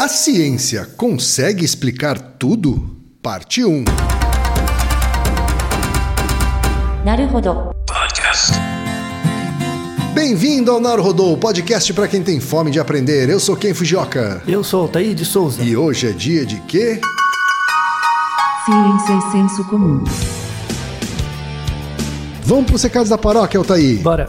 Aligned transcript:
A 0.00 0.06
ciência 0.06 0.86
consegue 0.96 1.64
explicar 1.64 2.20
tudo? 2.20 2.88
Parte 3.20 3.64
1. 3.64 3.82
Naruhodo. 7.04 7.72
Podcast. 7.84 8.52
Bem-vindo 10.14 10.70
ao 10.70 10.78
Naruhodo, 10.78 11.36
podcast 11.38 11.92
para 11.92 12.06
quem 12.06 12.22
tem 12.22 12.38
fome 12.38 12.70
de 12.70 12.78
aprender. 12.78 13.28
Eu 13.28 13.40
sou 13.40 13.56
Ken 13.56 13.74
Fujioka. 13.74 14.40
Eu 14.46 14.62
sou 14.62 14.82
Altair 14.82 15.16
de 15.16 15.24
Souza. 15.24 15.60
E 15.64 15.76
hoje 15.76 16.06
é 16.06 16.12
dia 16.12 16.46
de 16.46 16.60
quê? 16.60 17.00
Ciência 18.64 19.12
e 19.12 19.18
é 19.18 19.30
senso 19.32 19.64
comum. 19.64 20.04
Vamos 22.44 22.66
para 22.66 22.76
os 22.76 22.82
recados 22.84 23.08
da 23.08 23.18
paróquia, 23.18 23.58
Altair. 23.58 24.00
Bora. 24.00 24.28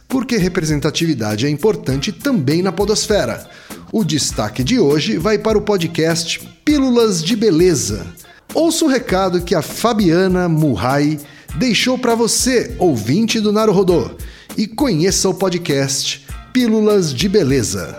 porque 0.11 0.35
representatividade 0.35 1.47
é 1.47 1.49
importante 1.49 2.11
também 2.11 2.61
na 2.61 2.71
podosfera. 2.71 3.49
O 3.93 4.03
destaque 4.03 4.61
de 4.61 4.77
hoje 4.77 5.17
vai 5.17 5.37
para 5.39 5.57
o 5.57 5.61
podcast 5.61 6.37
Pílulas 6.65 7.23
de 7.23 7.33
Beleza. 7.33 8.05
Ouça 8.53 8.83
o 8.83 8.89
recado 8.89 9.41
que 9.41 9.55
a 9.55 9.61
Fabiana 9.61 10.49
Murray 10.49 11.17
deixou 11.55 11.97
para 11.97 12.13
você, 12.13 12.75
ouvinte 12.77 13.39
do 13.39 13.53
Naruhodô, 13.53 14.11
e 14.57 14.67
conheça 14.67 15.29
o 15.29 15.33
podcast 15.33 16.27
Pílulas 16.51 17.13
de 17.13 17.29
Beleza. 17.29 17.95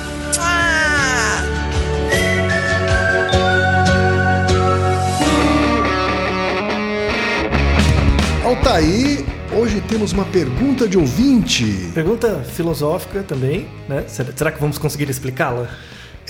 Altair, 8.45 9.25
hoje 9.53 9.81
temos 9.83 10.13
uma 10.13 10.25
pergunta 10.25 10.89
de 10.89 10.99
ouvinte. 10.99 11.91
Pergunta 11.95 12.43
filosófica 12.45 13.23
também, 13.23 13.69
né? 13.89 14.05
Será 14.09 14.51
que 14.51 14.61
vamos 14.61 14.79
conseguir 14.79 15.09
explicá-la? 15.11 15.69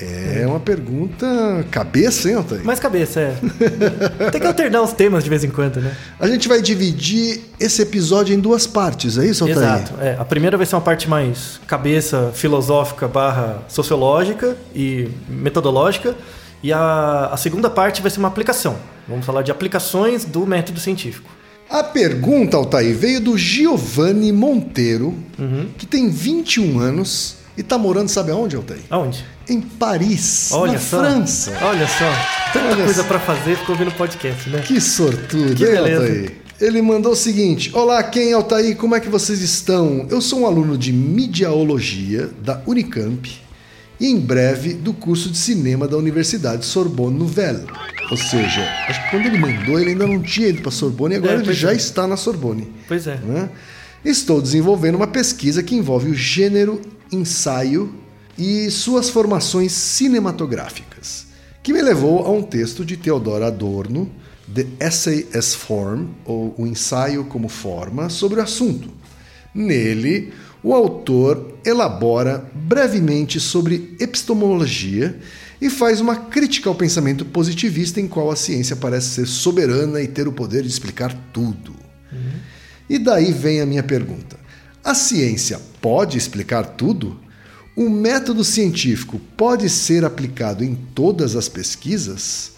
É 0.03 0.47
uma 0.47 0.61
pergunta 0.61 1.27
cabeça, 1.71 2.28
hein, 2.28 2.37
Altair? 2.37 2.65
Mais 2.65 2.81
cabeça, 2.81 3.21
é. 3.21 3.34
Tem 4.31 4.41
que 4.41 4.47
alternar 4.47 4.83
os 4.83 4.93
temas 4.93 5.22
de 5.25 5.31
vez 5.31 5.44
em 5.44 5.50
quando, 5.50 5.81
né? 5.81 5.94
A 6.19 6.27
gente 6.27 6.49
vai 6.49 6.62
dividir 6.62 7.43
esse 7.59 7.83
episódio 7.83 8.34
em 8.34 8.41
duas 8.41 8.66
partes, 8.66 9.19
é 9.19 9.27
isso, 9.27 9.44
Altair? 9.44 9.59
Exato. 9.59 9.93
É, 10.00 10.16
a 10.19 10.25
primeira 10.25 10.56
vai 10.56 10.65
ser 10.66 10.75
uma 10.77 10.81
parte 10.81 11.09
mais 11.09 11.61
cabeça 11.66 12.31
filosófica 12.34 13.06
barra 13.09 13.62
sociológica 13.69 14.56
e 14.75 15.09
metodológica. 15.28 16.15
E 16.62 16.72
a, 16.72 17.31
a 17.32 17.37
segunda 17.37 17.71
parte 17.71 18.03
vai 18.03 18.11
ser 18.11 18.19
uma 18.19 18.28
aplicação. 18.28 18.77
Vamos 19.09 19.25
falar 19.25 19.43
de 19.43 19.50
aplicações 19.50 20.25
do 20.25 20.47
método 20.47 20.78
científico. 20.78 21.28
A 21.71 21.82
pergunta, 21.82 22.56
Altair, 22.56 22.94
veio 22.97 23.21
do 23.21 23.38
Giovanni 23.38 24.32
Monteiro, 24.32 25.15
Uhum. 25.38 25.69
que 25.78 25.87
tem 25.87 26.11
21 26.11 26.78
anos 26.78 27.37
e 27.56 27.62
tá 27.62 27.77
morando, 27.77 28.09
sabe 28.09 28.31
aonde, 28.31 28.56
Altair? 28.56 28.81
Aonde? 28.91 29.25
Em 29.49 29.61
Paris, 29.61 30.50
Olha 30.53 30.72
na 30.75 30.78
só. 30.78 30.99
França. 31.00 31.53
Olha 31.62 31.87
só. 31.87 32.53
Tanta 32.53 32.66
Olha 32.75 32.84
coisa 32.84 33.05
pra 33.05 33.19
fazer, 33.21 33.56
ficou 33.56 33.75
ouvindo 33.75 33.91
podcast, 33.97 34.49
né? 34.49 34.61
Que 34.61 34.81
sortudo, 34.81 35.55
Que 35.55 35.65
hein, 35.65 35.71
beleza. 35.72 36.03
Altair? 36.03 36.33
Ele 36.61 36.83
mandou 36.83 37.12
o 37.12 37.16
seguinte: 37.16 37.71
Olá, 37.75 38.03
quem 38.03 38.31
é 38.31 38.33
Altair? 38.34 38.77
Como 38.77 38.94
é 38.94 39.00
que 39.00 39.09
vocês 39.09 39.41
estão? 39.41 40.06
Eu 40.11 40.21
sou 40.21 40.41
um 40.41 40.47
aluno 40.47 40.77
de 40.77 40.93
Mediaologia 40.93 42.28
da 42.43 42.61
Unicamp 42.66 43.31
e 43.99 44.06
em 44.06 44.19
breve 44.21 44.75
do 44.75 44.93
curso 44.93 45.28
de 45.31 45.38
cinema 45.38 45.88
da 45.88 45.97
Universidade 45.97 46.65
Sorbonne 46.65 47.19
Nouvelle. 47.19 47.65
Ou 48.11 48.17
seja, 48.17 48.62
acho 48.88 49.03
que 49.05 49.11
quando 49.11 49.27
ele 49.27 49.38
mandou, 49.38 49.78
ele 49.78 49.91
ainda 49.91 50.06
não 50.06 50.21
tinha 50.21 50.49
ido 50.49 50.62
para 50.62 50.71
Sorbonne 50.71 51.15
e 51.15 51.19
agora 51.19 51.34
É, 51.34 51.37
ele 51.37 51.53
já 51.53 51.72
é. 51.72 51.77
está 51.77 52.06
na 52.06 52.17
Sorbonne. 52.17 52.71
Pois 52.88 53.06
é. 53.06 53.17
né? 53.19 53.49
Estou 54.05 54.41
desenvolvendo 54.41 54.94
uma 54.94 55.06
pesquisa 55.06 55.62
que 55.62 55.75
envolve 55.75 56.11
o 56.11 56.15
gênero, 56.15 56.81
ensaio 57.12 57.94
e 58.38 58.71
suas 58.71 59.11
formações 59.11 59.72
cinematográficas, 59.72 61.27
que 61.62 61.71
me 61.71 61.83
levou 61.83 62.25
a 62.25 62.31
um 62.31 62.43
texto 62.43 62.83
de 62.83 62.97
Theodor 62.97 63.43
Adorno, 63.43 64.11
The 64.53 64.66
Essay 64.81 65.28
as 65.34 65.55
Form, 65.55 66.06
ou 66.25 66.55
O 66.56 66.66
Ensaio 66.66 67.25
como 67.25 67.47
Forma, 67.47 68.09
sobre 68.09 68.41
o 68.41 68.43
assunto. 68.43 68.88
Nele, 69.55 70.32
o 70.62 70.72
autor 70.72 71.59
elabora 71.62 72.50
brevemente 72.55 73.38
sobre 73.38 73.97
epistemologia 74.00 75.21
e 75.61 75.69
faz 75.69 76.00
uma 76.00 76.17
crítica 76.17 76.71
ao 76.71 76.75
pensamento 76.75 77.27
positivista 77.27 78.00
em 78.00 78.09
qual 78.09 78.31
a 78.31 78.37
ciência 78.37 78.75
parece 78.75 79.09
ser 79.11 79.27
soberana 79.27 80.00
e 80.00 80.09
ter 80.09 80.27
o 80.27 80.32
poder 80.32 80.62
de 80.62 80.69
explicar 80.69 81.15
tudo. 81.34 81.80
E 82.91 82.99
daí 82.99 83.33
vem 83.33 83.61
a 83.61 83.67
minha 83.67 83.84
pergunta: 83.84 84.37
a 84.83 84.95
ciência 84.95 85.61
pode 85.81 86.19
explicar 86.19 86.65
tudo? 86.65 87.17
O 87.77 87.89
método 87.89 88.43
científico 88.43 89.21
pode 89.37 89.71
ser 89.71 90.05
aplicado 90.05 90.65
em 90.65 90.75
todas 90.75 91.37
as 91.37 91.49
pesquisas? 91.49 92.50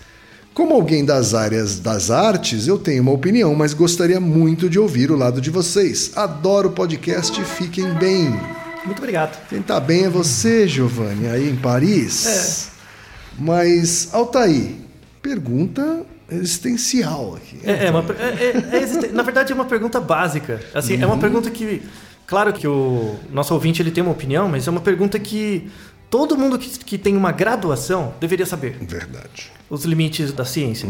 Como 0.54 0.74
alguém 0.74 1.04
das 1.04 1.34
áreas 1.34 1.78
das 1.78 2.10
artes, 2.10 2.66
eu 2.66 2.78
tenho 2.78 3.02
uma 3.02 3.12
opinião, 3.12 3.54
mas 3.54 3.74
gostaria 3.74 4.18
muito 4.18 4.68
de 4.68 4.78
ouvir 4.78 5.10
o 5.10 5.16
lado 5.16 5.40
de 5.40 5.50
vocês. 5.50 6.12
Adoro 6.16 6.70
o 6.70 6.72
podcast 6.72 7.38
e 7.38 7.44
fiquem 7.44 7.92
bem. 7.94 8.30
Muito 8.84 8.98
obrigado. 8.98 9.38
Quem 9.48 9.62
tá 9.62 9.78
bem 9.78 10.04
é 10.04 10.10
você, 10.10 10.66
Giovanni, 10.66 11.26
aí 11.28 11.48
em 11.48 11.56
Paris. 11.56 12.68
Mas, 13.38 14.08
Altair, 14.12 14.72
pergunta 15.22 16.04
existencial 16.30 17.36
aqui. 17.36 17.58
É, 17.64 17.86
é 17.86 17.90
uma, 17.90 18.00
é- 18.18 18.44
é- 18.72 18.76
é 18.76 18.82
existe- 18.82 19.08
na 19.12 19.22
verdade, 19.22 19.52
é 19.52 19.54
uma 19.54 19.64
pergunta 19.64 20.00
básica. 20.00 20.60
Assim, 20.74 21.00
É 21.02 21.06
uma 21.06 21.18
pergunta 21.18 21.50
que. 21.50 21.82
Claro 22.26 22.52
que 22.52 22.66
o 22.66 23.16
nosso 23.30 23.52
ouvinte 23.52 23.82
ele 23.82 23.90
tem 23.90 24.02
uma 24.02 24.12
opinião, 24.12 24.48
mas 24.48 24.66
é 24.66 24.70
uma 24.70 24.80
pergunta 24.80 25.18
que 25.18 25.70
todo 26.08 26.36
mundo 26.36 26.58
que, 26.58 26.68
que 26.78 26.96
tem 26.96 27.16
uma 27.16 27.32
graduação 27.32 28.14
deveria 28.20 28.46
saber. 28.46 28.76
Verdade. 28.80 29.50
Os 29.68 29.84
limites 29.84 30.32
da 30.32 30.44
ciência. 30.44 30.88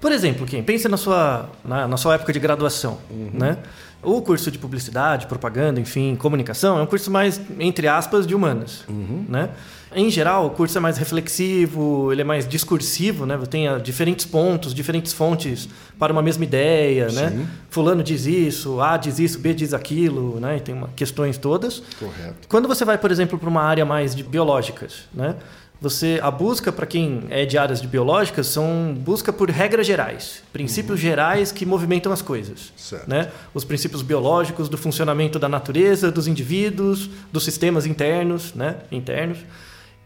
Por 0.00 0.10
exemplo, 0.12 0.46
quem 0.46 0.62
pensa 0.62 0.88
na 0.88 0.96
sua, 0.96 1.50
na, 1.64 1.86
na 1.86 1.96
sua 1.96 2.14
época 2.14 2.32
de 2.32 2.40
graduação, 2.40 2.98
né? 3.32 3.58
O 4.02 4.20
curso 4.20 4.50
de 4.50 4.58
publicidade, 4.58 5.26
propaganda, 5.26 5.80
enfim, 5.80 6.16
comunicação 6.16 6.78
é 6.78 6.82
um 6.82 6.86
curso 6.86 7.10
mais, 7.10 7.40
entre 7.58 7.86
aspas, 7.86 8.26
de 8.26 8.34
humanas, 8.34 8.84
né? 9.28 9.50
Em 9.94 10.10
geral, 10.10 10.46
o 10.46 10.50
curso 10.50 10.76
é 10.78 10.80
mais 10.80 10.96
reflexivo, 10.96 12.10
ele 12.10 12.22
é 12.22 12.24
mais 12.24 12.48
discursivo, 12.48 13.26
né? 13.26 13.38
Tem 13.48 13.68
ah, 13.68 13.78
diferentes 13.78 14.24
pontos, 14.24 14.72
diferentes 14.74 15.12
fontes 15.12 15.68
para 15.98 16.12
uma 16.12 16.22
mesma 16.22 16.44
ideia, 16.44 17.08
né? 17.12 17.46
Fulano 17.68 18.02
diz 18.02 18.24
isso, 18.26 18.80
A 18.80 18.96
diz 18.96 19.18
isso, 19.18 19.38
B 19.38 19.52
diz 19.52 19.74
aquilo, 19.74 20.40
né? 20.40 20.56
E 20.56 20.60
tem 20.60 20.74
uma, 20.74 20.88
questões 20.96 21.36
todas. 21.36 21.82
Correto. 21.98 22.48
Quando 22.48 22.66
você 22.66 22.84
vai, 22.84 22.96
por 22.96 23.10
exemplo, 23.10 23.38
para 23.38 23.48
uma 23.48 23.62
área 23.62 23.84
mais 23.84 24.14
de 24.14 24.22
biológicas, 24.22 25.08
né? 25.12 25.36
Você, 25.82 26.20
a 26.22 26.30
busca 26.30 26.70
para 26.70 26.86
quem 26.86 27.24
é 27.28 27.44
de 27.44 27.58
áreas 27.58 27.80
de 27.82 27.88
biológicas 27.88 28.46
são 28.46 28.94
busca 28.96 29.32
por 29.32 29.50
regras 29.50 29.84
gerais, 29.84 30.40
princípios 30.52 31.00
gerais 31.00 31.50
que 31.50 31.66
movimentam 31.66 32.12
as 32.12 32.22
coisas, 32.22 32.72
Certo. 32.76 33.10
né? 33.10 33.32
Os 33.52 33.64
princípios 33.64 34.00
biológicos 34.00 34.68
do 34.68 34.78
funcionamento 34.78 35.40
da 35.40 35.48
natureza, 35.48 36.12
dos 36.12 36.28
indivíduos, 36.28 37.10
dos 37.32 37.42
sistemas 37.42 37.84
internos, 37.84 38.54
né? 38.54 38.76
Internos. 38.92 39.38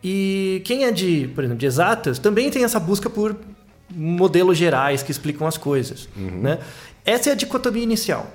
E 0.02 0.62
quem 0.64 0.84
é 0.84 0.90
de, 0.90 1.30
por 1.34 1.44
exemplo, 1.44 1.58
de 1.58 1.66
exatas, 1.66 2.18
também 2.18 2.50
tem 2.50 2.64
essa 2.64 2.80
busca 2.80 3.10
por 3.10 3.36
modelos 3.94 4.56
gerais 4.56 5.02
que 5.02 5.10
explicam 5.10 5.46
as 5.46 5.58
coisas. 5.58 6.08
Né? 6.16 6.58
Essa 7.04 7.28
é 7.28 7.32
a 7.32 7.36
dicotomia 7.36 7.82
inicial. 7.82 8.32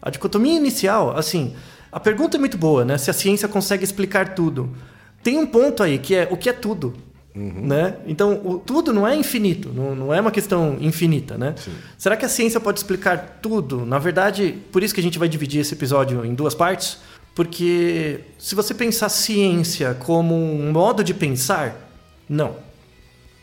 A 0.00 0.10
dicotomia 0.10 0.56
inicial, 0.56 1.16
assim, 1.16 1.54
a 1.92 2.00
pergunta 2.00 2.36
é 2.36 2.40
muito 2.40 2.58
boa, 2.58 2.84
né? 2.84 2.98
Se 2.98 3.08
a 3.08 3.12
ciência 3.12 3.46
consegue 3.46 3.84
explicar 3.84 4.34
tudo. 4.34 4.74
Tem 5.22 5.38
um 5.38 5.46
ponto 5.46 5.82
aí 5.82 5.98
que 5.98 6.14
é 6.14 6.28
o 6.30 6.36
que 6.36 6.48
é 6.48 6.52
tudo. 6.52 6.94
Né? 7.34 7.96
Então, 8.06 8.42
o 8.44 8.58
tudo 8.58 8.92
não 8.92 9.08
é 9.08 9.16
infinito, 9.16 9.70
não, 9.74 9.94
não 9.94 10.14
é 10.14 10.20
uma 10.20 10.30
questão 10.30 10.76
infinita. 10.80 11.38
Né? 11.38 11.54
Será 11.96 12.14
que 12.14 12.26
a 12.26 12.28
ciência 12.28 12.60
pode 12.60 12.78
explicar 12.78 13.38
tudo? 13.40 13.86
Na 13.86 13.98
verdade, 13.98 14.54
por 14.70 14.82
isso 14.82 14.92
que 14.92 15.00
a 15.00 15.02
gente 15.02 15.18
vai 15.18 15.28
dividir 15.28 15.60
esse 15.60 15.72
episódio 15.72 16.26
em 16.26 16.34
duas 16.34 16.54
partes, 16.54 16.98
porque 17.34 18.20
se 18.38 18.54
você 18.54 18.74
pensar 18.74 19.08
ciência 19.08 19.94
como 19.94 20.34
um 20.34 20.70
modo 20.72 21.02
de 21.02 21.14
pensar, 21.14 21.88
não. 22.28 22.56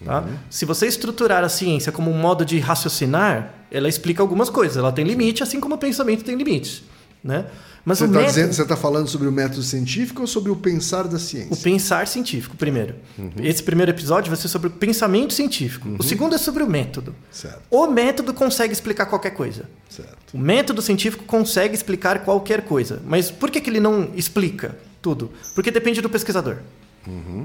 Tá? 0.05 0.23
Se 0.51 0.65
você 0.65 0.85
estruturar 0.85 1.43
a 1.43 1.49
ciência 1.49 1.91
como 1.91 2.11
um 2.11 2.17
modo 2.17 2.45
de 2.45 2.59
raciocinar, 2.59 3.53
ela 3.71 3.89
explica 3.89 4.21
algumas 4.21 4.49
coisas. 4.49 4.77
Ela 4.77 4.91
tem 4.91 5.03
limite, 5.03 5.41
assim 5.41 5.59
como 5.59 5.75
o 5.75 5.77
pensamento 5.77 6.23
tem 6.23 6.35
limites. 6.35 6.83
Né? 7.23 7.45
Mas 7.83 7.97
Você 7.99 8.05
está 8.05 8.19
método- 8.19 8.65
tá 8.67 8.75
falando 8.77 9.07
sobre 9.09 9.27
o 9.27 9.31
método 9.31 9.61
científico 9.63 10.21
ou 10.21 10.27
sobre 10.27 10.51
o 10.51 10.55
pensar 10.55 11.03
da 11.07 11.19
ciência? 11.19 11.51
o 11.53 11.57
pensar 11.57 12.07
científico, 12.07 12.55
primeiro. 12.55 12.95
Esse 13.41 13.61
primeiro 13.63 13.91
episódio 13.91 14.29
vai 14.29 14.37
ser 14.39 14.47
sobre 14.47 14.67
o 14.67 14.71
pensamento 14.71 15.33
científico. 15.33 15.87
O 15.99 16.03
segundo 16.03 16.35
é 16.35 16.37
sobre 16.37 16.63
o 16.63 16.69
método. 16.69 17.13
Certo, 17.31 17.59
O 17.69 17.87
método 17.87 18.33
consegue 18.33 18.71
explicar 18.71 19.05
qualquer 19.07 19.31
coisa. 19.31 19.65
certo. 19.89 20.15
O 20.33 20.37
método 20.37 20.81
científico 20.81 21.23
consegue 21.25 21.73
explicar 21.75 22.19
qualquer 22.23 22.61
coisa. 22.61 23.01
Mas 23.05 23.31
por 23.31 23.49
que, 23.51 23.59
que 23.59 23.69
ele 23.69 23.79
não 23.81 24.09
explica 24.15 24.77
tudo? 25.01 25.31
Porque 25.55 25.71
depende 25.71 25.99
do 26.01 26.09
pesquisador. 26.09 26.57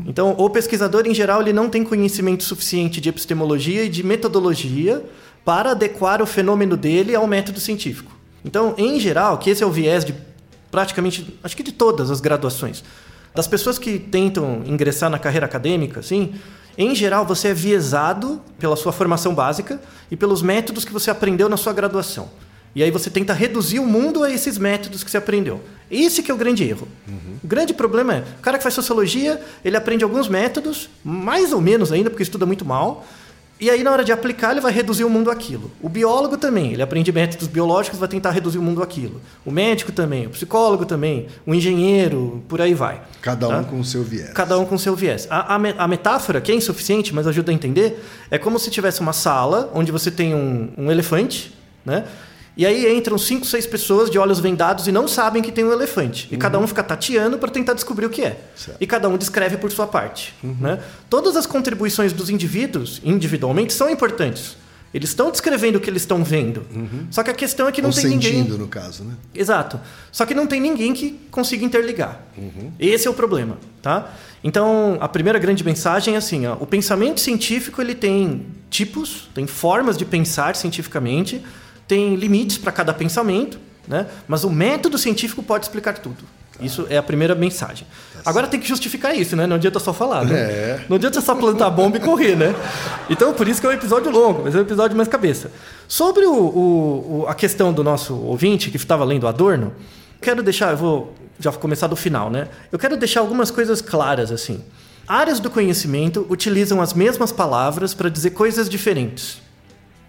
Então, 0.06 0.34
o 0.38 0.50
pesquisador, 0.50 1.06
em 1.06 1.14
geral, 1.14 1.40
ele 1.40 1.52
não 1.52 1.70
tem 1.70 1.82
conhecimento 1.82 2.44
suficiente 2.44 3.00
de 3.00 3.08
epistemologia 3.08 3.84
e 3.84 3.88
de 3.88 4.02
metodologia 4.04 5.02
para 5.44 5.70
adequar 5.70 6.20
o 6.20 6.26
fenômeno 6.26 6.76
dele 6.76 7.14
ao 7.14 7.26
método 7.26 7.58
científico. 7.60 8.13
Então, 8.44 8.74
em 8.76 9.00
geral, 9.00 9.38
que 9.38 9.50
esse 9.50 9.62
é 9.62 9.66
o 9.66 9.70
viés 9.70 10.04
de 10.04 10.14
praticamente, 10.70 11.38
acho 11.42 11.56
que 11.56 11.62
de 11.62 11.72
todas 11.72 12.10
as 12.10 12.20
graduações, 12.20 12.82
das 13.34 13.46
pessoas 13.46 13.78
que 13.78 13.98
tentam 13.98 14.62
ingressar 14.66 15.08
na 15.08 15.18
carreira 15.18 15.46
acadêmica, 15.46 16.00
assim, 16.00 16.34
em 16.76 16.94
geral, 16.94 17.24
você 17.24 17.48
é 17.48 17.54
viesado 17.54 18.40
pela 18.58 18.74
sua 18.74 18.92
formação 18.92 19.34
básica 19.34 19.80
e 20.10 20.16
pelos 20.16 20.42
métodos 20.42 20.84
que 20.84 20.92
você 20.92 21.10
aprendeu 21.10 21.48
na 21.48 21.56
sua 21.56 21.72
graduação. 21.72 22.28
E 22.74 22.82
aí 22.82 22.90
você 22.90 23.08
tenta 23.08 23.32
reduzir 23.32 23.78
o 23.78 23.86
mundo 23.86 24.24
a 24.24 24.30
esses 24.30 24.58
métodos 24.58 25.04
que 25.04 25.10
você 25.10 25.16
aprendeu. 25.16 25.60
Esse 25.88 26.22
que 26.22 26.30
é 26.30 26.34
o 26.34 26.36
grande 26.36 26.64
erro. 26.64 26.88
O 27.42 27.46
grande 27.46 27.72
problema 27.72 28.16
é, 28.16 28.24
o 28.38 28.42
cara 28.42 28.58
que 28.58 28.64
faz 28.64 28.74
sociologia, 28.74 29.40
ele 29.64 29.76
aprende 29.76 30.02
alguns 30.02 30.26
métodos, 30.26 30.90
mais 31.04 31.52
ou 31.52 31.60
menos 31.60 31.92
ainda, 31.92 32.10
porque 32.10 32.24
estuda 32.24 32.44
muito 32.44 32.64
mal, 32.64 33.06
e 33.64 33.70
aí 33.70 33.82
na 33.82 33.90
hora 33.90 34.04
de 34.04 34.12
aplicar 34.12 34.52
ele 34.52 34.60
vai 34.60 34.72
reduzir 34.72 35.04
o 35.04 35.10
mundo 35.10 35.30
àquilo. 35.30 35.70
O 35.80 35.88
biólogo 35.88 36.36
também, 36.36 36.72
ele 36.72 36.82
aprende 36.82 37.10
métodos 37.10 37.48
biológicos, 37.48 37.98
vai 37.98 38.08
tentar 38.08 38.30
reduzir 38.30 38.58
o 38.58 38.62
mundo 38.62 38.82
àquilo. 38.82 39.20
O 39.44 39.50
médico 39.50 39.90
também, 39.90 40.26
o 40.26 40.30
psicólogo 40.30 40.84
também, 40.84 41.26
o 41.46 41.54
engenheiro, 41.54 42.42
por 42.48 42.60
aí 42.60 42.74
vai. 42.74 43.00
Cada 43.22 43.48
um 43.48 43.50
Tá? 43.50 43.64
com 43.64 43.80
o 43.80 43.84
seu 43.84 44.02
viés. 44.02 44.30
Cada 44.32 44.58
um 44.58 44.64
com 44.64 44.76
seu 44.76 44.94
viés. 44.94 45.26
A, 45.30 45.54
a 45.54 45.84
a 45.84 45.88
metáfora, 45.88 46.40
que 46.40 46.52
é 46.52 46.54
insuficiente, 46.54 47.14
mas 47.14 47.26
ajuda 47.26 47.50
a 47.50 47.54
entender, 47.54 48.04
é 48.30 48.38
como 48.38 48.58
se 48.58 48.70
tivesse 48.70 49.00
uma 49.00 49.12
sala 49.12 49.70
onde 49.74 49.90
você 49.90 50.10
tem 50.10 50.34
um, 50.34 50.70
um 50.76 50.90
elefante, 50.90 51.54
né? 51.84 52.04
E 52.56 52.64
aí 52.64 52.96
entram 52.96 53.18
cinco, 53.18 53.44
seis 53.44 53.66
pessoas 53.66 54.08
de 54.08 54.18
olhos 54.18 54.38
vendados 54.38 54.86
e 54.86 54.92
não 54.92 55.08
sabem 55.08 55.42
que 55.42 55.50
tem 55.50 55.64
um 55.64 55.72
elefante. 55.72 56.28
E 56.30 56.36
cada 56.36 56.58
um 56.58 56.66
fica 56.66 56.84
tateando 56.84 57.36
para 57.36 57.50
tentar 57.50 57.74
descobrir 57.74 58.06
o 58.06 58.10
que 58.10 58.22
é. 58.22 58.38
Certo. 58.54 58.76
E 58.80 58.86
cada 58.86 59.08
um 59.08 59.16
descreve 59.16 59.56
por 59.56 59.72
sua 59.72 59.86
parte. 59.86 60.34
Né? 60.42 60.78
Todas 61.10 61.36
as 61.36 61.46
contribuições 61.46 62.12
dos 62.12 62.30
indivíduos, 62.30 63.00
individualmente, 63.04 63.72
são 63.72 63.90
importantes. 63.90 64.56
Eles 64.94 65.08
estão 65.08 65.28
descrevendo 65.32 65.78
o 65.78 65.80
que 65.80 65.90
eles 65.90 66.02
estão 66.02 66.22
vendo. 66.22 66.64
Só 67.10 67.24
que 67.24 67.30
a 67.30 67.34
questão 67.34 67.66
é 67.66 67.72
que 67.72 67.82
não 67.82 67.88
Ou 67.88 67.94
tem 67.94 68.04
sentindo, 68.12 68.42
ninguém. 68.42 68.58
no 68.58 68.68
caso, 68.68 69.02
né? 69.02 69.14
Exato. 69.34 69.80
Só 70.12 70.24
que 70.24 70.32
não 70.34 70.46
tem 70.46 70.60
ninguém 70.60 70.94
que 70.94 71.18
consiga 71.32 71.64
interligar. 71.64 72.22
Esse 72.78 73.08
é 73.08 73.10
o 73.10 73.14
problema, 73.14 73.58
tá? 73.82 74.14
Então, 74.44 74.96
a 75.00 75.08
primeira 75.08 75.40
grande 75.40 75.64
mensagem 75.64 76.14
é 76.14 76.18
assim, 76.18 76.46
ó, 76.46 76.54
o 76.60 76.66
pensamento 76.66 77.20
científico 77.20 77.80
ele 77.82 77.94
tem 77.96 78.46
tipos, 78.70 79.28
tem 79.34 79.48
formas 79.48 79.96
de 79.96 80.04
pensar 80.04 80.54
cientificamente, 80.54 81.42
tem 81.88 82.14
limites 82.16 82.58
para 82.58 82.72
cada 82.72 82.92
pensamento, 82.94 83.58
né? 83.86 84.06
Mas 84.26 84.44
o 84.44 84.50
método 84.50 84.96
científico 84.98 85.42
pode 85.42 85.64
explicar 85.66 85.98
tudo. 85.98 86.24
Isso 86.60 86.86
é 86.88 86.96
a 86.96 87.02
primeira 87.02 87.34
mensagem. 87.34 87.84
Agora 88.24 88.46
tem 88.46 88.60
que 88.60 88.68
justificar 88.68 89.14
isso, 89.16 89.34
né? 89.34 89.44
Não 89.46 89.56
adianta 89.56 89.80
só 89.80 89.92
falar, 89.92 90.24
né? 90.24 90.38
É. 90.38 90.84
Não 90.88 90.96
adianta 90.96 91.20
só 91.20 91.34
plantar 91.34 91.68
bomba 91.70 91.96
e 91.96 92.00
correr, 92.00 92.36
né? 92.36 92.54
Então, 93.10 93.34
por 93.34 93.48
isso 93.48 93.60
que 93.60 93.66
é 93.66 93.70
um 93.70 93.72
episódio 93.72 94.10
longo, 94.12 94.42
mas 94.44 94.54
é 94.54 94.58
um 94.58 94.62
episódio 94.62 94.96
mais 94.96 95.08
cabeça. 95.08 95.50
Sobre 95.88 96.24
o, 96.24 96.32
o- 96.32 97.20
o- 97.22 97.26
a 97.28 97.34
questão 97.34 97.72
do 97.72 97.82
nosso 97.82 98.14
ouvinte, 98.14 98.70
que 98.70 98.76
estava 98.76 99.04
lendo 99.04 99.26
Adorno, 99.26 99.72
quero 100.22 100.44
deixar, 100.44 100.70
eu 100.70 100.76
vou 100.76 101.14
já 101.40 101.50
começar 101.50 101.88
do 101.88 101.96
final, 101.96 102.30
né? 102.30 102.46
Eu 102.70 102.78
quero 102.78 102.96
deixar 102.96 103.18
algumas 103.20 103.50
coisas 103.50 103.80
claras, 103.82 104.30
assim. 104.30 104.62
Áreas 105.08 105.40
do 105.40 105.50
conhecimento 105.50 106.24
utilizam 106.30 106.80
as 106.80 106.94
mesmas 106.94 107.32
palavras 107.32 107.92
para 107.92 108.08
dizer 108.08 108.30
coisas 108.30 108.68
diferentes. 108.68 109.42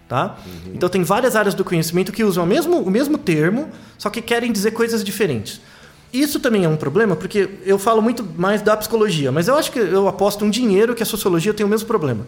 Tá? 0.08 0.38
Então 0.72 0.88
tem 0.88 1.02
várias 1.02 1.34
áreas 1.34 1.52
do 1.54 1.64
conhecimento 1.64 2.12
que 2.12 2.22
usam 2.22 2.44
o 2.44 2.46
mesmo, 2.46 2.78
o 2.78 2.90
mesmo 2.90 3.18
termo, 3.18 3.68
só 3.98 4.08
que 4.08 4.22
querem 4.22 4.52
dizer 4.52 4.70
coisas 4.70 5.02
diferentes. 5.02 5.60
Isso 6.12 6.38
também 6.38 6.64
é 6.64 6.68
um 6.68 6.76
problema, 6.76 7.16
porque 7.16 7.50
eu 7.64 7.76
falo 7.78 8.00
muito 8.00 8.24
mais 8.36 8.62
da 8.62 8.76
psicologia, 8.76 9.32
mas 9.32 9.48
eu 9.48 9.56
acho 9.56 9.72
que 9.72 9.78
eu 9.80 10.06
aposto 10.06 10.44
um 10.44 10.50
dinheiro 10.50 10.94
que 10.94 11.02
a 11.02 11.06
sociologia 11.06 11.52
tem 11.52 11.66
o 11.66 11.68
mesmo 11.68 11.88
problema. 11.88 12.24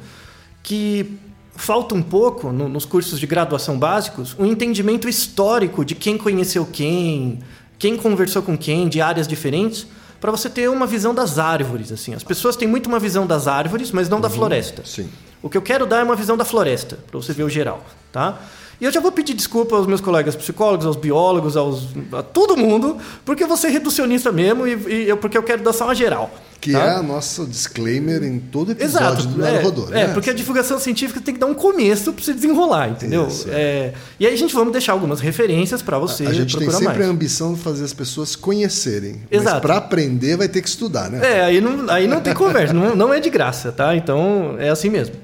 Que 0.62 1.16
falta 1.54 1.94
um 1.94 2.02
pouco, 2.02 2.50
no- 2.52 2.68
nos 2.68 2.84
cursos 2.84 3.18
de 3.20 3.26
graduação 3.26 3.78
básicos, 3.78 4.34
um 4.38 4.44
entendimento 4.46 5.08
histórico 5.08 5.84
de 5.84 5.94
quem 5.94 6.18
conheceu 6.18 6.66
quem, 6.66 7.38
quem 7.78 7.96
conversou 7.96 8.42
com 8.42 8.58
quem, 8.58 8.88
de 8.88 9.00
áreas 9.00 9.26
diferentes, 9.28 9.86
para 10.20 10.32
você 10.32 10.50
ter 10.50 10.68
uma 10.68 10.86
visão 10.86 11.14
das 11.14 11.38
árvores. 11.38 11.92
assim. 11.92 12.12
As 12.12 12.24
pessoas 12.24 12.56
têm 12.56 12.66
muito 12.66 12.88
uma 12.88 12.98
visão 12.98 13.24
das 13.24 13.46
árvores, 13.46 13.92
mas 13.92 14.08
não 14.08 14.20
da 14.20 14.28
floresta. 14.28 14.82
Sim. 14.84 15.08
O 15.42 15.48
que 15.48 15.56
eu 15.56 15.62
quero 15.62 15.86
dar 15.86 16.00
é 16.00 16.02
uma 16.02 16.16
visão 16.16 16.36
da 16.36 16.44
floresta, 16.44 16.98
para 17.10 17.20
você 17.20 17.32
ver 17.32 17.44
o 17.44 17.48
geral, 17.48 17.84
tá? 18.12 18.38
E 18.80 18.84
eu 18.84 18.92
já 18.92 19.00
vou 19.00 19.10
pedir 19.10 19.34
desculpa 19.34 19.74
aos 19.74 19.88
meus 19.88 20.00
colegas 20.00 20.36
psicólogos, 20.36 20.86
aos 20.86 20.94
biólogos, 20.94 21.56
aos, 21.56 21.88
a 22.12 22.22
todo 22.22 22.56
mundo, 22.56 22.96
porque 23.24 23.42
eu 23.42 23.48
vou 23.48 23.56
ser 23.56 23.68
reducionista 23.70 24.30
mesmo 24.30 24.66
e, 24.68 24.74
e 24.88 25.08
eu, 25.08 25.16
porque 25.16 25.36
eu 25.36 25.42
quero 25.42 25.62
dar 25.64 25.72
só 25.72 25.86
uma 25.86 25.94
geral. 25.96 26.30
Que 26.60 26.72
tá? 26.72 26.78
é 26.78 26.90
a 26.90 27.02
nossa 27.02 27.44
disclaimer 27.44 28.22
em 28.22 28.38
todo 28.38 28.72
episódio 28.72 29.20
Exato. 29.20 29.26
do 29.28 29.44
é, 29.44 29.52
Naruhodô, 29.52 29.86
é, 29.88 30.06
né? 30.06 30.14
porque 30.14 30.30
a 30.30 30.32
divulgação 30.32 30.78
científica 30.78 31.20
tem 31.20 31.34
que 31.34 31.40
dar 31.40 31.46
um 31.46 31.54
começo 31.54 32.12
para 32.12 32.24
você 32.24 32.32
desenrolar, 32.32 32.88
entendeu? 32.88 33.26
Isso. 33.26 33.48
É, 33.50 33.94
e 34.18 34.26
aí 34.26 34.32
a 34.32 34.36
gente 34.36 34.54
vamos 34.54 34.72
deixar 34.72 34.92
algumas 34.92 35.20
referências 35.20 35.82
para 35.82 35.98
você 35.98 36.26
a 36.26 36.32
gente 36.32 36.56
tem 36.56 36.66
procurar 36.66 36.78
sempre 36.78 36.98
mais. 36.98 37.10
a 37.10 37.12
ambição 37.12 37.54
de 37.54 37.60
fazer 37.60 37.84
as 37.84 37.92
pessoas 37.92 38.36
conhecerem. 38.36 39.22
Mas 39.30 39.40
Exato. 39.40 39.60
para 39.60 39.76
aprender 39.76 40.36
vai 40.36 40.48
ter 40.48 40.62
que 40.62 40.68
estudar, 40.68 41.10
né? 41.10 41.20
É, 41.22 41.44
aí 41.44 41.60
não, 41.60 41.90
aí 41.90 42.06
não 42.06 42.20
tem 42.20 42.34
conversa, 42.34 42.72
não, 42.72 42.94
não 42.94 43.14
é 43.14 43.18
de 43.18 43.30
graça, 43.30 43.72
tá? 43.72 43.94
Então 43.96 44.56
é 44.58 44.68
assim 44.68 44.88
mesmo. 44.88 45.14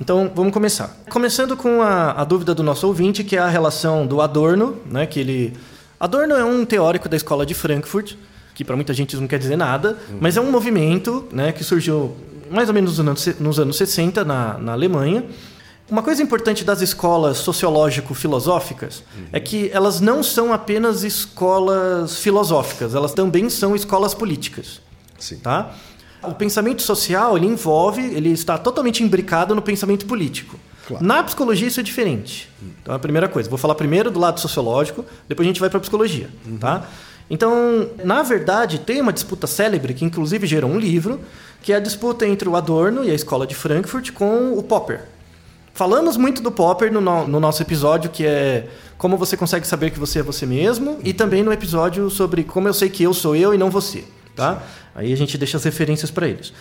Então 0.00 0.30
vamos 0.34 0.52
começar. 0.52 0.96
Começando 1.10 1.56
com 1.56 1.82
a, 1.82 2.12
a 2.12 2.24
dúvida 2.24 2.54
do 2.54 2.62
nosso 2.62 2.86
ouvinte, 2.86 3.24
que 3.24 3.36
é 3.36 3.40
a 3.40 3.48
relação 3.48 4.06
do 4.06 4.20
Adorno, 4.20 4.76
né? 4.86 5.06
Que 5.06 5.20
ele. 5.20 5.54
Adorno 5.98 6.34
é 6.34 6.44
um 6.44 6.64
teórico 6.64 7.08
da 7.08 7.16
escola 7.16 7.44
de 7.44 7.54
Frankfurt, 7.54 8.14
que 8.54 8.64
para 8.64 8.76
muita 8.76 8.94
gente 8.94 9.12
isso 9.12 9.20
não 9.20 9.28
quer 9.28 9.38
dizer 9.38 9.56
nada, 9.56 9.98
mas 10.20 10.36
é 10.36 10.40
um 10.40 10.50
movimento 10.50 11.26
né, 11.32 11.50
que 11.50 11.64
surgiu 11.64 12.16
mais 12.50 12.68
ou 12.68 12.74
menos 12.74 12.98
nos 12.98 13.00
anos, 13.00 13.40
nos 13.40 13.58
anos 13.58 13.76
60 13.76 14.24
na, 14.24 14.58
na 14.58 14.72
Alemanha. 14.72 15.24
Uma 15.90 16.02
coisa 16.02 16.22
importante 16.22 16.64
das 16.64 16.82
escolas 16.82 17.38
sociológico-filosóficas 17.38 19.02
é 19.32 19.40
que 19.40 19.70
elas 19.72 20.00
não 20.00 20.22
são 20.22 20.52
apenas 20.52 21.02
escolas 21.02 22.18
filosóficas, 22.18 22.94
elas 22.94 23.14
também 23.14 23.48
são 23.48 23.74
escolas 23.74 24.14
políticas 24.14 24.80
Sim. 25.18 25.38
tá? 25.38 25.74
O 26.22 26.34
pensamento 26.34 26.82
social, 26.82 27.36
ele 27.36 27.46
envolve, 27.46 28.02
ele 28.02 28.30
está 28.30 28.58
totalmente 28.58 29.02
imbricado 29.02 29.54
no 29.54 29.62
pensamento 29.62 30.04
político. 30.06 30.58
Claro. 30.86 31.04
Na 31.04 31.22
psicologia 31.22 31.68
isso 31.68 31.78
é 31.80 31.82
diferente. 31.82 32.48
Então, 32.82 32.94
a 32.94 32.98
primeira 32.98 33.28
coisa, 33.28 33.48
vou 33.48 33.58
falar 33.58 33.74
primeiro 33.74 34.10
do 34.10 34.18
lado 34.18 34.40
sociológico, 34.40 35.04
depois 35.28 35.46
a 35.46 35.48
gente 35.50 35.60
vai 35.60 35.68
para 35.68 35.76
a 35.78 35.80
psicologia, 35.80 36.28
tá? 36.58 36.86
Então, 37.30 37.90
na 38.02 38.22
verdade, 38.22 38.78
tem 38.78 39.00
uma 39.02 39.12
disputa 39.12 39.46
célebre 39.46 39.92
que 39.92 40.02
inclusive 40.04 40.46
gerou 40.46 40.70
um 40.70 40.78
livro, 40.78 41.20
que 41.62 41.72
é 41.74 41.76
a 41.76 41.80
disputa 41.80 42.26
entre 42.26 42.48
o 42.48 42.56
Adorno 42.56 43.04
e 43.04 43.10
a 43.10 43.14
escola 43.14 43.46
de 43.46 43.54
Frankfurt 43.54 44.12
com 44.12 44.54
o 44.56 44.62
Popper. 44.62 45.02
Falamos 45.74 46.16
muito 46.16 46.42
do 46.42 46.50
Popper 46.50 46.90
no, 46.92 47.00
no- 47.00 47.28
no 47.28 47.38
nosso 47.38 47.62
episódio, 47.62 48.10
que 48.10 48.24
é 48.26 48.66
como 48.96 49.16
você 49.16 49.36
consegue 49.36 49.66
saber 49.66 49.90
que 49.90 49.98
você 49.98 50.20
é 50.20 50.22
você 50.22 50.44
mesmo, 50.46 50.98
e 51.04 51.12
também 51.12 51.42
no 51.44 51.52
episódio 51.52 52.10
sobre 52.10 52.42
como 52.42 52.66
eu 52.66 52.74
sei 52.74 52.88
que 52.88 53.02
eu 53.02 53.14
sou 53.14 53.36
eu 53.36 53.54
e 53.54 53.58
não 53.58 53.70
você. 53.70 54.02
Tá? 54.38 54.62
Aí 54.94 55.12
a 55.12 55.16
gente 55.16 55.36
deixa 55.36 55.56
as 55.58 55.64
referências 55.64 56.10
para 56.10 56.26
eles. 56.26 56.52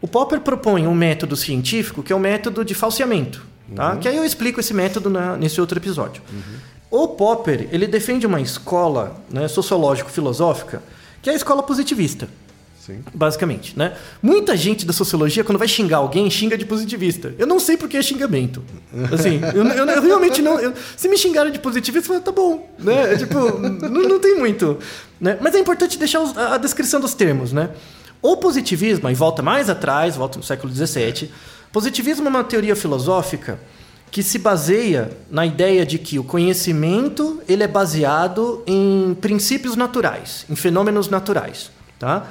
O 0.00 0.06
Popper 0.08 0.40
propõe 0.40 0.86
um 0.86 0.94
método 0.94 1.34
científico 1.36 2.02
que 2.02 2.12
é 2.12 2.16
o 2.16 2.20
método 2.20 2.64
de 2.64 2.74
falseamento. 2.74 3.44
Tá? 3.74 3.96
Que 3.96 4.06
aí 4.08 4.16
eu 4.16 4.24
explico 4.24 4.60
esse 4.60 4.74
método 4.74 5.08
na- 5.10 5.36
nesse 5.36 5.60
outro 5.60 5.78
episódio. 5.78 6.22
O 6.90 7.08
Popper 7.08 7.68
ele 7.72 7.86
defende 7.86 8.26
uma 8.26 8.40
escola 8.40 9.16
né, 9.30 9.48
sociológico-filosófica 9.48 10.82
que 11.22 11.30
é 11.30 11.32
a 11.32 11.36
escola 11.36 11.62
positivista. 11.62 12.28
Sim. 12.84 12.98
Basicamente, 13.14 13.78
né? 13.78 13.92
Muita 14.20 14.56
gente 14.56 14.84
da 14.84 14.92
sociologia, 14.92 15.44
quando 15.44 15.56
vai 15.58 15.68
xingar 15.68 15.98
alguém, 15.98 16.28
xinga 16.28 16.58
de 16.58 16.64
positivista. 16.64 17.32
Eu 17.38 17.46
não 17.46 17.60
sei 17.60 17.76
por 17.76 17.88
que 17.88 17.96
é 17.96 18.02
xingamento. 18.02 18.60
Assim, 19.12 19.40
eu, 19.54 19.64
eu- 19.64 19.86
eu 19.86 20.02
realmente 20.02 20.42
não. 20.42 20.58
eu- 20.58 20.72
se 20.96 21.08
me 21.08 21.16
xingarem 21.16 21.52
de 21.52 21.60
positivista, 21.60 22.08
eu 22.12 22.20
falo, 22.20 22.24
tá 22.24 22.32
bom. 22.32 22.68
Né? 22.80 23.12
É 23.14 23.16
Tipo, 23.16 23.56
não, 23.88 24.02
não 24.08 24.18
tem 24.18 24.36
muito. 24.36 24.78
Né? 25.20 25.38
Mas 25.40 25.54
é 25.54 25.60
importante 25.60 25.96
deixar 25.96 26.20
os- 26.22 26.36
a, 26.36 26.54
a 26.54 26.58
descrição 26.58 27.00
dos 27.00 27.14
termos, 27.14 27.52
né? 27.52 27.70
O 28.20 28.36
positivismo, 28.36 29.06
aí 29.06 29.14
volta 29.14 29.42
mais 29.42 29.70
atrás, 29.70 30.16
volta 30.16 30.38
no 30.38 30.44
século 30.44 30.72
XVII. 30.74 31.30
Positivismo 31.70 32.26
é 32.26 32.30
uma 32.30 32.42
teoria 32.42 32.74
filosófica 32.74 33.60
que 34.10 34.24
se 34.24 34.38
baseia 34.40 35.12
na 35.30 35.46
ideia 35.46 35.86
de 35.86 35.98
que 35.98 36.18
o 36.18 36.24
conhecimento 36.24 37.40
ele 37.48 37.62
é 37.62 37.68
baseado 37.68 38.62
em 38.66 39.16
princípios 39.20 39.76
naturais, 39.76 40.44
em 40.50 40.56
fenômenos 40.56 41.08
naturais, 41.08 41.70
tá? 41.98 42.26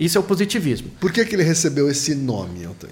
Isso 0.00 0.16
é 0.16 0.20
o 0.20 0.24
positivismo. 0.24 0.90
Por 0.98 1.12
que, 1.12 1.24
que 1.26 1.34
ele 1.36 1.42
recebeu 1.44 1.88
esse 1.90 2.14
nome, 2.14 2.64
Elton? 2.64 2.88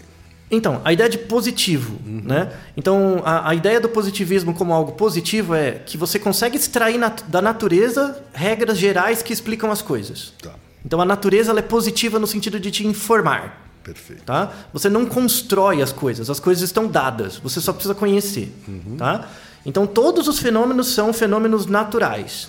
Então, 0.51 0.81
a 0.85 0.93
ideia 0.93 1.09
de 1.11 1.19
positivo, 1.19 1.99
né? 2.07 2.53
Então, 2.77 3.21
a, 3.25 3.51
a 3.51 3.55
ideia 3.55 3.81
do 3.81 3.89
positivismo 3.89 4.55
como 4.55 4.73
algo 4.73 4.93
positivo 4.93 5.55
é 5.55 5.73
que 5.73 5.97
você 5.99 6.19
consegue 6.19 6.57
extrair 6.57 6.99
nat- 6.99 7.23
da 7.29 7.43
natureza 7.43 8.23
regras 8.33 8.79
gerais 8.79 9.23
que 9.23 9.33
explicam 9.33 9.71
as 9.71 9.83
coisas. 9.83 10.33
Tá, 10.43 10.55
Então, 10.85 11.01
a 11.01 11.05
natureza 11.05 11.53
é 11.59 11.63
positiva 11.63 12.19
no 12.19 12.27
sentido 12.27 12.59
de 12.61 12.71
te 12.71 12.87
informar. 12.87 13.67
perfeito. 13.85 14.23
tá? 14.25 14.53
Você 14.73 14.89
não 14.91 15.05
constrói 15.07 15.81
as 15.83 15.93
coisas, 15.93 16.29
as 16.31 16.39
coisas 16.41 16.63
estão 16.65 16.87
dadas, 16.87 17.37
você 17.39 17.59
só 17.61 17.73
precisa 17.73 17.95
conhecer, 17.95 18.53
tá? 18.99 19.29
Então 19.67 19.87
todos 19.87 20.29
os 20.29 20.39
fenômenos 20.39 20.89
são 20.95 21.13
fenômenos 21.13 21.67
naturais. 21.67 22.49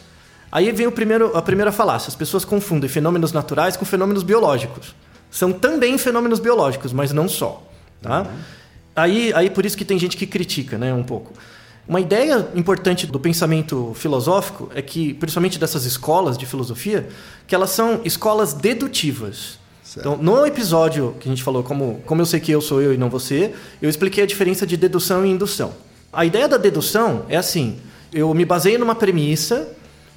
Aí 0.52 0.72
vem 0.72 0.88
o 0.88 0.92
primeiro, 0.92 1.36
a 1.38 1.42
primeira 1.42 1.72
falácia, 1.72 2.08
as 2.08 2.16
pessoas 2.16 2.44
confundem 2.44 2.90
fenômenos 2.90 3.32
naturais 3.32 3.78
com 3.78 3.86
fenômenos 3.86 4.24
biológicos. 4.24 4.96
São 5.30 5.52
também 5.52 5.98
fenômenos 5.98 6.40
biológicos, 6.40 6.92
mas 6.92 7.12
não 7.12 7.30
só, 7.30 7.64
tá? 8.02 8.26
Aí, 8.96 9.32
aí 9.36 9.50
por 9.50 9.66
isso 9.66 9.78
que 9.78 9.86
tem 9.86 10.00
gente 10.00 10.18
que 10.18 10.26
critica, 10.26 10.78
né, 10.78 10.94
um 10.94 11.04
pouco. 11.04 11.34
Uma 11.88 12.00
ideia 12.00 12.48
importante 12.54 13.08
do 13.08 13.20
pensamento 13.20 13.94
filosófico 13.96 14.70
é 14.76 14.82
que, 14.82 15.14
principalmente 15.16 15.58
dessas 15.58 15.86
escolas 15.86 16.38
de 16.38 16.46
filosofia, 16.46 17.08
que 17.48 17.56
elas 17.56 17.72
são 17.72 18.02
escolas 18.04 18.54
dedutivas. 18.54 19.58
Certo. 19.84 20.00
Então, 20.08 20.18
no 20.18 20.46
episódio 20.46 21.16
que 21.20 21.28
a 21.28 21.32
gente 21.32 21.44
falou 21.44 21.64
como, 21.64 22.00
como 22.06 22.22
eu 22.22 22.26
sei 22.28 22.40
que 22.40 22.52
eu 22.52 22.62
sou 22.62 22.80
eu 22.80 22.94
e 22.94 22.98
não 22.98 23.10
você, 23.10 23.56
eu 23.82 23.90
expliquei 23.90 24.24
a 24.24 24.28
diferença 24.28 24.68
de 24.68 24.78
dedução 24.78 25.26
e 25.26 25.30
indução. 25.32 25.74
A 26.14 26.26
ideia 26.26 26.48
da 26.48 26.58
dedução 26.58 27.26
é 27.28 27.38
assim: 27.38 27.80
eu 28.14 28.32
me 28.36 28.46
baseio 28.46 28.78
numa 28.78 28.94
premissa, 28.94 29.68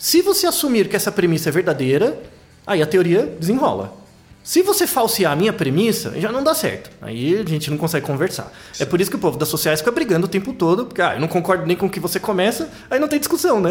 se 0.03 0.21
você 0.21 0.49
assumir 0.49 0.89
que 0.89 0.97
essa 0.97 1.13
premissa 1.13 1.49
é 1.49 1.53
verdadeira, 1.53 2.21
aí 2.67 2.83
a 2.83 2.87
teoria 2.87 3.25
desenrola. 3.39 3.95
Se 4.43 4.61
você 4.61 4.85
falsear 4.85 5.31
a 5.31 5.37
minha 5.37 5.53
premissa, 5.53 6.13
já 6.21 6.33
não 6.33 6.43
dá 6.43 6.57
certo. 6.57 6.91
Aí 7.01 7.39
a 7.39 7.49
gente 7.49 7.71
não 7.71 7.79
consegue 7.79 8.05
conversar. 8.05 8.53
É 8.81 8.85
por 8.85 9.01
isso 9.01 9.09
que 9.09 9.15
o 9.17 9.21
povo 9.21 9.39
das 9.39 9.49
sociais 9.49 9.79
fica 9.79 9.93
brigando 9.93 10.27
o 10.27 10.29
tempo 10.29 10.53
todo, 10.55 10.87
porque 10.87 11.01
ah, 11.01 11.15
eu 11.15 11.21
não 11.21 11.29
concordo 11.29 11.65
nem 11.65 11.77
com 11.77 11.87
o 11.87 11.89
que 11.89 12.01
você 12.01 12.19
começa, 12.19 12.69
aí 12.91 12.99
não 12.99 13.07
tem 13.07 13.21
discussão, 13.21 13.61
né? 13.61 13.71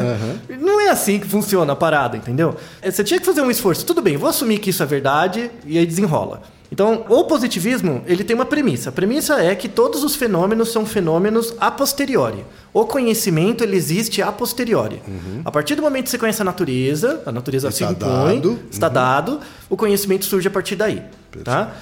Não 0.58 0.80
é 0.80 0.88
assim 0.88 1.20
que 1.20 1.28
funciona 1.28 1.74
a 1.74 1.76
parada, 1.76 2.16
entendeu? 2.16 2.56
É, 2.82 2.90
Você 2.90 3.04
tinha 3.04 3.20
que 3.20 3.26
fazer 3.26 3.42
um 3.42 3.52
esforço. 3.52 3.86
Tudo 3.86 4.02
bem, 4.02 4.16
vou 4.16 4.30
assumir 4.30 4.60
que 4.60 4.70
isso 4.70 4.82
é 4.82 4.86
verdade 4.86 5.52
e 5.66 5.78
aí 5.78 5.86
desenrola. 5.86 6.44
Então, 6.72 7.06
o 7.10 7.25
positivismo, 7.25 8.01
ele 8.08 8.24
tem 8.24 8.34
uma 8.34 8.46
premissa. 8.46 8.90
A 8.90 8.92
premissa 8.94 9.42
é 9.42 9.54
que 9.54 9.68
todos 9.68 10.06
os 10.06 10.16
fenômenos 10.16 10.72
são 10.72 10.86
fenômenos 10.86 11.54
a 11.60 11.70
posteriori. 11.70 12.46
O 12.74 12.86
conhecimento, 12.86 13.62
ele 13.62 13.75
existe 13.75 14.22
a 14.22 14.32
posteriori. 14.32 15.01
A 15.44 15.51
partir 15.51 15.75
do 15.75 15.82
momento 15.82 16.06
que 16.06 16.12
você 16.12 16.18
conhece 16.18 16.42
a 16.42 16.46
natureza, 16.46 17.22
a 17.25 17.32
natureza 17.32 17.70
se 17.72 17.84
Está 17.84 17.92
impõe, 17.92 18.36
dado. 18.36 18.60
está 18.72 18.88
dado, 18.90 19.40
o 19.70 19.75
conhecimento 19.75 20.24
surge 20.24 20.48
a 20.48 20.51
partir 20.51 20.78
daí, 20.78 21.01
tá? 21.44 21.75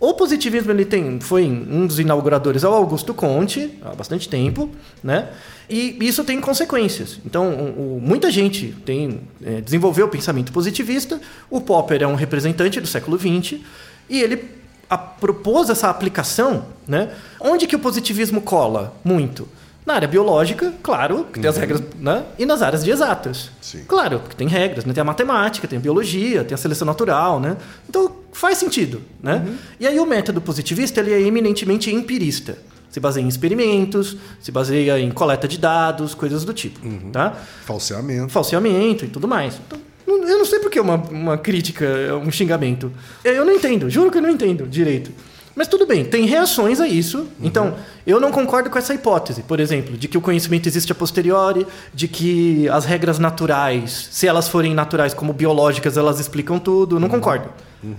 O 0.00 0.12
positivismo 0.14 0.72
ele 0.72 0.84
tem, 0.84 1.18
foi 1.20 1.44
um 1.44 1.86
dos 1.86 2.00
inauguradores 2.00 2.64
ao 2.64 2.74
Augusto 2.74 3.14
Conte 3.14 3.70
há 3.82 3.94
bastante 3.94 4.28
tempo, 4.28 4.68
né? 5.02 5.28
E 5.70 5.96
isso 6.00 6.24
tem 6.24 6.40
consequências. 6.40 7.20
Então, 7.24 7.48
o- 7.54 7.96
o- 7.96 8.00
muita 8.02 8.30
gente 8.32 8.74
tem 8.84 9.20
é, 9.42 9.60
desenvolveu 9.60 10.06
o 10.06 10.08
pensamento 10.10 10.52
positivista. 10.52 11.20
O 11.48 11.60
Popper 11.60 12.02
é 12.02 12.06
um 12.06 12.16
representante 12.16 12.80
do 12.80 12.86
século 12.88 13.16
XX 13.18 13.60
e 14.08 14.20
ele 14.20 14.44
a- 14.88 14.98
propôs 14.98 15.70
essa 15.70 15.88
aplicação, 15.88 16.66
né? 16.86 17.10
Onde 17.40 17.66
que 17.66 17.74
o 17.76 17.78
positivismo 17.78 18.40
cola 18.40 18.94
muito? 19.04 19.48
Na 19.86 19.94
área 19.94 20.08
biológica, 20.08 20.72
claro, 20.82 21.24
que 21.30 21.38
tem 21.38 21.48
as 21.50 21.58
regras, 21.58 21.82
né? 21.98 22.24
E 22.38 22.46
nas 22.46 22.62
áreas 22.62 22.82
de 22.82 22.90
exatas. 22.90 23.50
Sim. 23.60 23.84
Claro, 23.86 24.20
porque 24.20 24.34
tem 24.34 24.48
regras, 24.48 24.86
né? 24.86 24.94
Tem 24.94 25.02
a 25.02 25.04
matemática, 25.04 25.68
tem 25.68 25.78
a 25.78 25.80
biologia, 25.80 26.42
tem 26.42 26.54
a 26.54 26.58
seleção 26.58 26.86
natural, 26.86 27.38
né? 27.38 27.56
Então 27.88 28.10
faz 28.32 28.56
sentido, 28.58 29.02
né? 29.22 29.46
E 29.78 29.86
aí 29.86 29.98
o 30.00 30.06
método 30.06 30.40
positivista 30.40 31.00
ele 31.00 31.12
é 31.12 31.20
eminentemente 31.20 31.94
empirista. 31.94 32.56
Se 32.90 32.98
baseia 33.00 33.24
em 33.24 33.28
experimentos, 33.28 34.16
se 34.40 34.50
baseia 34.52 34.98
em 35.00 35.10
coleta 35.10 35.46
de 35.48 35.58
dados, 35.58 36.14
coisas 36.14 36.44
do 36.44 36.54
tipo, 36.54 36.80
tá? 37.10 37.34
Falseamento. 37.66 38.32
Falseamento 38.32 39.04
e 39.04 39.08
tudo 39.08 39.26
mais. 39.28 39.60
Então, 39.66 39.78
eu 40.22 40.38
não 40.38 40.44
sei 40.44 40.58
por 40.58 40.70
que 40.70 40.80
uma, 40.80 40.96
uma 40.96 41.38
crítica, 41.38 41.86
um 42.22 42.30
xingamento. 42.30 42.92
Eu 43.24 43.44
não 43.44 43.52
entendo, 43.52 43.88
juro 43.90 44.10
que 44.10 44.18
eu 44.18 44.22
não 44.22 44.30
entendo 44.30 44.66
direito. 44.66 45.10
Mas 45.56 45.68
tudo 45.68 45.86
bem, 45.86 46.04
tem 46.04 46.26
reações 46.26 46.80
a 46.80 46.88
isso. 46.88 47.28
Então, 47.40 47.74
eu 48.04 48.18
não 48.18 48.32
concordo 48.32 48.68
com 48.68 48.76
essa 48.76 48.92
hipótese, 48.92 49.42
por 49.42 49.60
exemplo, 49.60 49.96
de 49.96 50.08
que 50.08 50.18
o 50.18 50.20
conhecimento 50.20 50.68
existe 50.68 50.90
a 50.90 50.94
posteriori, 50.94 51.64
de 51.92 52.08
que 52.08 52.68
as 52.70 52.84
regras 52.84 53.20
naturais, 53.20 54.08
se 54.10 54.26
elas 54.26 54.48
forem 54.48 54.74
naturais 54.74 55.14
como 55.14 55.32
biológicas, 55.32 55.96
elas 55.96 56.18
explicam 56.18 56.58
tudo. 56.58 56.98
Não 56.98 57.08
concordo. 57.08 57.50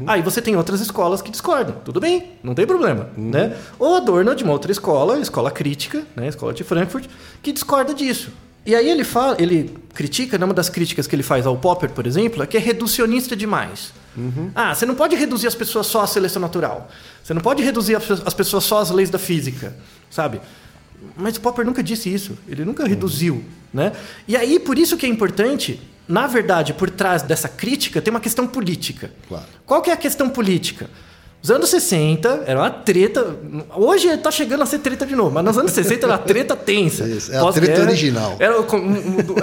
Aí 0.07 0.21
você 0.21 0.41
tem 0.41 0.55
outras 0.55 0.81
escolas 0.81 1.21
que 1.21 1.29
discordam. 1.29 1.75
Tudo 1.85 1.99
bem, 1.99 2.31
não 2.43 2.55
tem 2.55 2.65
problema. 2.65 3.07
Né? 3.15 3.55
Ou 3.77 3.95
Adorno 3.95 4.31
é 4.31 4.35
de 4.35 4.43
uma 4.43 4.51
outra 4.51 4.71
escola, 4.71 5.19
escola 5.19 5.51
crítica, 5.51 6.03
né? 6.15 6.27
escola 6.27 6.53
de 6.53 6.63
Frankfurt, 6.63 7.05
que 7.41 7.51
discorda 7.51 7.93
disso. 7.93 8.31
E 8.65 8.73
aí 8.75 8.89
ele 8.89 9.03
fala, 9.03 9.35
ele 9.39 9.75
critica, 9.93 10.37
né, 10.37 10.45
uma 10.45 10.53
das 10.53 10.69
críticas 10.69 11.05
que 11.05 11.15
ele 11.15 11.21
faz 11.23 11.45
ao 11.45 11.55
Popper, 11.57 11.91
por 11.91 12.07
exemplo, 12.07 12.41
é 12.41 12.47
que 12.47 12.57
é 12.57 12.59
reducionista 12.59 13.35
demais. 13.35 13.93
Ah, 14.55 14.73
você 14.73 14.85
não 14.85 14.95
pode 14.95 15.15
reduzir 15.15 15.45
as 15.47 15.53
pessoas 15.55 15.87
só 15.87 16.01
à 16.01 16.07
seleção 16.07 16.41
natural. 16.41 16.89
Você 17.23 17.33
não 17.33 17.41
pode 17.41 17.61
reduzir 17.61 17.95
as 17.95 18.03
pe- 18.05 18.23
as 18.25 18.33
pessoas 18.33 18.63
só 18.63 18.79
às 18.79 18.89
leis 18.89 19.09
da 19.09 19.19
física, 19.19 19.75
sabe? 20.09 20.39
Mas 21.17 21.35
o 21.37 21.41
Popper 21.41 21.65
nunca 21.65 21.83
disse 21.83 22.11
isso. 22.11 22.37
Ele 22.47 22.63
nunca 22.65 22.87
reduziu, 22.87 23.43
né? 23.73 23.91
E 24.27 24.35
aí, 24.37 24.57
por 24.57 24.77
isso 24.79 24.95
que 24.97 25.05
é 25.05 25.09
importante, 25.09 25.79
na 26.07 26.27
verdade, 26.27 26.73
por 26.73 26.89
trás 26.89 27.21
dessa 27.23 27.49
crítica, 27.49 28.01
tem 28.01 28.09
uma 28.11 28.21
questão 28.21 28.47
política. 28.47 29.11
Claro. 29.27 29.45
Qual 29.65 29.81
que 29.81 29.89
é 29.89 29.93
a 29.93 29.97
questão 29.97 30.29
política? 30.29 30.89
Os 31.45 31.51
anos 31.51 31.69
60 31.69 32.45
era 32.47 32.59
uma 32.59 32.71
treta. 32.71 33.37
Hoje 33.75 34.17
tá 34.17 34.31
chegando 34.31 34.63
a 34.63 34.65
ser 34.65 34.79
treta 34.79 35.05
de 35.05 35.15
novo, 35.15 35.29
mas 35.29 35.45
nos 35.45 35.55
anos 35.55 35.73
60 35.73 36.03
era 36.03 36.13
uma 36.13 36.17
treta 36.17 36.55
tensa. 36.55 37.05
Isso, 37.07 37.31
é 37.31 37.37
a 37.37 37.51
treta 37.51 37.81
original. 37.81 38.35
Era 38.39 38.59
o, 38.59 38.65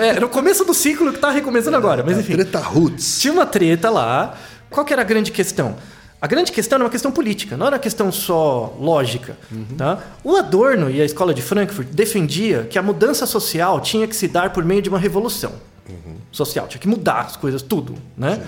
é, 0.00 0.09
era 0.09 0.26
o 0.26 0.28
começo 0.28 0.64
do 0.64 0.75
ciclo 0.75 1.12
que 1.12 1.21
tá 1.21 1.30
recomeçando 1.30 1.76
agora, 1.76 2.02
mas 2.04 2.16
A 2.16 2.21
enfim. 2.21 2.32
Treta 2.32 2.59
Roots. 2.59 3.21
Tinha 3.21 3.32
uma 3.32 3.47
treta 3.47 3.88
lá. 3.88 4.37
Qual 4.68 4.85
que 4.85 4.92
era 4.92 5.02
a 5.02 5.04
grande 5.04 5.30
questão? 5.30 5.76
A 6.21 6.26
grande 6.26 6.50
questão 6.50 6.78
era 6.78 6.85
uma 6.85 6.90
questão 6.90 7.12
política, 7.12 7.56
não 7.56 7.66
era 7.66 7.76
uma 7.76 7.80
questão 7.80 8.11
só 8.11 8.76
lógica. 8.80 9.37
Tá? 9.78 10.00
O 10.25 10.35
Adorno 10.35 10.90
e 10.90 11.00
a 11.00 11.04
escola 11.04 11.32
de 11.32 11.40
Frankfurt 11.40 11.87
defendia 11.92 12.66
que 12.68 12.80
a 12.80 12.82
mudança 12.82 13.26
social 13.26 13.80
tinha 13.80 14.09
que 14.09 14.16
se 14.16 14.26
dar 14.26 14.52
por 14.52 14.64
meio 14.64 14.82
de 14.82 14.88
uma 14.88 14.99
revolução 14.99 15.52
social, 16.32 16.66
tinha 16.66 16.80
que 16.80 16.88
mudar 16.88 17.21
as 17.21 17.37
coisas, 17.37 17.62
tudo. 17.62 17.94
Né? 18.16 18.42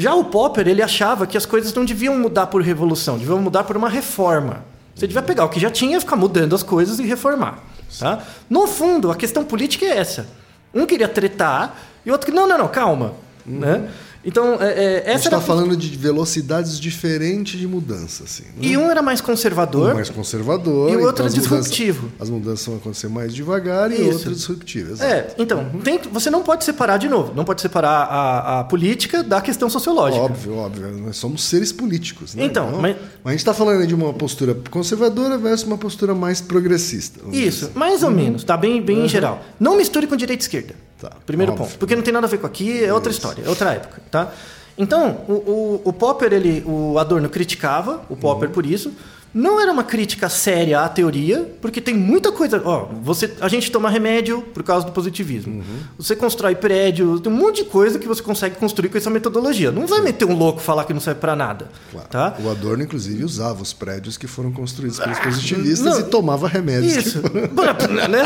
Já 0.00 0.14
o 0.14 0.24
Popper 0.24 0.66
ele 0.66 0.80
achava 0.80 1.26
que 1.26 1.36
as 1.36 1.44
coisas 1.44 1.74
não 1.74 1.84
deviam 1.84 2.16
mudar 2.18 2.46
por 2.46 2.62
revolução, 2.62 3.18
deviam 3.18 3.38
mudar 3.38 3.64
por 3.64 3.76
uma 3.76 3.86
reforma. 3.86 4.64
Você 4.94 5.06
devia 5.06 5.20
pegar 5.20 5.44
o 5.44 5.50
que 5.50 5.60
já 5.60 5.68
tinha, 5.70 6.00
ficar 6.00 6.16
mudando 6.16 6.54
as 6.54 6.62
coisas 6.62 6.98
e 6.98 7.02
reformar. 7.02 7.58
Tá? 7.98 8.24
No 8.48 8.66
fundo, 8.66 9.10
a 9.10 9.14
questão 9.14 9.44
política 9.44 9.84
é 9.84 9.98
essa. 9.98 10.26
Um 10.72 10.86
queria 10.86 11.06
tretar 11.06 11.76
e 12.06 12.08
o 12.08 12.14
outro 12.14 12.32
não, 12.32 12.48
não, 12.48 12.56
não, 12.56 12.68
calma. 12.68 13.12
Né? 13.44 13.90
Então, 14.22 14.54
é, 14.60 14.66
é, 14.66 14.96
A 14.96 14.98
gente 14.98 15.08
essa 15.08 15.28
está 15.28 15.40
falando 15.40 15.74
de 15.74 15.96
velocidades 15.96 16.78
diferentes 16.78 17.58
de 17.58 17.66
mudança, 17.66 18.24
assim. 18.24 18.42
né? 18.42 18.50
E 18.60 18.76
um 18.76 18.90
era 18.90 19.00
mais 19.00 19.20
conservador. 19.22 19.92
Um 19.92 19.94
mais 19.94 20.10
conservador. 20.10 20.90
E 20.92 20.96
o 20.96 21.00
outro 21.06 21.24
então 21.24 21.26
as 21.26 21.34
mudanças- 21.34 21.70
disruptivo. 21.70 22.12
as 22.20 22.28
mudanças 22.28 22.66
vão 22.66 22.76
acontecer 22.76 23.08
mais 23.08 23.34
devagar 23.34 23.90
e 23.90 23.94
Isso. 23.94 24.12
outras 24.18 24.36
disruptivas. 24.36 25.00
É, 25.00 25.34
então, 25.38 25.70
tem- 25.82 26.00
você 26.12 26.28
não 26.28 26.42
pode 26.42 26.64
separar 26.64 26.98
de 26.98 27.08
novo. 27.08 27.32
Não 27.34 27.44
pode 27.46 27.62
separar 27.62 27.90
a, 28.04 28.60
a 28.60 28.64
política 28.64 29.22
da 29.22 29.40
questão 29.40 29.70
sociológica. 29.70 30.22
Óbvio, 30.22 30.54
óbvio. 30.56 30.90
Nós 30.98 31.16
somos 31.16 31.42
seres 31.44 31.72
políticos, 31.72 32.34
né? 32.34 32.44
Então, 32.44 32.78
mas- 32.78 32.96
a 33.24 33.30
gente 33.30 33.38
está 33.40 33.54
falando 33.54 33.86
de 33.86 33.94
uma 33.94 34.12
postura 34.12 34.54
conservadora 34.70 35.38
versus 35.38 35.66
uma 35.66 35.78
postura 35.78 36.14
mais 36.14 36.42
progressista. 36.42 37.20
dizer 37.30 37.46
Isso, 37.46 37.64
assim. 37.66 37.78
mais 37.78 38.02
ou 38.02 38.10
menos, 38.10 38.44
tá 38.44 38.56
bem, 38.56 38.82
bem 38.82 39.06
em 39.06 39.08
geral. 39.08 39.42
Não 39.58 39.78
misture 39.78 40.06
com 40.06 40.14
direita 40.14 40.42
e 40.42 40.44
esquerda. 40.44 40.74
Tá, 41.00 41.12
Primeiro 41.24 41.52
óbvio. 41.52 41.66
ponto. 41.66 41.78
Porque 41.78 41.96
não 41.96 42.02
tem 42.02 42.12
nada 42.12 42.26
a 42.26 42.30
ver 42.30 42.38
com 42.38 42.46
aqui, 42.46 42.84
é 42.84 42.92
outra 42.92 43.10
história, 43.10 43.42
é 43.44 43.48
outra 43.48 43.72
época, 43.72 44.02
tá? 44.10 44.32
Então, 44.76 45.18
o, 45.28 45.32
o, 45.32 45.80
o 45.86 45.92
Popper, 45.92 46.32
ele, 46.32 46.62
o 46.66 46.98
Adorno 46.98 47.28
criticava 47.28 48.02
o 48.08 48.16
Popper 48.16 48.48
Uhum. 48.48 48.54
por 48.54 48.66
isso, 48.66 48.92
Não 49.32 49.60
era 49.60 49.70
uma 49.72 49.84
crítica 49.84 50.28
séria 50.28 50.80
à 50.80 50.88
teoria, 50.88 51.48
porque 51.60 51.80
tem 51.80 51.94
muita 51.94 52.32
coisa. 52.32 52.60
Ó, 52.64 52.86
você, 53.02 53.32
a 53.40 53.48
gente 53.48 53.70
toma 53.70 53.88
remédio 53.88 54.42
por 54.42 54.62
causa 54.64 54.84
do 54.86 54.92
positivismo. 54.92 55.58
Uhum. 55.58 55.78
Você 55.98 56.16
constrói 56.16 56.56
prédio, 56.56 57.20
tem 57.20 57.32
um 57.32 57.36
monte 57.36 57.62
de 57.62 57.70
coisa 57.70 57.98
que 57.98 58.08
você 58.08 58.22
consegue 58.22 58.56
construir 58.56 58.88
com 58.88 58.98
essa 58.98 59.08
metodologia. 59.08 59.70
Não 59.70 59.86
vai 59.86 60.00
meter 60.00 60.24
um 60.24 60.36
louco 60.36 60.60
falar 60.60 60.84
que 60.84 60.92
não 60.92 61.00
serve 61.00 61.20
para 61.20 61.36
nada. 61.36 61.68
Claro. 61.92 62.08
Tá? 62.08 62.36
O 62.42 62.50
Adorno, 62.50 62.82
inclusive, 62.82 63.22
usava 63.24 63.62
os 63.62 63.72
prédios 63.72 64.16
que 64.18 64.26
foram 64.26 64.50
construídos 64.50 64.98
pelos 64.98 65.18
positivistas 65.20 65.94
não. 65.94 66.00
e 66.00 66.10
tomava 66.10 66.48
remédios. 66.48 66.96
Isso. 66.96 67.22
foram- 67.22 68.08
né? 68.08 68.22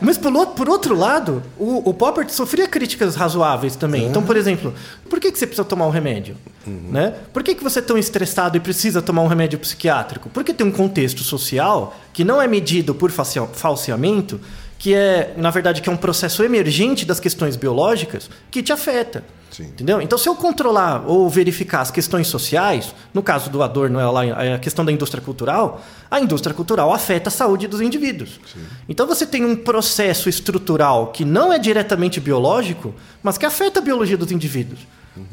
Mas 0.00 0.18
por, 0.18 0.32
outro- 0.34 0.54
por 0.56 0.68
outro 0.68 0.96
lado, 0.96 1.40
o, 1.56 1.88
o 1.88 1.94
Popper 1.94 2.28
sofria 2.32 2.66
críticas 2.66 3.14
razoáveis 3.14 3.76
também. 3.76 4.06
Então, 4.06 4.22
por 4.22 4.36
exemplo, 4.36 4.74
por 5.08 5.20
que, 5.20 5.30
que 5.30 5.38
você 5.38 5.46
precisa 5.46 5.64
tomar 5.64 5.86
um 5.86 5.90
remédio? 5.90 6.36
Né? 6.66 7.14
Por 7.32 7.42
que, 7.42 7.54
que 7.54 7.64
você 7.64 7.78
é 7.78 7.82
tão 7.82 7.96
estressado 7.96 8.56
e 8.56 8.60
precisa 8.60 9.00
tomar 9.00 9.22
um 9.22 9.26
remédio 9.26 9.58
psiquiátrico? 9.58 10.28
Porque 10.48 10.64
tem 10.64 10.66
um 10.66 10.72
contexto 10.72 11.22
social 11.22 11.94
que 12.10 12.24
não 12.24 12.40
é 12.40 12.48
medido 12.48 12.94
por 12.94 13.10
falseamento, 13.10 14.40
que 14.78 14.94
é, 14.94 15.34
na 15.36 15.50
verdade, 15.50 15.82
que 15.82 15.90
é 15.90 15.92
um 15.92 15.96
processo 15.96 16.42
emergente 16.42 17.04
das 17.04 17.20
questões 17.20 17.54
biológicas 17.54 18.30
que 18.50 18.62
te 18.62 18.72
afeta. 18.72 19.22
Sim. 19.50 19.64
Entendeu? 19.64 20.00
Então, 20.00 20.16
se 20.16 20.26
eu 20.26 20.34
controlar 20.34 21.04
ou 21.06 21.28
verificar 21.28 21.82
as 21.82 21.90
questões 21.90 22.28
sociais, 22.28 22.94
no 23.12 23.22
caso 23.22 23.50
do 23.50 23.62
Adorno, 23.62 24.00
é 24.00 24.06
lá 24.06 24.24
é 24.24 24.54
a 24.54 24.58
questão 24.58 24.86
da 24.86 24.92
indústria 24.92 25.22
cultural, 25.22 25.82
a 26.10 26.18
indústria 26.18 26.54
cultural 26.54 26.94
afeta 26.94 27.28
a 27.28 27.30
saúde 27.30 27.68
dos 27.68 27.82
indivíduos. 27.82 28.40
Então, 28.88 29.06
você 29.06 29.26
tem 29.26 29.44
um 29.44 29.54
processo 29.54 30.30
estrutural 30.30 31.08
que 31.08 31.26
não 31.26 31.52
é 31.52 31.58
diretamente 31.58 32.20
biológico, 32.20 32.94
mas 33.22 33.36
que 33.36 33.44
afeta 33.44 33.80
a 33.80 33.82
biologia 33.82 34.16
dos 34.16 34.32
indivíduos. 34.32 34.80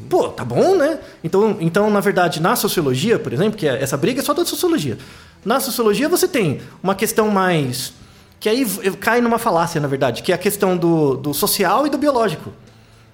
Pô, 0.08 0.28
tá 0.28 0.44
bom, 0.44 0.76
né? 0.76 0.98
Então, 1.22 1.56
então, 1.60 1.90
na 1.90 2.00
verdade, 2.00 2.40
na 2.40 2.56
sociologia, 2.56 3.18
por 3.18 3.32
exemplo, 3.32 3.58
que 3.58 3.66
é, 3.66 3.82
essa 3.82 3.96
briga 3.96 4.20
é 4.20 4.24
só 4.24 4.32
da 4.32 4.44
sociologia. 4.44 4.98
Na 5.44 5.60
sociologia, 5.60 6.08
você 6.08 6.26
tem 6.26 6.60
uma 6.82 6.94
questão 6.94 7.28
mais. 7.30 7.92
que 8.40 8.48
aí 8.48 8.66
cai 9.00 9.20
numa 9.20 9.38
falácia, 9.38 9.80
na 9.80 9.88
verdade, 9.88 10.22
que 10.22 10.32
é 10.32 10.34
a 10.34 10.38
questão 10.38 10.76
do, 10.76 11.16
do 11.16 11.34
social 11.34 11.86
e 11.86 11.90
do 11.90 11.98
biológico. 11.98 12.52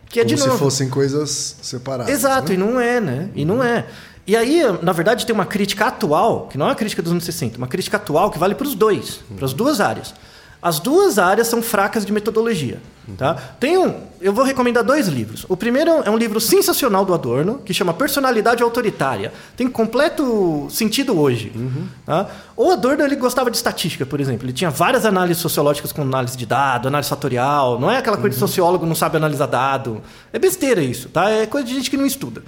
Que 0.09 0.21
é 0.21 0.25
Como 0.25 0.35
de 0.35 0.41
se 0.41 0.47
novo. 0.47 0.59
fossem 0.59 0.89
coisas 0.91 1.57
separadas. 1.63 2.13
Exato, 2.13 2.49
né? 2.51 2.55
e 2.55 2.59
não 2.59 2.81
é, 2.81 3.01
né? 3.01 3.31
E 3.35 3.45
não 3.45 3.63
é. 3.63 3.87
E 4.27 4.37
aí, 4.37 4.63
na 4.83 4.93
verdade, 4.93 5.27
tem 5.27 5.35
uma 5.35 5.47
crítica 5.47 5.87
atual, 5.87 6.47
que 6.49 6.57
não 6.57 6.67
é 6.67 6.69
uma 6.69 6.75
crítica 6.75 7.03
dos 7.03 7.11
anos 7.11 7.25
60, 7.25 7.59
uma 7.59 7.67
crítica 7.67 7.97
atual 7.97 8.31
que 8.31 8.39
vale 8.39 8.55
para 8.55 8.67
os 8.67 8.75
dois, 8.75 9.21
para 9.37 9.45
as 9.45 9.53
duas 9.53 9.81
áreas. 9.81 10.15
As 10.63 10.79
duas 10.79 11.19
áreas 11.19 11.49
são 11.49 11.61
fracas 11.61 12.07
de 12.07 12.13
metodologia. 12.13 12.81
Tá? 13.19 13.35
Tem 13.59 13.77
um, 13.77 13.95
eu 14.21 14.33
vou 14.33 14.45
recomendar 14.45 14.85
dois 14.85 15.09
livros. 15.09 15.45
O 15.49 15.57
primeiro 15.57 15.91
é 16.05 16.09
um 16.09 16.17
livro 16.17 16.41
sensacional 16.41 17.05
do 17.05 17.13
Adorno, 17.13 17.59
que 17.59 17.75
chama 17.75 17.93
Personalidade 17.93 18.63
Autoritária. 18.63 19.33
Tem 19.57 19.67
completo 19.69 20.69
sentido 20.71 21.19
hoje. 21.19 21.53
Tá? 22.07 22.29
O 22.57 22.71
Adorno 22.71 23.03
ele 23.03 23.17
gostava 23.17 23.51
de 23.51 23.57
estatística, 23.57 24.07
por 24.07 24.21
exemplo. 24.21 24.47
Ele 24.47 24.53
tinha 24.53 24.71
várias 24.71 25.05
análises 25.05 25.43
sociológicas 25.43 25.91
com 25.91 26.03
análise 26.03 26.37
de 26.37 26.47
dado, 26.47 26.87
análise 26.87 27.11
fatorial. 27.11 27.81
Não 27.81 27.91
é 27.91 27.97
aquela 27.97 28.17
coisa 28.17 28.35
de 28.35 28.39
sociólogo 28.39 28.87
não 28.87 28.95
sabe 28.95 29.17
analisar 29.17 29.47
dado. 29.47 30.01
É 30.33 30.39
besteira 30.39 30.81
isso, 30.81 31.09
tá? 31.09 31.29
É 31.29 31.45
coisa 31.45 31.67
de 31.67 31.75
gente 31.75 31.91
que 31.91 31.97
não 31.97 32.07
estuda. 32.07 32.41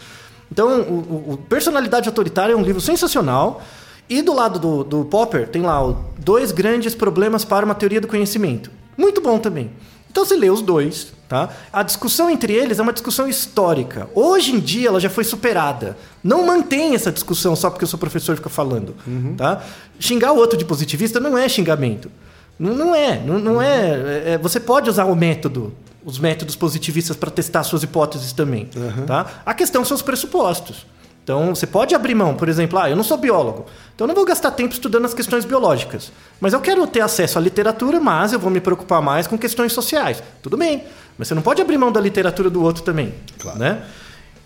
Então, 0.53 0.83
o- 0.83 1.33
o 1.33 1.37
Personalidade 1.49 2.09
Autoritária 2.09 2.53
é 2.53 2.57
um 2.57 2.63
livro 2.63 2.81
sensacional. 2.81 3.61
E 4.09 4.21
do 4.23 4.35
lado 4.35 4.59
do, 4.59 4.85
do 4.85 5.05
Popper 5.07 5.49
tem 5.49 5.63
lá 5.63 5.85
o 5.85 5.97
Dois 6.19 6.53
Grandes 6.53 6.95
Problemas 6.95 7.45
para 7.45 7.65
uma 7.65 7.75
Teoria 7.75 8.01
do 8.01 8.09
Conhecimento. 8.09 8.71
Muito 8.97 9.21
bom 9.21 9.39
também. 9.39 9.71
Então 10.11 10.25
você 10.25 10.37
lê 10.37 10.49
os 10.49 10.63
dois, 10.63 11.13
tá? 11.29 11.49
A 11.73 11.83
discussão 11.83 12.31
entre 12.31 12.53
eles 12.53 12.79
é 12.79 12.83
uma 12.83 12.93
discussão 12.93 13.27
histórica. 13.27 14.09
Hoje 14.15 14.53
em 14.55 14.61
dia 14.61 14.89
ela 14.89 15.01
já 15.01 15.11
foi 15.11 15.25
superada. 15.25 15.97
Não 16.23 16.47
mantém 16.47 16.95
essa 16.95 17.11
discussão 17.11 17.57
só 17.57 17.69
porque 17.69 17.85
o 17.85 17.89
seu 17.89 17.99
professor 17.99 18.37
fica 18.37 18.49
falando, 18.49 18.95
tá? 19.37 19.65
Xingar 19.99 20.33
o 20.33 20.37
outro 20.37 20.57
de 20.57 20.65
positivista 20.65 21.19
não 21.19 21.37
é 21.37 21.49
xingamento. 21.49 22.11
Não, 22.57 22.73
não 22.75 22.95
é, 22.95 23.19
não, 23.19 23.39
não 23.41 23.61
é, 23.61 23.77
é- 23.91 24.23
é- 24.35 24.39
Você 24.39 24.61
pode 24.61 24.89
usar 24.89 25.07
o 25.07 25.17
método, 25.17 25.75
os 26.05 26.21
métodos 26.21 26.55
positivistas 26.55 27.17
para 27.17 27.31
testar 27.33 27.65
suas 27.65 27.83
hipóteses 27.83 28.33
também, 28.33 28.69
tá? 29.07 29.27
A 29.45 29.53
questão 29.55 29.85
são 29.85 29.97
os 29.97 30.03
pressupostos. 30.03 30.87
Então, 31.25 31.55
você 31.55 31.67
pode 31.67 31.95
abrir 31.95 32.15
mão, 32.15 32.35
por 32.35 32.51
exemplo, 32.51 32.79
ah, 32.79 32.91
eu 32.91 32.95
não 32.95 33.03
sou 33.03 33.17
biólogo, 33.17 33.65
então 33.95 34.05
eu 34.05 34.09
não 34.09 34.15
vou 34.15 34.27
gastar 34.27 34.51
tempo 34.51 34.75
estudando 34.75 35.07
as 35.07 35.15
questões 35.15 35.47
biológicas. 35.47 36.13
Mas 36.39 36.53
eu 36.53 36.61
quero 36.61 36.87
ter 36.87 37.01
acesso 37.01 37.39
à 37.39 37.41
literatura, 37.41 37.99
mas 37.99 38.35
eu 38.35 38.39
vou 38.39 38.51
me 38.51 38.61
preocupar 38.61 39.01
mais 39.01 39.27
com 39.27 39.39
questões 39.39 39.73
sociais. 39.73 40.23
Tudo 40.43 40.59
bem, 40.59 40.85
mas 41.17 41.27
você 41.29 41.35
não 41.35 41.41
pode 41.41 41.63
abrir 41.63 41.79
mão 41.79 41.91
da 41.91 41.99
literatura 41.99 42.51
do 42.51 42.63
outro 42.63 42.83
também. 42.83 43.15
Claro. 43.39 43.59
Né? 43.59 43.83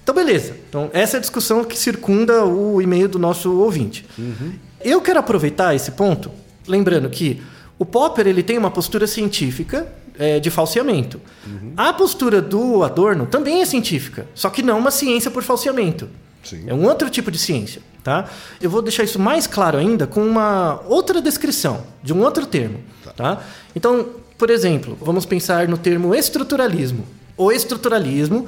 Então, 0.05 0.15
beleza. 0.15 0.57
Então, 0.69 0.89
essa 0.93 1.17
é 1.17 1.19
a 1.19 1.21
discussão 1.21 1.65
que 1.65 1.77
circunda 1.77 2.45
o 2.45 2.81
e-mail 2.81 3.09
do 3.09 3.19
nosso 3.19 3.53
ouvinte. 3.61 4.07
Eu 4.81 5.01
quero 5.01 5.19
aproveitar 5.19 5.75
esse 5.75 5.91
ponto, 5.91 6.31
lembrando 6.67 7.11
que 7.11 7.43
o 7.77 7.85
Popper 7.85 8.29
ele 8.29 8.45
tem 8.45 8.57
uma 8.57 8.71
postura 8.71 9.09
científica 9.09 9.89
é, 10.17 10.39
de 10.39 10.49
falseamento. 10.49 11.21
A 11.77 11.93
postura 11.93 12.41
do 12.41 12.85
Adorno 12.85 13.27
também 13.27 13.63
é 13.63 13.67
científica, 13.67 14.27
só 14.33 14.49
que 14.49 14.63
não 14.63 14.79
uma 14.79 14.93
ciência 14.93 15.29
por 15.29 15.43
falseamento. 15.43 16.09
Sim. 16.43 16.65
É 16.67 16.75
um 16.75 16.85
outro 16.85 17.11
tipo 17.11 17.31
de 17.31 17.39
ciência, 17.39 17.83
tá? 18.03 18.29
Eu 18.61 18.71
vou 18.71 18.83
deixar 18.83 19.05
isso 19.05 19.19
mais 19.19 19.47
claro 19.47 19.79
ainda 19.79 20.07
com 20.07 20.23
uma 20.23 20.81
outra 20.87 21.21
descrição 21.21 21.85
de 22.03 22.13
um 22.13 22.23
outro 22.23 22.47
termo, 22.47 22.81
tá? 23.17 23.43
Então, 23.75 24.09
por 24.37 24.51
exemplo, 24.51 24.97
vamos 25.01 25.27
pensar 25.27 25.69
no 25.69 25.77
termo 25.77 26.15
estruturalismo. 26.15 27.05
O 27.37 27.53
estruturalismo 27.53 28.47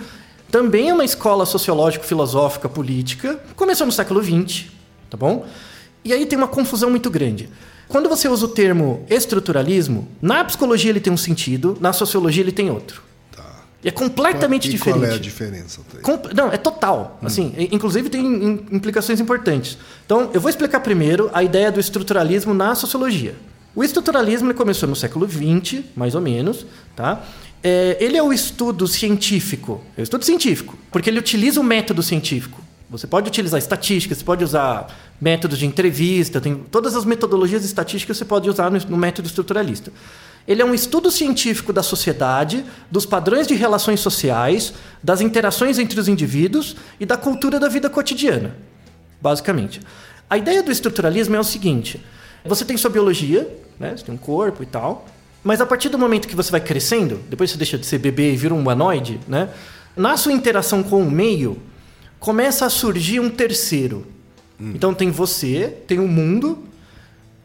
também 0.50 0.88
é 0.88 0.94
uma 0.94 1.05
escola 1.05 1.46
sociológico-filosófica 1.46 2.68
política, 2.68 3.40
começou 3.55 3.87
no 3.87 3.92
século 3.92 4.22
XX, 4.22 4.66
tá 5.09 5.16
bom? 5.16 5.46
E 6.05 6.12
aí 6.12 6.26
tem 6.26 6.38
uma 6.38 6.48
confusão 6.48 6.90
muito 6.90 7.11
grande. 7.11 7.48
Quando 7.88 8.09
você 8.09 8.29
usa 8.29 8.46
o 8.46 8.48
termo 8.48 9.05
estruturalismo, 9.11 10.09
na 10.22 10.44
psicologia 10.44 10.90
ele 10.90 11.00
tem 11.00 11.12
um 11.12 11.16
sentido, 11.16 11.76
na 11.81 11.92
sociologia 11.92 12.42
ele 12.42 12.53
tem 12.53 12.70
outro. 12.70 13.03
E 13.83 13.88
é 13.88 13.90
completamente 13.90 14.69
e 14.69 14.71
diferente. 14.73 15.01
qual 15.01 15.11
é 15.11 15.14
a 15.14 15.19
diferença? 15.19 15.81
Com- 16.03 16.21
Não, 16.35 16.53
é 16.53 16.57
total. 16.59 17.19
Assim, 17.23 17.55
e- 17.57 17.75
inclusive 17.75 18.11
tem 18.11 18.21
im- 18.25 18.66
implicações 18.73 19.21
importantes. 19.21 19.79
Então, 20.05 20.31
eu 20.35 20.40
vou 20.40 20.51
explicar 20.51 20.81
primeiro 20.81 21.31
a 21.33 21.43
ideia 21.43 21.73
do 21.73 21.81
estruturalismo 21.81 22.53
na 22.53 22.75
sociologia. 22.75 23.35
O 23.75 23.83
estruturalismo 23.83 24.53
começou 24.53 24.88
no 24.88 24.95
século 24.97 25.27
XX, 25.29 25.81
mais 25.97 26.14
ou 26.14 26.21
menos, 26.21 26.66
tá? 26.95 27.23
É, 27.62 27.97
ele 28.01 28.16
é 28.16 28.23
o 28.23 28.33
estudo 28.33 28.87
científico, 28.87 29.81
é 29.97 30.01
o 30.01 30.05
estudo 30.05 30.25
científico, 30.25 30.77
porque 30.90 31.09
ele 31.09 31.19
utiliza 31.19 31.61
o 31.61 31.64
método 31.64 32.03
científico. 32.03 32.61
Você 32.90 33.07
pode 33.07 33.29
utilizar 33.29 33.59
estatística, 33.59 34.14
você 34.14 34.25
pode 34.25 34.43
usar 34.43 34.88
métodos 35.21 35.59
de 35.59 35.64
entrevista, 35.66 36.40
tem 36.40 36.55
todas 36.57 36.97
as 36.97 37.05
metodologias 37.05 37.64
estatísticas 37.64 38.16
você 38.16 38.25
pode 38.25 38.49
usar 38.51 38.71
no, 38.71 38.79
no 38.88 38.97
método 38.97 39.29
estruturalista. 39.29 39.93
Ele 40.50 40.62
é 40.62 40.64
um 40.64 40.74
estudo 40.74 41.12
científico 41.12 41.72
da 41.72 41.80
sociedade, 41.80 42.64
dos 42.90 43.06
padrões 43.06 43.46
de 43.46 43.54
relações 43.54 44.00
sociais, 44.00 44.74
das 45.00 45.20
interações 45.20 45.78
entre 45.78 46.00
os 46.00 46.08
indivíduos 46.08 46.74
e 46.98 47.06
da 47.06 47.16
cultura 47.16 47.60
da 47.60 47.68
vida 47.68 47.88
cotidiana, 47.88 48.56
basicamente. 49.22 49.80
A 50.28 50.36
ideia 50.36 50.60
do 50.60 50.72
estruturalismo 50.72 51.36
é 51.36 51.38
o 51.38 51.44
seguinte: 51.44 52.04
você 52.44 52.64
tem 52.64 52.76
sua 52.76 52.90
biologia, 52.90 53.48
né? 53.78 53.96
você 53.96 54.04
tem 54.04 54.12
um 54.12 54.18
corpo 54.18 54.60
e 54.64 54.66
tal, 54.66 55.06
mas 55.44 55.60
a 55.60 55.66
partir 55.66 55.88
do 55.88 55.96
momento 55.96 56.26
que 56.26 56.34
você 56.34 56.50
vai 56.50 56.60
crescendo, 56.60 57.20
depois 57.30 57.52
você 57.52 57.56
deixa 57.56 57.78
de 57.78 57.86
ser 57.86 57.98
bebê 57.98 58.32
e 58.32 58.36
vira 58.36 58.52
um 58.52 58.58
humanoide, 58.58 59.20
né? 59.28 59.50
na 59.96 60.16
sua 60.16 60.32
interação 60.32 60.82
com 60.82 61.00
o 61.00 61.08
meio, 61.08 61.62
começa 62.18 62.66
a 62.66 62.70
surgir 62.70 63.20
um 63.20 63.30
terceiro. 63.30 64.04
Então 64.58 64.92
tem 64.92 65.12
você, 65.12 65.68
tem 65.86 66.00
o 66.00 66.08
mundo 66.08 66.58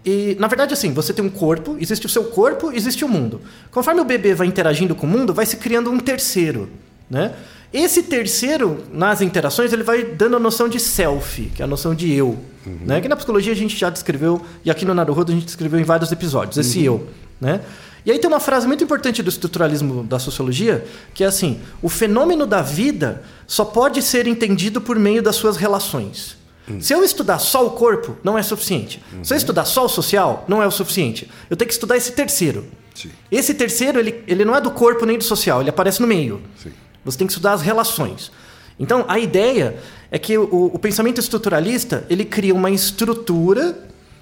e, 0.05 0.37
na 0.39 0.47
verdade, 0.47 0.73
assim, 0.73 0.93
você 0.93 1.11
tem 1.11 1.25
um 1.25 1.29
corpo, 1.29 1.75
existe 1.79 2.05
o 2.05 2.09
seu 2.09 2.25
corpo, 2.25 2.71
existe 2.71 3.03
o 3.03 3.09
mundo. 3.09 3.41
Conforme 3.71 4.01
o 4.01 4.05
bebê 4.05 4.35
vai 4.35 4.45
interagindo 4.45 4.93
com 4.93 5.07
o 5.07 5.09
mundo, 5.09 5.33
vai 5.33 5.45
se 5.45 5.57
criando 5.57 5.89
um 5.89 5.99
terceiro, 5.99 6.69
né? 7.09 7.33
Esse 7.73 8.03
terceiro, 8.03 8.83
nas 8.93 9.19
interações, 9.21 9.73
ele 9.73 9.83
vai 9.83 10.03
dando 10.03 10.35
a 10.35 10.39
noção 10.39 10.69
de 10.69 10.79
self, 10.79 11.51
que 11.55 11.61
é 11.61 11.65
a 11.65 11.67
noção 11.67 11.95
de 11.95 12.13
eu, 12.13 12.37
né? 12.85 13.01
Que 13.01 13.07
na 13.07 13.15
psicologia 13.15 13.51
a 13.51 13.55
gente 13.55 13.75
já 13.75 13.89
descreveu, 13.89 14.39
e 14.63 14.69
aqui 14.69 14.85
no 14.85 14.93
Naruhodo 14.93 15.31
a 15.31 15.35
gente 15.35 15.45
descreveu 15.45 15.79
em 15.79 15.83
vários 15.83 16.11
episódios, 16.11 16.57
esse 16.57 16.83
eu, 16.83 17.07
né? 17.41 17.61
E 18.05 18.11
aí 18.11 18.19
tem 18.19 18.27
uma 18.27 18.39
frase 18.39 18.67
muito 18.67 18.83
importante 18.83 19.23
do 19.23 19.29
estruturalismo 19.29 20.03
da 20.03 20.19
sociologia, 20.19 20.85
que 21.15 21.23
é 21.23 21.27
assim: 21.27 21.59
o 21.81 21.89
fenômeno 21.89 22.45
da 22.45 22.61
vida 22.61 23.23
só 23.47 23.65
pode 23.65 24.01
ser 24.03 24.27
entendido 24.27 24.79
por 24.79 24.99
meio 24.99 25.23
das 25.23 25.35
suas 25.35 25.57
relações. 25.57 26.37
Se 26.79 26.93
eu 26.93 27.03
estudar 27.03 27.39
só 27.39 27.65
o 27.65 27.71
corpo, 27.71 28.17
não 28.23 28.37
é 28.37 28.43
suficiente. 28.43 29.03
Se 29.23 29.33
eu 29.33 29.37
estudar 29.37 29.65
só 29.65 29.85
o 29.85 29.89
social, 29.89 30.45
não 30.47 30.61
é 30.63 30.67
o 30.67 30.71
suficiente. 30.71 31.29
Eu 31.49 31.55
tenho 31.55 31.67
que 31.67 31.73
estudar 31.73 31.95
esse 31.95 32.11
terceiro. 32.11 32.65
Sim. 32.93 33.11
Esse 33.31 33.53
terceiro, 33.53 33.99
ele, 33.99 34.23
ele 34.27 34.45
não 34.45 34.55
é 34.55 34.61
do 34.61 34.71
corpo 34.71 35.05
nem 35.05 35.17
do 35.17 35.23
social, 35.23 35.61
ele 35.61 35.69
aparece 35.69 36.01
no 36.01 36.07
meio. 36.07 36.41
Sim. 36.61 36.71
Você 37.03 37.17
tem 37.17 37.27
que 37.27 37.33
estudar 37.33 37.53
as 37.53 37.61
relações. 37.61 38.31
Então, 38.79 39.05
a 39.07 39.19
ideia 39.19 39.77
é 40.09 40.17
que 40.17 40.37
o, 40.37 40.71
o 40.73 40.79
pensamento 40.79 41.19
estruturalista, 41.19 42.05
ele 42.09 42.25
cria 42.25 42.53
uma 42.53 42.71
estrutura 42.71 43.77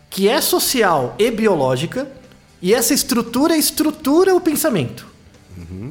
que 0.09 0.27
é 0.27 0.41
social 0.41 1.15
e 1.17 1.31
biológica, 1.31 2.11
e 2.61 2.73
essa 2.73 2.93
estrutura 2.93 3.57
estrutura 3.57 4.35
o 4.35 4.41
pensamento. 4.41 5.12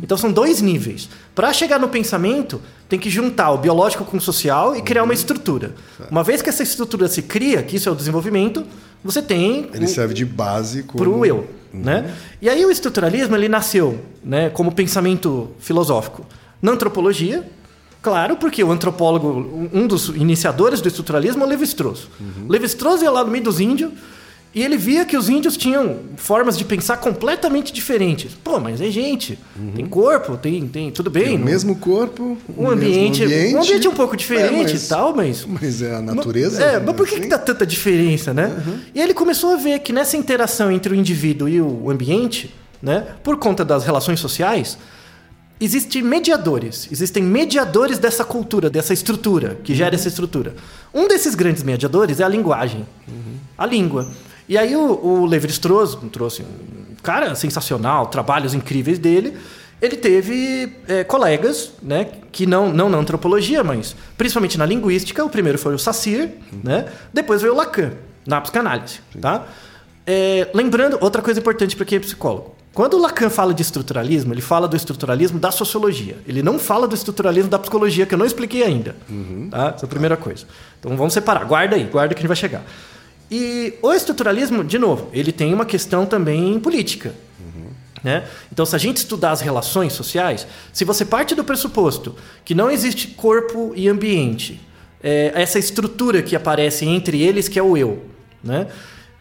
Então 0.02 0.16
são 0.16 0.30
dois 0.32 0.60
níveis. 0.60 1.08
Para 1.34 1.52
chegar 1.52 1.78
no 1.78 1.88
pensamento, 1.88 2.60
tem 2.88 2.98
que 2.98 3.08
juntar 3.10 3.50
o 3.52 3.58
biológico 3.58 4.04
com 4.04 4.16
o 4.16 4.20
social 4.20 4.76
e 4.76 4.82
criar 4.82 5.02
uma 5.04 5.14
estrutura. 5.14 5.74
Uma 6.10 6.22
vez 6.22 6.42
que 6.42 6.48
essa 6.48 6.62
estrutura 6.62 7.08
se 7.08 7.22
cria, 7.22 7.62
que 7.62 7.76
isso 7.76 7.88
é 7.88 7.92
o 7.92 7.94
desenvolvimento, 7.94 8.64
você 9.04 9.20
tem 9.22 9.68
Ele 9.72 9.84
o- 9.84 9.88
serve 9.88 10.14
de 10.14 10.24
base 10.24 10.82
para 10.82 11.08
o 11.08 11.24
eu. 11.24 11.46
Né? 11.72 12.14
E 12.40 12.48
aí 12.50 12.64
o 12.66 12.70
estruturalismo 12.70 13.34
ele 13.34 13.48
nasceu 13.48 13.98
né, 14.22 14.50
como 14.50 14.70
pensamento 14.72 15.50
filosófico 15.58 16.26
na 16.60 16.72
antropologia, 16.72 17.48
claro, 18.02 18.36
porque 18.36 18.62
o 18.62 18.70
antropólogo, 18.70 19.68
um 19.72 19.86
dos 19.86 20.08
iniciadores 20.08 20.82
do 20.82 20.88
estruturalismo 20.88 21.42
é 21.42 21.46
o 21.46 21.48
Levi-Strauss. 21.48 22.08
Levi-Strauss 22.46 23.00
ia 23.00 23.10
lá 23.10 23.24
no 23.24 23.30
meio 23.30 23.44
dos 23.44 23.58
índios 23.58 23.90
e 24.54 24.62
ele 24.62 24.76
via 24.76 25.04
que 25.06 25.16
os 25.16 25.28
índios 25.30 25.56
tinham 25.56 26.00
formas 26.16 26.58
de 26.58 26.64
pensar 26.64 26.98
completamente 26.98 27.72
diferentes. 27.72 28.32
Pô, 28.44 28.60
mas 28.60 28.80
é 28.82 28.90
gente, 28.90 29.38
tem 29.74 29.86
corpo, 29.86 30.36
tem, 30.36 30.68
tem 30.68 30.90
tudo 30.90 31.08
bem. 31.10 31.24
Tem 31.24 31.34
o 31.36 31.38
não- 31.38 31.44
mesmo 31.46 31.76
corpo, 31.76 32.36
um 32.56 32.68
ambiente, 32.68 33.24
mesmo 33.26 33.58
um 33.58 33.62
ambiente 33.62 33.88
um 33.88 33.94
pouco 33.94 34.16
diferente 34.16 34.54
É, 34.70 34.72
mas- 34.74 34.84
e 34.84 34.88
tal, 34.88 35.14
mas 35.16 35.44
Mas 35.46 35.80
é 35.80 35.94
a 35.94 36.02
natureza. 36.02 36.62
é, 36.62 36.78
mas 36.78 36.94
por 36.94 37.06
que, 37.06 37.14
assim? 37.14 37.22
que 37.22 37.28
dá 37.28 37.38
tanta 37.38 37.64
diferença, 37.66 38.34
né? 38.34 38.62
E 38.94 38.98
aí 39.00 39.06
ele 39.06 39.14
começou 39.14 39.54
a 39.54 39.56
ver 39.56 39.78
que 39.78 39.92
nessa 39.92 40.16
interação 40.18 40.70
entre 40.70 40.92
o 40.92 40.96
indivíduo 40.96 41.48
e 41.48 41.60
o 41.60 41.90
ambiente, 41.90 42.54
né, 42.82 43.06
por 43.22 43.38
conta 43.38 43.64
das 43.64 43.84
relações 43.84 44.20
sociais, 44.20 44.76
existem 45.60 46.02
mediadores. 46.02 46.88
Existem 46.90 47.22
mediadores 47.22 47.98
dessa 47.98 48.24
cultura, 48.24 48.68
dessa 48.68 48.92
estrutura, 48.92 49.58
que 49.62 49.74
gera 49.74 49.94
essa 49.94 50.08
estrutura. 50.08 50.54
Um 50.92 51.06
desses 51.08 51.34
grandes 51.34 51.62
mediadores 51.62 52.20
é 52.20 52.24
a 52.24 52.28
linguagem. 52.28 52.84
A 53.56 53.64
língua. 53.64 54.10
E 54.48 54.58
aí 54.58 54.74
o, 54.76 54.80
o 54.80 55.26
Levi-Strauss 55.26 55.98
trouxe 56.10 56.42
um 56.42 56.94
cara 57.02 57.34
sensacional, 57.34 58.06
trabalhos 58.06 58.54
incríveis 58.54 58.98
dele. 58.98 59.36
Ele 59.80 59.96
teve 59.96 60.76
é, 60.86 61.02
colegas, 61.02 61.72
né, 61.82 62.06
que 62.30 62.46
não, 62.46 62.72
não 62.72 62.88
na 62.88 62.98
antropologia, 62.98 63.64
mas 63.64 63.96
principalmente 64.16 64.56
na 64.56 64.64
linguística. 64.64 65.24
O 65.24 65.28
primeiro 65.28 65.58
foi 65.58 65.74
o 65.74 65.78
Sassir, 65.78 66.30
né? 66.62 66.86
Depois 67.12 67.42
veio 67.42 67.52
o 67.52 67.56
Lacan, 67.56 67.92
na 68.24 68.40
psicanálise, 68.40 69.00
tá? 69.20 69.44
É, 70.06 70.48
lembrando, 70.54 70.98
outra 71.00 71.20
coisa 71.20 71.40
importante 71.40 71.74
para 71.74 71.84
quem 71.84 71.96
é 71.96 72.00
psicólogo. 72.00 72.54
Quando 72.72 72.94
o 72.94 73.00
Lacan 73.00 73.28
fala 73.28 73.52
de 73.52 73.60
estruturalismo, 73.60 74.32
ele 74.32 74.40
fala 74.40 74.66
do 74.66 74.74
estruturalismo 74.74 75.38
da 75.38 75.50
sociologia. 75.50 76.16
Ele 76.26 76.42
não 76.42 76.58
fala 76.58 76.88
do 76.88 76.94
estruturalismo 76.94 77.50
da 77.50 77.58
psicologia, 77.58 78.06
que 78.06 78.14
eu 78.14 78.18
não 78.18 78.24
expliquei 78.24 78.62
ainda. 78.62 78.96
Tá? 79.50 79.74
Essa 79.76 79.84
é 79.84 79.86
a 79.86 79.88
primeira 79.88 80.16
coisa. 80.16 80.46
Então 80.80 80.96
vamos 80.96 81.12
separar. 81.12 81.44
Guarda 81.44 81.76
aí, 81.76 81.84
guarda 81.84 82.14
que 82.14 82.20
a 82.20 82.22
gente 82.22 82.28
vai 82.28 82.36
chegar. 82.36 82.62
E 83.34 83.78
o 83.80 83.94
estruturalismo, 83.94 84.62
de 84.62 84.78
novo, 84.78 85.08
ele 85.10 85.32
tem 85.32 85.54
uma 85.54 85.64
questão 85.64 86.04
também 86.04 86.60
política. 86.60 87.14
Né? 88.04 88.28
Então, 88.52 88.66
se 88.66 88.76
a 88.76 88.78
gente 88.78 88.98
estudar 88.98 89.30
as 89.30 89.40
relações 89.40 89.94
sociais, 89.94 90.46
se 90.70 90.84
você 90.84 91.02
parte 91.02 91.34
do 91.34 91.42
pressuposto 91.42 92.14
que 92.44 92.54
não 92.54 92.70
existe 92.70 93.08
corpo 93.08 93.72
e 93.74 93.88
ambiente, 93.88 94.60
é, 95.02 95.32
essa 95.34 95.58
estrutura 95.58 96.20
que 96.20 96.36
aparece 96.36 96.84
entre 96.84 97.22
eles, 97.22 97.48
que 97.48 97.58
é 97.58 97.62
o 97.62 97.74
eu, 97.74 98.04
né? 98.44 98.66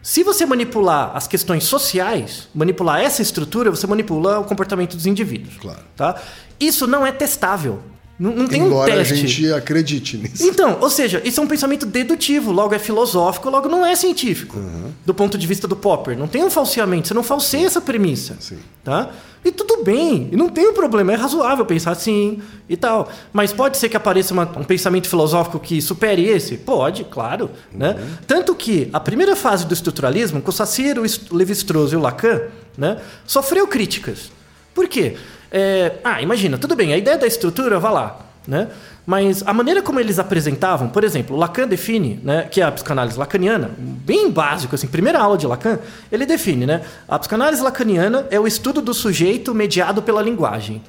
se 0.02 0.22
você 0.22 0.44
manipular 0.44 1.16
as 1.16 1.26
questões 1.26 1.64
sociais, 1.64 2.48
manipular 2.54 3.00
essa 3.00 3.22
estrutura, 3.22 3.70
você 3.70 3.86
manipula 3.86 4.40
o 4.40 4.44
comportamento 4.44 4.94
dos 4.94 5.06
indivíduos. 5.06 5.56
Claro. 5.56 5.80
Tá? 5.96 6.20
Isso 6.60 6.86
não 6.86 7.06
é 7.06 7.12
testável. 7.12 7.80
Não, 8.18 8.30
não 8.36 8.46
tem 8.46 8.62
um 8.62 8.66
Embora 8.66 8.92
a 8.92 8.96
teste. 8.98 9.16
gente 9.26 9.52
acredite 9.52 10.16
nisso. 10.16 10.44
Então, 10.44 10.78
ou 10.80 10.88
seja, 10.90 11.20
isso 11.24 11.40
é 11.40 11.42
um 11.42 11.46
pensamento 11.46 11.84
dedutivo, 11.86 12.52
logo 12.52 12.72
é 12.74 12.78
filosófico, 12.78 13.50
logo 13.50 13.68
não 13.68 13.84
é 13.84 13.96
científico. 13.96 14.58
Do 15.04 15.12
ponto 15.12 15.36
de 15.36 15.46
vista 15.46 15.66
do 15.66 15.74
Popper. 15.74 16.16
Não 16.16 16.28
tem 16.28 16.44
um 16.44 16.50
falseamento, 16.50 17.08
você 17.08 17.14
não 17.14 17.22
falseia 17.24 17.66
essa 17.66 17.80
premissa. 17.80 18.36
Sim. 18.38 18.58
Tá? 18.84 19.10
E 19.44 19.50
tudo 19.50 19.82
bem, 19.82 20.28
e 20.30 20.36
não 20.36 20.48
tem 20.48 20.68
um 20.68 20.72
problema, 20.72 21.12
é 21.12 21.16
razoável 21.16 21.66
pensar 21.66 21.90
assim 21.90 22.40
e 22.68 22.76
tal. 22.76 23.10
Mas 23.32 23.52
pode 23.52 23.76
ser 23.76 23.88
que 23.88 23.96
apareça 23.96 24.32
uma- 24.32 24.48
um 24.56 24.62
pensamento 24.62 25.08
filosófico 25.08 25.58
que 25.58 25.82
supere 25.82 26.24
esse? 26.24 26.56
Pode, 26.58 27.02
claro. 27.04 27.50
Né? 27.72 27.96
Tanto 28.24 28.54
que 28.54 28.88
a 28.92 29.00
primeira 29.00 29.34
fase 29.34 29.66
do 29.66 29.74
estruturalismo, 29.74 30.40
com 30.40 30.50
o 30.50 30.52
Sassir, 30.52 30.96
o 30.96 31.34
Levi-Strauss 31.34 31.90
e 31.92 31.96
o 31.96 32.00
Lacan, 32.00 32.42
né, 32.78 32.98
sofreu 33.26 33.66
críticas. 33.66 34.30
Por 34.72 34.86
quê? 34.86 35.16
É, 35.52 35.98
ah, 36.02 36.22
imagina, 36.22 36.56
tudo 36.56 36.74
bem, 36.74 36.94
a 36.94 36.96
ideia 36.96 37.18
da 37.18 37.26
estrutura, 37.26 37.78
vá 37.78 37.90
lá. 37.90 38.26
Né? 38.48 38.68
Mas 39.04 39.42
a 39.46 39.52
maneira 39.52 39.82
como 39.82 40.00
eles 40.00 40.18
apresentavam, 40.18 40.88
por 40.88 41.04
exemplo, 41.04 41.36
Lacan 41.36 41.68
define, 41.68 42.18
né, 42.22 42.48
que 42.50 42.60
é 42.60 42.64
a 42.64 42.72
psicanálise 42.72 43.18
lacaniana, 43.18 43.70
bem 43.78 44.30
básico, 44.30 44.74
assim, 44.74 44.86
primeira 44.86 45.18
aula 45.20 45.36
de 45.36 45.46
Lacan, 45.46 45.78
ele 46.10 46.24
define, 46.24 46.66
né, 46.66 46.82
a 47.06 47.18
psicanálise 47.18 47.62
lacaniana 47.62 48.26
é 48.30 48.40
o 48.40 48.46
estudo 48.46 48.80
do 48.80 48.94
sujeito 48.94 49.54
mediado 49.54 50.02
pela 50.02 50.22
linguagem. 50.22 50.82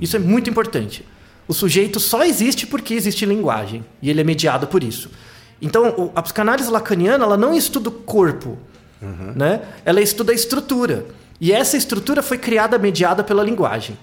Isso 0.00 0.16
é 0.16 0.18
muito 0.18 0.48
importante. 0.48 1.04
O 1.46 1.52
sujeito 1.52 1.98
só 1.98 2.24
existe 2.24 2.66
porque 2.66 2.94
existe 2.94 3.26
linguagem 3.26 3.84
e 4.00 4.08
ele 4.08 4.20
é 4.20 4.24
mediado 4.24 4.66
por 4.66 4.82
isso. 4.82 5.10
Então, 5.60 6.10
a 6.14 6.22
psicanálise 6.22 6.70
lacaniana 6.70 7.24
ela 7.24 7.36
não 7.36 7.54
estuda 7.54 7.88
o 7.88 7.92
corpo, 7.92 8.56
né? 9.34 9.60
Ela 9.84 10.00
estuda 10.00 10.32
a 10.32 10.34
estrutura. 10.34 11.06
E 11.40 11.52
essa 11.52 11.76
estrutura 11.76 12.22
foi 12.22 12.36
criada 12.36 12.78
mediada 12.78 13.24
pela 13.24 13.42
linguagem. 13.42 13.96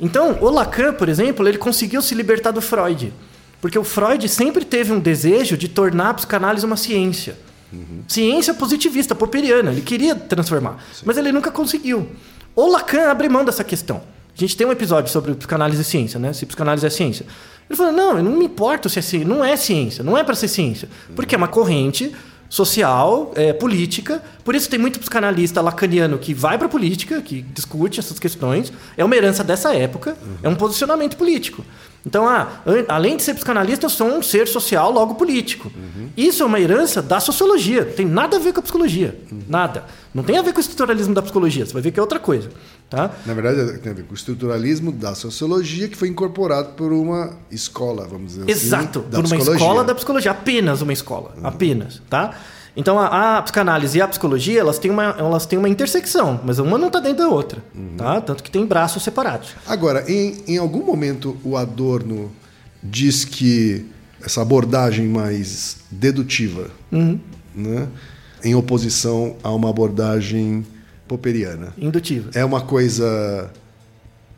Então, 0.00 0.38
o 0.40 0.50
Lacan, 0.50 0.92
por 0.92 1.08
exemplo, 1.08 1.48
ele 1.48 1.58
conseguiu 1.58 2.02
se 2.02 2.14
libertar 2.14 2.50
do 2.50 2.60
Freud. 2.60 3.12
Porque 3.60 3.78
o 3.78 3.84
Freud 3.84 4.28
sempre 4.28 4.64
teve 4.64 4.92
um 4.92 5.00
desejo 5.00 5.56
de 5.56 5.68
tornar 5.68 6.10
a 6.10 6.14
psicanálise 6.14 6.64
uma 6.64 6.76
ciência. 6.76 7.36
Ciência 8.06 8.54
positivista, 8.54 9.14
popperiana. 9.14 9.72
Ele 9.72 9.80
queria 9.80 10.14
transformar. 10.14 10.82
Mas 11.04 11.16
ele 11.16 11.32
nunca 11.32 11.50
conseguiu. 11.50 12.08
O 12.54 12.66
Lacan 12.66 13.10
abre 13.10 13.28
mão 13.28 13.44
dessa 13.44 13.64
questão. 13.64 14.02
A 14.36 14.40
gente 14.40 14.56
tem 14.56 14.66
um 14.66 14.72
episódio 14.72 15.10
sobre 15.10 15.34
psicanálise 15.34 15.82
e 15.82 15.84
ciência, 15.84 16.18
né? 16.20 16.32
Se 16.32 16.46
psicanálise 16.46 16.86
é 16.86 16.90
ciência. 16.90 17.26
Ele 17.68 17.76
falou: 17.76 17.92
não, 17.92 18.16
eu 18.16 18.22
não 18.22 18.36
me 18.36 18.44
importo 18.44 18.88
se 18.88 18.98
é 18.98 19.02
ciência. 19.02 19.28
Não 19.28 19.44
é 19.44 19.56
ciência, 19.56 20.04
não 20.04 20.16
é 20.16 20.22
para 20.22 20.34
ser 20.34 20.48
ciência. 20.48 20.88
Porque 21.14 21.34
é 21.34 21.38
uma 21.38 21.48
corrente 21.48 22.14
social, 22.48 23.32
é, 23.34 23.52
política. 23.52 24.22
Por 24.44 24.54
isso 24.54 24.68
tem 24.68 24.78
muito 24.78 24.98
psicanalista 24.98 25.60
lacaniano 25.60 26.18
que 26.18 26.32
vai 26.32 26.56
para 26.58 26.68
política, 26.68 27.20
que 27.20 27.42
discute 27.42 28.00
essas 28.00 28.18
questões. 28.18 28.72
É 28.96 29.04
uma 29.04 29.14
herança 29.14 29.44
dessa 29.44 29.74
época, 29.74 30.16
é 30.42 30.48
um 30.48 30.54
posicionamento 30.54 31.16
político. 31.16 31.64
Então, 32.08 32.26
ah, 32.26 32.62
além 32.88 33.18
de 33.18 33.22
ser 33.22 33.34
psicanalista, 33.34 33.84
eu 33.84 33.90
sou 33.90 34.06
um 34.06 34.22
ser 34.22 34.48
social, 34.48 34.90
logo 34.90 35.14
político. 35.14 35.70
Isso 36.16 36.42
é 36.42 36.46
uma 36.46 36.58
herança 36.58 37.02
da 37.02 37.20
sociologia, 37.20 37.84
não 37.84 37.92
tem 37.92 38.06
nada 38.06 38.38
a 38.38 38.40
ver 38.40 38.54
com 38.54 38.60
a 38.60 38.62
psicologia. 38.62 39.14
Nada. 39.46 39.84
Não 40.14 40.24
tem 40.24 40.38
a 40.38 40.42
ver 40.42 40.52
com 40.52 40.58
o 40.58 40.60
estruturalismo 40.60 41.14
da 41.14 41.20
psicologia, 41.20 41.66
você 41.66 41.72
vai 41.74 41.82
ver 41.82 41.90
que 41.90 42.00
é 42.00 42.02
outra 42.02 42.18
coisa. 42.18 42.48
Tá? 42.88 43.10
Na 43.26 43.34
verdade, 43.34 43.78
tem 43.80 43.92
a 43.92 43.94
ver 43.94 44.04
com 44.04 44.12
o 44.12 44.14
estruturalismo 44.14 44.90
da 44.90 45.14
sociologia 45.14 45.86
que 45.86 45.96
foi 45.98 46.08
incorporado 46.08 46.70
por 46.70 46.90
uma 46.94 47.36
escola, 47.50 48.06
vamos 48.08 48.32
dizer 48.32 48.48
Exato, 48.48 49.00
assim. 49.00 49.10
da 49.10 49.18
por 49.18 49.26
uma 49.26 49.36
psicologia. 49.36 49.54
escola 49.54 49.84
da 49.84 49.94
psicologia, 49.94 50.30
apenas 50.30 50.80
uma 50.80 50.94
escola, 50.94 51.34
apenas, 51.42 52.00
tá? 52.08 52.34
Então 52.78 52.96
a, 52.98 53.38
a 53.38 53.42
psicanálise 53.42 53.98
e 53.98 54.00
a 54.00 54.06
psicologia, 54.06 54.60
elas 54.60 54.78
têm 54.78 54.88
uma, 54.90 55.14
elas 55.18 55.44
têm 55.46 55.58
uma 55.58 55.68
intersecção, 55.68 56.40
mas 56.44 56.58
uma 56.60 56.78
não 56.78 56.86
está 56.86 57.00
dentro 57.00 57.24
da 57.24 57.28
outra, 57.28 57.60
tá? 57.96 58.20
Tanto 58.20 58.40
que 58.42 58.50
tem 58.50 58.64
braços 58.64 59.02
separados. 59.02 59.50
Agora, 59.66 60.04
em, 60.10 60.36
em 60.46 60.58
algum 60.58 60.84
momento 60.84 61.36
o 61.42 61.56
Adorno 61.56 62.30
diz 62.82 63.24
que 63.24 63.84
essa 64.22 64.42
abordagem 64.42 65.08
mais 65.08 65.78
dedutiva, 65.90 66.70
Uhum. 66.92 67.18
né, 67.54 67.88
em 68.44 68.54
oposição 68.54 69.34
a 69.42 69.50
uma 69.50 69.68
abordagem 69.70 70.64
popperiana, 71.08 71.74
Indutiva. 71.76 72.30
é 72.34 72.44
uma 72.44 72.60
coisa 72.60 73.50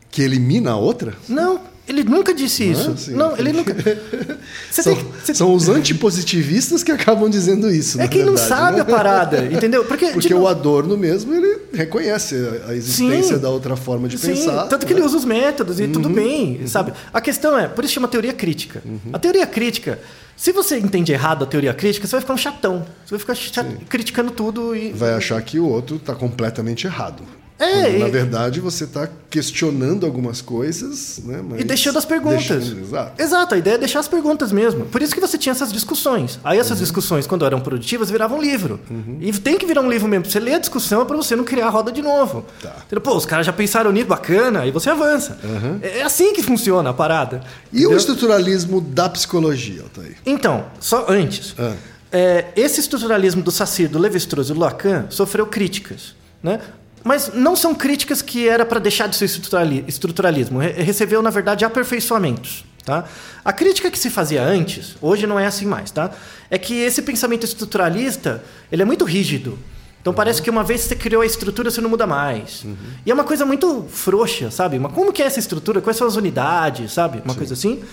que 0.09 0.21
elimina 0.23 0.71
a 0.71 0.75
outra? 0.77 1.13
Não, 1.29 1.59
ele 1.87 2.03
nunca 2.03 2.33
disse 2.33 2.63
Não 2.63 2.69
é 2.69 2.73
isso. 2.73 2.91
assim? 2.91 3.11
Não, 3.13 3.37
ele 3.37 3.51
nunca. 3.53 3.75
São, 4.71 4.95
que- 4.95 5.03
você- 5.03 5.33
são 5.33 5.53
os 5.53 5.67
antipositivistas 5.69 6.83
que 6.83 6.91
acabam 6.91 7.29
dizendo 7.29 7.69
isso. 7.69 7.99
É 7.99 8.07
quem 8.07 8.23
não 8.23 8.37
sabe 8.37 8.77
né? 8.77 8.81
a 8.81 8.85
parada, 8.85 9.45
entendeu? 9.45 9.83
Porque, 9.85 10.07
Porque 10.07 10.33
o 10.33 10.47
Adorno 10.47 10.97
mesmo, 10.97 11.33
ele 11.33 11.59
reconhece 11.73 12.35
a- 12.67 12.73
existência 12.75 13.35
Sim. 13.35 13.41
da 13.41 13.49
outra 13.49 13.75
forma 13.75 14.07
de 14.07 14.17
Sim, 14.17 14.29
pensar. 14.29 14.67
tanto 14.67 14.85
que 14.85 14.93
né? 14.93 14.99
ele 14.99 15.05
usa 15.05 15.17
os 15.17 15.25
métodos 15.25 15.79
e 15.79 15.83
Uhum. 15.83 15.91
tudo 15.91 16.09
bem, 16.09 16.65
sabe? 16.67 16.93
A 17.13 17.19
questão 17.21 17.57
é, 17.57 17.67
por 17.67 17.83
isso 17.83 17.93
chama 17.93 18.07
teoria 18.07 18.33
crítica. 18.33 18.81
A 19.11 19.19
teoria 19.19 19.45
crítica, 19.45 19.99
se 20.35 20.51
você 20.51 20.77
entende 20.79 21.11
errado 21.11 21.43
a 21.43 21.47
teoria 21.47 21.73
crítica, 21.73 22.07
você 22.07 22.11
vai 22.11 22.21
ficar 22.21 22.33
um 22.33 22.37
chatão. 22.37 22.85
Você 23.05 23.11
vai 23.11 23.19
ficar 23.19 23.35
chat- 23.35 23.85
criticando 23.89 24.31
tudo 24.31 24.75
e 24.75 24.91
Vai 24.91 25.13
achar 25.13 25.41
que 25.41 25.59
o 25.59 25.67
outro 25.67 25.97
está 25.97 26.15
completamente 26.15 26.87
errado. 26.87 27.23
É, 27.63 27.97
na 27.99 28.07
verdade, 28.07 28.59
você 28.59 28.85
está 28.85 29.07
questionando 29.29 30.05
algumas 30.05 30.41
coisas, 30.41 31.21
né? 31.23 31.41
mas 31.47 31.61
E 31.61 31.63
deixando 31.63 31.97
as 31.97 32.05
perguntas. 32.05 32.47
deixando- 32.47 32.79
exato. 32.81 33.21
Exato, 33.21 33.55
a 33.55 33.57
ideia 33.57 33.75
é 33.75 33.77
deixar 33.77 33.99
as 33.99 34.07
perguntas 34.07 34.51
mesmo. 34.51 34.85
Por 34.85 35.01
isso 35.01 35.13
que 35.13 35.21
você 35.21 35.37
tinha 35.37 35.51
essas 35.51 35.71
discussões. 35.71 36.39
Aí 36.43 36.57
essas 36.59 36.77
Uhum. 36.77 36.83
discussões, 36.83 37.27
quando 37.27 37.45
eram 37.45 37.59
produtivas, 37.61 38.09
viravam 38.09 38.39
um 38.39 38.41
livro. 38.41 38.79
E 39.19 39.31
tem 39.33 39.57
que 39.57 39.65
virar 39.65 39.81
um 39.81 39.89
livro 39.89 40.07
mesmo. 40.07 40.25
Você 40.25 40.39
lê 40.39 40.53
a 40.55 40.59
discussão 40.59 41.05
para 41.05 41.15
você 41.15 41.35
não 41.35 41.43
criar 41.43 41.67
a 41.67 41.69
roda 41.69 41.91
de 41.91 42.01
novo. 42.01 42.45
Tá. 42.61 42.75
Entendeu? 42.85 43.01
Pô, 43.01 43.15
os 43.15 43.25
caras 43.25 43.45
já 43.45 43.53
pensaram 43.53 43.91
nisso, 43.91 44.07
bacana, 44.07 44.61
aí 44.61 44.71
você 44.71 44.89
avança. 44.89 45.37
É 45.81 45.99
é 45.99 46.03
assim 46.03 46.33
que 46.33 46.41
funciona 46.41 46.89
a 46.89 46.93
parada. 46.93 47.37
Uhum. 47.37 47.41
E 47.71 47.75
o 47.75 47.79
entendeu? 47.81 47.97
estruturalismo 47.97 48.81
da 48.81 49.07
psicologia, 49.07 49.83
Altair? 49.83 50.17
Então, 50.25 50.65
só 50.79 51.05
antes. 51.07 51.53
Ah. 51.59 51.73
É, 52.11 52.45
esse 52.55 52.79
estruturalismo 52.81 53.41
do 53.41 53.51
Sassir, 53.51 53.87
do 53.89 53.97
Levi-Strauss 53.99 54.49
e 54.49 54.53
do 54.53 54.59
Lacan 54.59 55.05
sofreu 55.09 55.45
críticas. 55.45 56.15
Né? 56.43 56.59
Mas 57.03 57.31
não 57.33 57.55
são 57.55 57.73
críticas 57.73 58.21
que 58.21 58.47
era 58.47 58.65
para 58.65 58.79
deixar 58.79 59.07
de 59.07 59.15
ser 59.15 59.25
estruturali- 59.25 59.83
estruturalismo. 59.87 60.59
Re- 60.59 60.73
recebeu, 60.83 61.21
na 61.21 61.29
verdade, 61.29 61.65
aperfeiçoamentos. 61.65 62.63
Tá? 62.83 63.05
A 63.45 63.53
crítica 63.53 63.91
que 63.91 63.97
se 63.99 64.09
fazia 64.09 64.43
antes, 64.43 64.95
hoje 65.01 65.27
não 65.27 65.39
é 65.39 65.45
assim 65.45 65.65
mais, 65.67 65.91
tá? 65.91 66.09
é 66.49 66.57
que 66.57 66.73
esse 66.73 67.01
pensamento 67.03 67.43
estruturalista 67.45 68.43
ele 68.71 68.81
é 68.81 68.85
muito 68.85 69.05
rígido. 69.05 69.57
Então 70.01 70.11
parece 70.11 70.41
que 70.41 70.49
uma 70.49 70.63
vez 70.63 70.81
que 70.81 70.87
você 70.89 70.95
criou 70.95 71.21
a 71.21 71.25
estrutura, 71.27 71.69
você 71.69 71.79
não 71.79 71.89
muda 71.91 72.07
mais. 72.07 72.65
E 73.05 73.11
é 73.11 73.13
uma 73.13 73.23
coisa 73.23 73.45
muito 73.45 73.85
frouxa, 73.87 74.49
sabe? 74.49 74.79
Mas 74.79 74.91
como 74.93 75.13
que 75.13 75.21
é 75.21 75.27
essa 75.27 75.37
estrutura? 75.37 75.79
Quais 75.79 75.95
são 75.95 76.07
as 76.07 76.15
unidades, 76.15 76.91
sabe? 76.91 77.21
Uma 77.23 77.35
coisa 77.35 77.53
assim. 77.53 77.83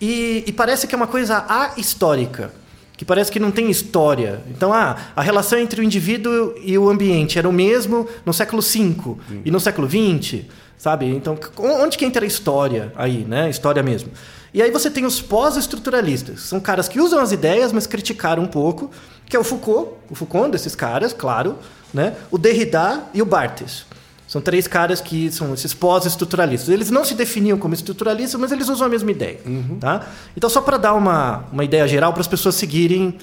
E, 0.00 0.42
e 0.44 0.52
parece 0.52 0.88
que 0.88 0.94
é 0.94 0.96
uma 0.96 1.06
coisa 1.06 1.44
ahistórica, 1.48 2.52
que 3.02 3.04
parece 3.04 3.32
que 3.32 3.40
não 3.40 3.50
tem 3.50 3.68
história. 3.68 4.40
Então, 4.48 4.72
ah, 4.72 4.96
a 5.16 5.22
relação 5.22 5.58
entre 5.58 5.80
o 5.80 5.84
indivíduo 5.84 6.54
e 6.62 6.78
o 6.78 6.88
ambiente 6.88 7.36
era 7.36 7.48
o 7.48 7.52
mesmo 7.52 8.08
no 8.24 8.32
século 8.32 8.62
V 8.62 9.16
e 9.44 9.50
no 9.50 9.58
século 9.58 9.88
XX, 9.90 10.42
sabe? 10.78 11.06
Então, 11.06 11.36
onde 11.58 11.98
que 11.98 12.04
entra 12.04 12.24
a 12.24 12.28
história 12.28 12.92
aí, 12.94 13.24
né? 13.28 13.50
História 13.50 13.82
mesmo. 13.82 14.12
E 14.54 14.62
aí 14.62 14.70
você 14.70 14.88
tem 14.88 15.04
os 15.04 15.20
pós-estruturalistas, 15.20 16.42
são 16.42 16.60
caras 16.60 16.88
que 16.88 17.00
usam 17.00 17.18
as 17.18 17.32
ideias, 17.32 17.72
mas 17.72 17.88
criticaram 17.88 18.44
um 18.44 18.46
pouco, 18.46 18.88
que 19.26 19.34
é 19.34 19.40
o 19.40 19.42
Foucault, 19.42 19.94
o 20.08 20.14
Foucault 20.14 20.52
desses 20.52 20.76
caras, 20.76 21.12
claro, 21.12 21.58
né? 21.92 22.14
O 22.30 22.38
Derrida 22.38 23.02
e 23.12 23.20
o 23.20 23.26
Barthes. 23.26 23.84
São 24.32 24.40
três 24.40 24.66
caras 24.66 24.98
que 24.98 25.30
são 25.30 25.52
esses 25.52 25.74
pós-estruturalistas. 25.74 26.70
Eles 26.70 26.90
não 26.90 27.04
se 27.04 27.14
definiam 27.14 27.58
como 27.58 27.74
estruturalistas, 27.74 28.40
mas 28.40 28.50
eles 28.50 28.66
usam 28.70 28.86
a 28.86 28.88
mesma 28.88 29.10
ideia. 29.10 29.38
Tá? 29.78 30.06
Então, 30.34 30.48
só 30.48 30.62
para 30.62 30.78
dar 30.78 30.94
uma, 30.94 31.44
uma 31.52 31.62
ideia 31.62 31.86
geral 31.86 32.14
para 32.14 32.22
as 32.22 32.26
pessoas 32.26 32.54
seguirem, 32.54 33.18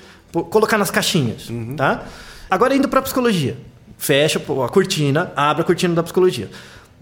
colocar 0.52 0.78
nas 0.78 0.92
caixinhas. 0.92 1.50
Tá? 1.76 2.04
Agora, 2.48 2.76
indo 2.76 2.88
para 2.88 3.00
a 3.00 3.02
psicologia. 3.02 3.58
Fecha 3.98 4.38
a 4.38 4.70
cortina, 4.70 5.34
abre 5.36 5.64
a 5.64 5.66
cortina 5.66 5.96
da 5.96 6.04
psicologia. 6.04 6.48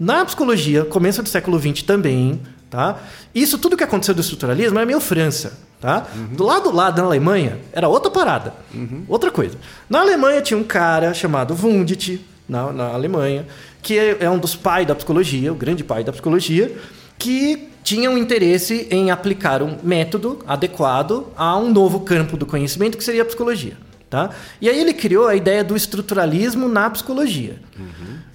Na 0.00 0.24
psicologia, 0.24 0.86
começo 0.86 1.22
do 1.22 1.28
século 1.28 1.60
XX 1.60 1.82
também, 1.82 2.40
tá? 2.70 2.96
isso 3.34 3.58
tudo 3.58 3.76
que 3.76 3.84
aconteceu 3.84 4.14
do 4.14 4.22
estruturalismo 4.22 4.78
era 4.78 4.86
meio 4.86 5.00
França. 5.00 5.58
Tá? 5.82 6.06
Do 6.32 6.44
lado 6.44 6.74
lá 6.74 6.90
da 6.90 7.02
Alemanha, 7.02 7.58
era 7.74 7.86
outra 7.88 8.10
parada. 8.10 8.54
Outra 9.06 9.30
coisa. 9.30 9.58
Na 9.86 10.00
Alemanha 10.00 10.40
tinha 10.40 10.58
um 10.58 10.64
cara 10.64 11.12
chamado 11.12 11.54
Wundt, 11.54 12.24
na, 12.48 12.72
na 12.72 12.88
Alemanha, 12.88 13.46
que 13.82 13.98
é, 13.98 14.16
é 14.20 14.30
um 14.30 14.38
dos 14.38 14.54
pais 14.56 14.86
da 14.86 14.94
psicologia, 14.94 15.52
o 15.52 15.54
grande 15.54 15.82
pai 15.84 16.04
da 16.04 16.12
psicologia, 16.12 16.74
que 17.18 17.68
tinha 17.82 18.10
um 18.10 18.18
interesse 18.18 18.86
em 18.90 19.10
aplicar 19.10 19.62
um 19.62 19.76
método 19.82 20.40
adequado 20.46 21.26
a 21.36 21.56
um 21.56 21.70
novo 21.72 22.00
campo 22.00 22.36
do 22.36 22.44
conhecimento 22.44 22.98
que 22.98 23.04
seria 23.04 23.22
a 23.22 23.24
psicologia. 23.24 23.76
Tá? 24.10 24.30
E 24.60 24.68
aí 24.68 24.78
ele 24.80 24.94
criou 24.94 25.26
a 25.26 25.36
ideia 25.36 25.62
do 25.62 25.76
estruturalismo 25.76 26.66
na 26.68 26.88
psicologia. 26.88 27.60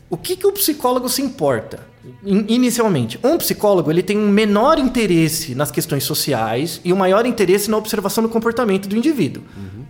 O 0.10 0.18
que, 0.18 0.36
que 0.36 0.46
o 0.46 0.52
psicólogo 0.52 1.10
se 1.10 1.22
importa? 1.22 1.80
In- 2.24 2.46
Inicialmente, 2.48 3.20
um 3.24 3.38
psicólogo 3.38 3.90
ele 3.90 4.04
tem 4.04 4.18
um 4.18 4.30
menor 4.30 4.78
interesse 4.78 5.56
nas 5.56 5.72
questões 5.72 6.04
sociais 6.04 6.80
e 6.84 6.94
um 6.94 6.96
maior 6.96 7.26
interesse 7.26 7.72
na 7.72 7.78
observação 7.78 8.22
do 8.24 8.30
comportamento 8.30 8.88
do 8.88 8.96
indivíduo. 8.96 9.44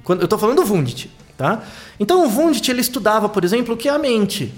Quando, 0.03 0.21
eu 0.21 0.25
estou 0.25 0.39
falando 0.39 0.63
do 0.63 0.73
Wundt. 0.73 1.09
Tá? 1.37 1.63
Então, 1.99 2.25
o 2.25 2.29
Wundt 2.29 2.69
ele 2.71 2.79
estudava, 2.81 3.27
por 3.27 3.43
exemplo, 3.43 3.73
o 3.73 3.77
que 3.77 3.89
é 3.89 3.91
a 3.91 3.97
mente. 3.97 4.53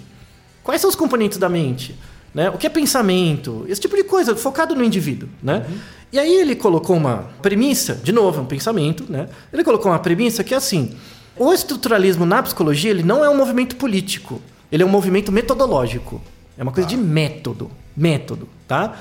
Quais 0.65 0.82
são 0.82 0.89
os 0.89 0.95
componentes 0.95 1.38
da 1.38 1.47
mente? 1.47 1.95
Né? 2.34 2.49
O 2.49 2.58
que 2.58 2.65
é 2.65 2.69
pensamento? 2.69 3.65
Esse 3.69 3.80
tipo 3.80 3.95
de 3.95 4.04
coisa, 4.04 4.36
focado 4.36 4.75
no 4.75 4.84
indivíduo. 4.84 5.30
Né? 5.41 5.63
E 6.12 6.19
aí 6.19 6.34
ele 6.34 6.56
colocou 6.56 6.97
uma 6.97 7.30
premissa, 7.41 7.93
de 7.93 8.12
novo, 8.12 8.41
um 8.41 8.45
pensamento, 8.45 9.06
né? 9.08 9.30
ele 9.54 9.63
colocou 9.63 9.91
uma 9.91 9.99
premissa 9.99 10.43
que 10.43 10.56
é 10.56 10.58
assim, 10.58 10.93
o 11.38 11.54
estruturalismo 11.54 12.25
na 12.25 12.41
psicologia 12.41 12.89
ele 12.89 13.04
não 13.04 13.23
é 13.23 13.30
um 13.30 13.38
movimento 13.38 13.75
político, 13.75 14.41
ele 14.71 14.82
é 14.82 14.86
um 14.86 14.89
movimento 14.89 15.32
metodológico. 15.32 16.19
É 16.58 16.63
uma 16.63 16.71
coisa 16.71 16.89
de 16.89 16.97
método. 16.97 17.69
Método, 17.95 18.49
tá? 18.67 18.97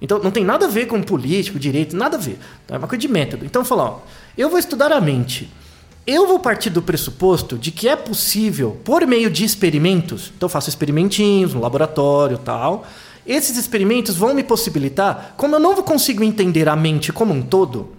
Então 0.00 0.18
não 0.18 0.30
tem 0.30 0.44
nada 0.44 0.66
a 0.66 0.68
ver 0.68 0.86
com 0.86 1.00
político, 1.02 1.58
direito, 1.58 1.94
nada 1.94 2.16
a 2.16 2.20
ver. 2.20 2.38
tá? 2.66 2.76
É 2.76 2.78
uma 2.78 2.88
coisa 2.88 3.00
de 3.00 3.08
método. 3.08 3.44
Então 3.44 3.64
falou, 3.64 3.84
ó, 3.84 4.08
eu 4.36 4.48
vou 4.48 4.58
estudar 4.58 4.90
a 4.90 5.00
mente. 5.00 5.48
Eu 6.04 6.26
vou 6.26 6.40
partir 6.40 6.68
do 6.68 6.82
pressuposto 6.82 7.56
de 7.56 7.70
que 7.70 7.88
é 7.88 7.94
possível, 7.94 8.76
por 8.84 9.06
meio 9.06 9.30
de 9.30 9.44
experimentos, 9.44 10.32
então 10.36 10.46
eu 10.46 10.50
faço 10.50 10.68
experimentinhos 10.68 11.54
no 11.54 11.60
laboratório 11.60 12.38
tal. 12.38 12.84
Esses 13.24 13.56
experimentos 13.56 14.16
vão 14.16 14.34
me 14.34 14.42
possibilitar, 14.42 15.34
como 15.36 15.54
eu 15.54 15.60
não 15.60 15.80
consigo 15.80 16.24
entender 16.24 16.68
a 16.68 16.74
mente 16.74 17.12
como 17.12 17.32
um 17.32 17.40
todo, 17.40 17.92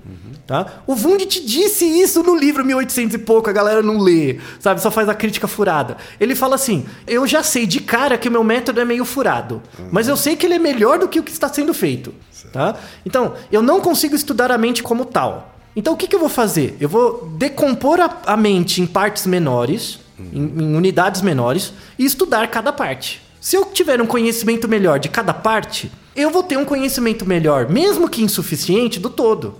tá? 0.46 0.84
O 0.86 0.96
Wundt 0.96 1.46
disse 1.46 1.86
isso 1.86 2.22
no 2.24 2.36
livro 2.36 2.66
1800 2.66 3.16
e 3.16 3.18
pouco, 3.20 3.50
a 3.50 3.54
galera 3.54 3.82
não 3.82 3.98
lê, 3.98 4.38
sabe? 4.60 4.82
Só 4.82 4.92
faz 4.92 5.08
a 5.08 5.16
crítica 5.16 5.48
furada. 5.48 5.96
Ele 6.20 6.36
fala 6.36 6.56
assim: 6.56 6.86
eu 7.08 7.26
já 7.26 7.42
sei 7.42 7.66
de 7.66 7.80
cara 7.80 8.18
que 8.18 8.28
o 8.28 8.32
meu 8.32 8.44
método 8.44 8.82
é 8.82 8.86
meio 8.86 9.06
furado, 9.06 9.62
mas 9.90 10.10
eu 10.10 10.18
sei 10.18 10.36
que 10.36 10.46
ele 10.46 10.56
é 10.56 10.60
melhor 10.60 11.00
do 11.00 11.08
que 11.08 11.22
o 11.22 11.24
que 11.24 11.32
está 11.32 11.48
sendo 11.48 11.74
feito, 11.74 12.14
tá? 12.52 12.76
Então, 13.06 13.34
eu 13.50 13.62
não 13.62 13.80
consigo 13.80 14.14
estudar 14.14 14.52
a 14.52 14.58
mente 14.58 14.84
como 14.84 15.06
tal. 15.06 15.53
Então 15.76 15.94
o 15.94 15.98
que, 15.98 16.08
que 16.08 16.16
eu 16.16 16.20
vou 16.20 16.30
fazer? 16.30 16.78
Eu 16.80 16.90
vou 16.90 17.26
decompor 17.38 18.00
a, 18.00 18.22
a 18.26 18.38
mente 18.38 18.82
em 18.82 18.86
partes 18.86 19.26
menores, 19.26 20.00
em, 20.20 20.40
em 20.40 20.76
unidades 20.76 21.22
menores, 21.22 21.74
e 21.98 22.06
estudar 22.06 22.48
cada 22.50 22.72
parte. 22.72 23.22
Se 23.42 23.56
eu 23.56 23.66
tiver 23.66 24.02
um 24.02 24.06
conhecimento 24.06 24.68
melhor 24.68 25.00
de 25.00 25.10
cada 25.10 25.34
parte, 25.34 25.92
eu 26.16 26.30
vou 26.30 26.44
ter 26.44 26.58
um 26.58 26.66
conhecimento 26.66 27.26
melhor, 27.26 27.70
mesmo 27.70 28.08
que 28.08 28.24
insuficiente, 28.24 29.00
do 29.00 29.10
todo. 29.10 29.56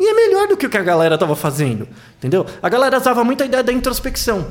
E 0.00 0.08
é 0.08 0.14
melhor 0.14 0.48
do 0.48 0.56
que 0.56 0.64
o 0.64 0.70
que 0.70 0.78
a 0.78 0.82
galera 0.82 1.14
estava 1.14 1.36
fazendo, 1.36 1.86
entendeu? 2.16 2.46
A 2.62 2.68
galera 2.70 2.96
usava 2.96 3.22
muito 3.22 3.42
a 3.42 3.46
ideia 3.46 3.62
da 3.62 3.70
introspecção. 3.70 4.46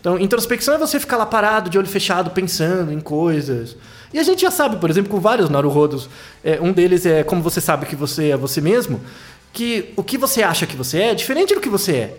Então, 0.00 0.18
introspecção 0.18 0.74
é 0.74 0.78
você 0.78 0.98
ficar 0.98 1.16
lá 1.16 1.24
parado, 1.24 1.70
de 1.70 1.78
olho 1.78 1.86
fechado, 1.86 2.30
pensando 2.30 2.92
em 2.92 2.98
coisas. 2.98 3.76
E 4.12 4.18
a 4.18 4.22
gente 4.24 4.42
já 4.42 4.50
sabe, 4.50 4.76
por 4.78 4.90
exemplo, 4.90 5.08
com 5.08 5.20
vários 5.20 5.48
Naruhodos, 5.48 6.10
é, 6.42 6.60
um 6.60 6.72
deles 6.72 7.06
é 7.06 7.22
como 7.22 7.40
você 7.40 7.60
sabe 7.60 7.86
que 7.86 7.94
você 7.94 8.30
é 8.30 8.36
você 8.36 8.60
mesmo, 8.60 9.00
que 9.52 9.92
o 9.96 10.02
que 10.02 10.16
você 10.16 10.42
acha 10.42 10.66
que 10.66 10.76
você 10.76 10.98
é 10.98 11.10
é 11.10 11.14
diferente 11.14 11.54
do 11.54 11.60
que 11.60 11.68
você 11.68 11.92
é, 11.92 12.16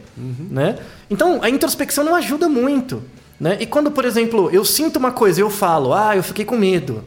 né? 0.50 0.78
Então, 1.10 1.40
a 1.42 1.50
introspecção 1.50 2.04
não 2.04 2.16
ajuda 2.16 2.50
muito, 2.50 3.02
né? 3.40 3.58
E 3.60 3.66
quando, 3.66 3.90
por 3.92 4.06
exemplo, 4.06 4.50
eu 4.52 4.64
sinto 4.66 4.98
uma 4.98 5.12
coisa 5.12 5.40
e 5.40 5.44
eu 5.44 5.50
falo, 5.50 5.94
ah, 5.94 6.16
eu 6.16 6.24
fiquei 6.24 6.44
com 6.46 6.58
medo. 6.58 7.04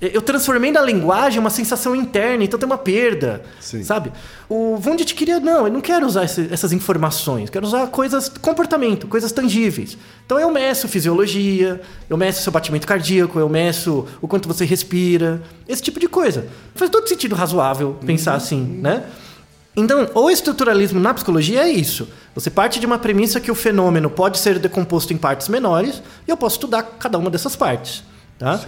Eu 0.00 0.22
transformei 0.22 0.70
na 0.72 0.80
linguagem 0.80 1.38
uma 1.38 1.50
sensação 1.50 1.94
interna, 1.94 2.42
então 2.42 2.58
tem 2.58 2.64
uma 2.66 2.78
perda, 2.78 3.42
Sim. 3.60 3.84
sabe? 3.84 4.10
O 4.48 4.80
Wundt 4.82 5.14
queria, 5.14 5.38
não, 5.38 5.66
eu 5.66 5.72
não 5.74 5.82
quero 5.82 6.06
usar 6.06 6.24
esse- 6.24 6.48
essas 6.50 6.72
informações, 6.72 7.50
quero 7.50 7.66
usar 7.66 7.86
coisas, 7.88 8.26
comportamento, 8.40 9.06
coisas 9.06 9.30
tangíveis. 9.30 9.98
Então 10.24 10.40
eu 10.40 10.50
meço 10.50 10.88
fisiologia, 10.88 11.82
eu 12.08 12.16
meço 12.16 12.42
seu 12.42 12.50
batimento 12.50 12.86
cardíaco, 12.86 13.38
eu 13.38 13.46
meço 13.46 14.06
o 14.22 14.26
quanto 14.26 14.48
você 14.48 14.64
respira, 14.64 15.42
esse 15.68 15.82
tipo 15.82 16.00
de 16.00 16.08
coisa. 16.08 16.46
Faz 16.74 16.90
todo 16.90 17.06
sentido 17.06 17.34
razoável 17.34 17.98
pensar 18.06 18.32
assim, 18.36 18.62
né? 18.80 19.04
Então, 19.76 20.08
o 20.14 20.30
estruturalismo 20.30 20.98
na 20.98 21.14
psicologia 21.14 21.62
é 21.62 21.68
isso. 21.68 22.08
Você 22.34 22.50
parte 22.50 22.80
de 22.80 22.86
uma 22.86 22.98
premissa 22.98 23.40
que 23.40 23.50
o 23.50 23.54
fenômeno 23.54 24.10
pode 24.10 24.38
ser 24.38 24.58
decomposto 24.58 25.12
em 25.12 25.16
partes 25.16 25.48
menores 25.48 26.02
e 26.26 26.30
eu 26.30 26.36
posso 26.36 26.56
estudar 26.56 26.82
cada 26.82 27.18
uma 27.18 27.30
dessas 27.30 27.54
partes. 27.54 28.02
Tá? 28.38 28.60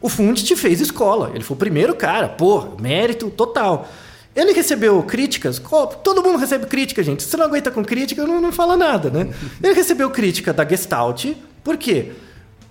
O 0.00 0.08
Fundt 0.08 0.56
fez 0.56 0.80
escola. 0.80 1.30
Ele 1.34 1.44
foi 1.44 1.54
o 1.56 1.58
primeiro 1.58 1.94
cara. 1.94 2.28
Pô, 2.28 2.76
mérito 2.80 3.30
total. 3.30 3.88
Ele 4.34 4.52
recebeu 4.52 5.02
críticas. 5.02 5.60
Todo 6.02 6.22
mundo 6.22 6.38
recebe 6.38 6.66
crítica, 6.66 7.02
gente. 7.02 7.22
Se 7.22 7.30
você 7.30 7.36
não 7.36 7.46
aguenta 7.46 7.70
com 7.70 7.84
crítica, 7.84 8.24
não, 8.24 8.40
não 8.40 8.52
fala 8.52 8.76
nada, 8.76 9.10
né? 9.10 9.32
Ele 9.62 9.74
recebeu 9.74 10.10
crítica 10.10 10.52
da 10.52 10.64
Gestalt. 10.64 11.26
Por 11.64 11.76
quê? 11.76 12.12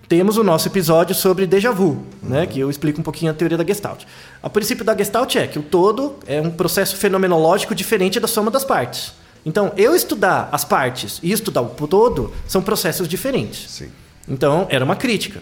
Temos 0.08 0.38
o 0.38 0.44
nosso 0.44 0.70
episódio 0.70 1.14
sobre 1.14 1.46
déjà 1.46 1.72
vu, 1.72 2.02
né? 2.24 2.46
Que 2.46 2.60
eu 2.60 2.70
explico 2.70 3.02
um 3.02 3.04
pouquinho 3.04 3.30
a 3.30 3.34
teoria 3.34 3.58
da 3.58 3.66
Gestalt. 3.66 4.06
O 4.42 4.50
princípio 4.50 4.86
da 4.86 4.96
Gestalt 4.96 5.36
é 5.36 5.48
que 5.48 5.60
o 5.60 5.64
todo 5.64 6.16
é 6.26 6.40
um 6.40 6.50
processo 6.50 6.96
fenomenológico 6.96 7.76
diferente 7.76 8.18
da 8.18 8.28
soma 8.28 8.50
das 8.50 8.64
partes. 8.64 9.14
Então, 9.46 9.74
eu 9.76 9.96
estudar 9.96 10.48
as 10.52 10.64
partes 10.64 11.20
e 11.22 11.32
estudar 11.32 11.62
o 11.62 11.88
todo 11.88 12.34
são 12.48 12.62
processos 12.62 13.08
diferentes. 13.08 13.70
Sim. 13.70 13.90
Então, 14.28 14.66
era 14.70 14.84
uma 14.84 14.96
crítica. 14.96 15.42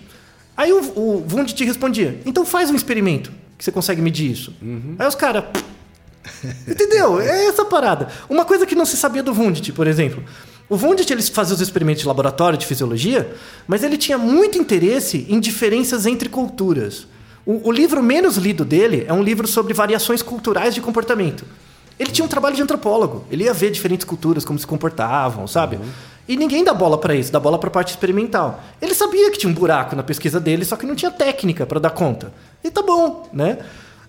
Aí 0.57 0.71
o, 0.73 0.79
o 0.95 1.27
Wundt 1.31 1.63
respondia: 1.63 2.19
então 2.25 2.45
faz 2.45 2.71
um 2.71 2.75
experimento 2.75 3.31
que 3.57 3.63
você 3.63 3.71
consegue 3.71 4.01
medir 4.01 4.31
isso. 4.31 4.53
Aí 4.97 5.07
os 5.07 5.15
caras. 5.15 5.43
Entendeu? 6.67 7.21
É 7.21 7.45
essa 7.45 7.65
parada. 7.65 8.07
Uma 8.27 8.45
coisa 8.45 8.65
que 8.65 8.73
não 8.73 8.85
se 8.85 8.97
sabia 8.97 9.21
do 9.21 9.31
Wundt, 9.31 9.71
por 9.73 9.85
exemplo. 9.85 10.23
O 10.67 10.75
Wundt 10.75 11.11
ele 11.11 11.21
fazia 11.21 11.53
os 11.53 11.61
experimentos 11.61 12.01
de 12.01 12.07
laboratório 12.07 12.57
de 12.57 12.65
fisiologia, 12.65 13.35
mas 13.67 13.83
ele 13.83 13.97
tinha 13.97 14.17
muito 14.17 14.57
interesse 14.57 15.25
em 15.29 15.39
diferenças 15.39 16.05
entre 16.05 16.27
culturas. 16.27 17.07
O, 17.45 17.69
o 17.69 17.71
livro 17.71 18.01
menos 18.01 18.37
lido 18.37 18.65
dele 18.65 19.05
é 19.07 19.13
um 19.13 19.21
livro 19.21 19.47
sobre 19.47 19.73
variações 19.73 20.23
culturais 20.23 20.73
de 20.73 20.81
comportamento. 20.81 21.45
Ele 21.99 22.11
tinha 22.11 22.25
um 22.25 22.27
trabalho 22.27 22.55
de 22.55 22.61
antropólogo. 22.61 23.25
Ele 23.29 23.43
ia 23.43 23.53
ver 23.53 23.69
diferentes 23.69 24.05
culturas, 24.05 24.43
como 24.43 24.57
se 24.57 24.65
comportavam, 24.65 25.47
sabe? 25.47 25.79
E 26.27 26.35
ninguém 26.35 26.63
dá 26.63 26.73
bola 26.73 26.97
pra 26.97 27.13
isso, 27.15 27.31
dá 27.31 27.39
bola 27.39 27.59
pra 27.59 27.69
parte 27.69 27.89
experimental. 27.89 28.61
Ele 28.81 28.95
sabia 28.95 29.29
que 29.29 29.37
tinha 29.37 29.49
um 29.49 29.53
buraco 29.53 29.95
na 29.95 30.01
pesquisa 30.01 30.39
dele, 30.39 30.65
só 30.65 30.75
que 30.75 30.85
não 30.85 30.95
tinha 30.95 31.11
técnica 31.11 31.65
pra 31.65 31.79
dar 31.79 31.91
conta. 31.91 32.33
E 32.63 32.71
tá 32.71 32.81
bom, 32.81 33.29
né? 33.31 33.59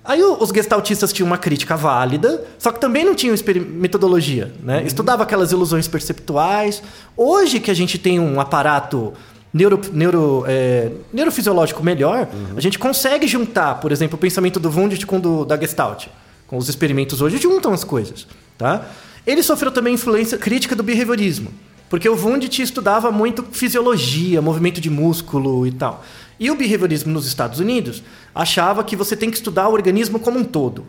Aí 0.07 0.23
os 0.23 0.51
gestaltistas 0.51 1.13
tinham 1.13 1.27
uma 1.27 1.39
crítica 1.39 1.77
válida, 1.77 2.45
só 2.59 2.71
que 2.71 2.81
também 2.81 3.05
não 3.05 3.15
tinham 3.15 3.35
metodologia, 3.71 4.53
né? 4.63 4.85
Estudava 4.85 5.23
aquelas 5.23 5.53
ilusões 5.53 5.89
perceptuais. 5.89 6.83
Hoje 7.17 7.59
que 7.59 7.71
a 7.71 7.75
gente 7.75 7.99
tem 7.99 8.21
um 8.21 8.41
aparato 8.41 9.13
neuro, 9.53 9.81
neuro, 9.93 10.45
é, 10.47 10.93
neurofisiológico 11.13 11.83
melhor, 11.83 12.29
a 12.57 12.61
gente 12.61 12.79
consegue 12.79 13.27
juntar, 13.27 13.81
por 13.81 13.91
exemplo, 13.91 14.17
o 14.17 14.19
pensamento 14.19 14.61
do 14.61 14.71
Wundt 14.71 15.05
com 15.07 15.19
o 15.19 15.45
da 15.45 15.57
Gestalt. 15.57 16.07
Com 16.47 16.57
os 16.57 16.69
experimentos 16.69 17.21
hoje 17.21 17.39
juntam 17.39 17.73
as 17.73 17.83
coisas. 17.83 18.27
Tá? 18.57 18.87
Ele 19.27 19.43
sofreu 19.43 19.73
também 19.73 19.95
influência 19.95 20.39
crítica 20.39 20.77
do 20.77 20.83
behaviorismo. 20.83 21.51
Porque 21.89 22.09
o 22.09 22.17
Wundt 22.17 22.63
estudava 22.63 23.11
muito 23.13 23.45
fisiologia, 23.51 24.43
movimento 24.43 24.81
de 24.81 24.91
músculo 24.91 25.67
e 25.67 25.73
tal. 25.73 26.05
E 26.39 26.51
o 26.51 26.57
behaviorismo 26.57 27.13
nos 27.13 27.27
Estados 27.27 27.61
Unidos 27.61 28.03
achava 28.35 28.85
que 28.85 28.95
você 28.95 29.17
tem 29.17 29.31
que 29.31 29.37
estudar 29.37 29.69
o 29.69 29.73
organismo 29.73 30.19
como 30.19 30.39
um 30.39 30.45
todo. 30.45 30.87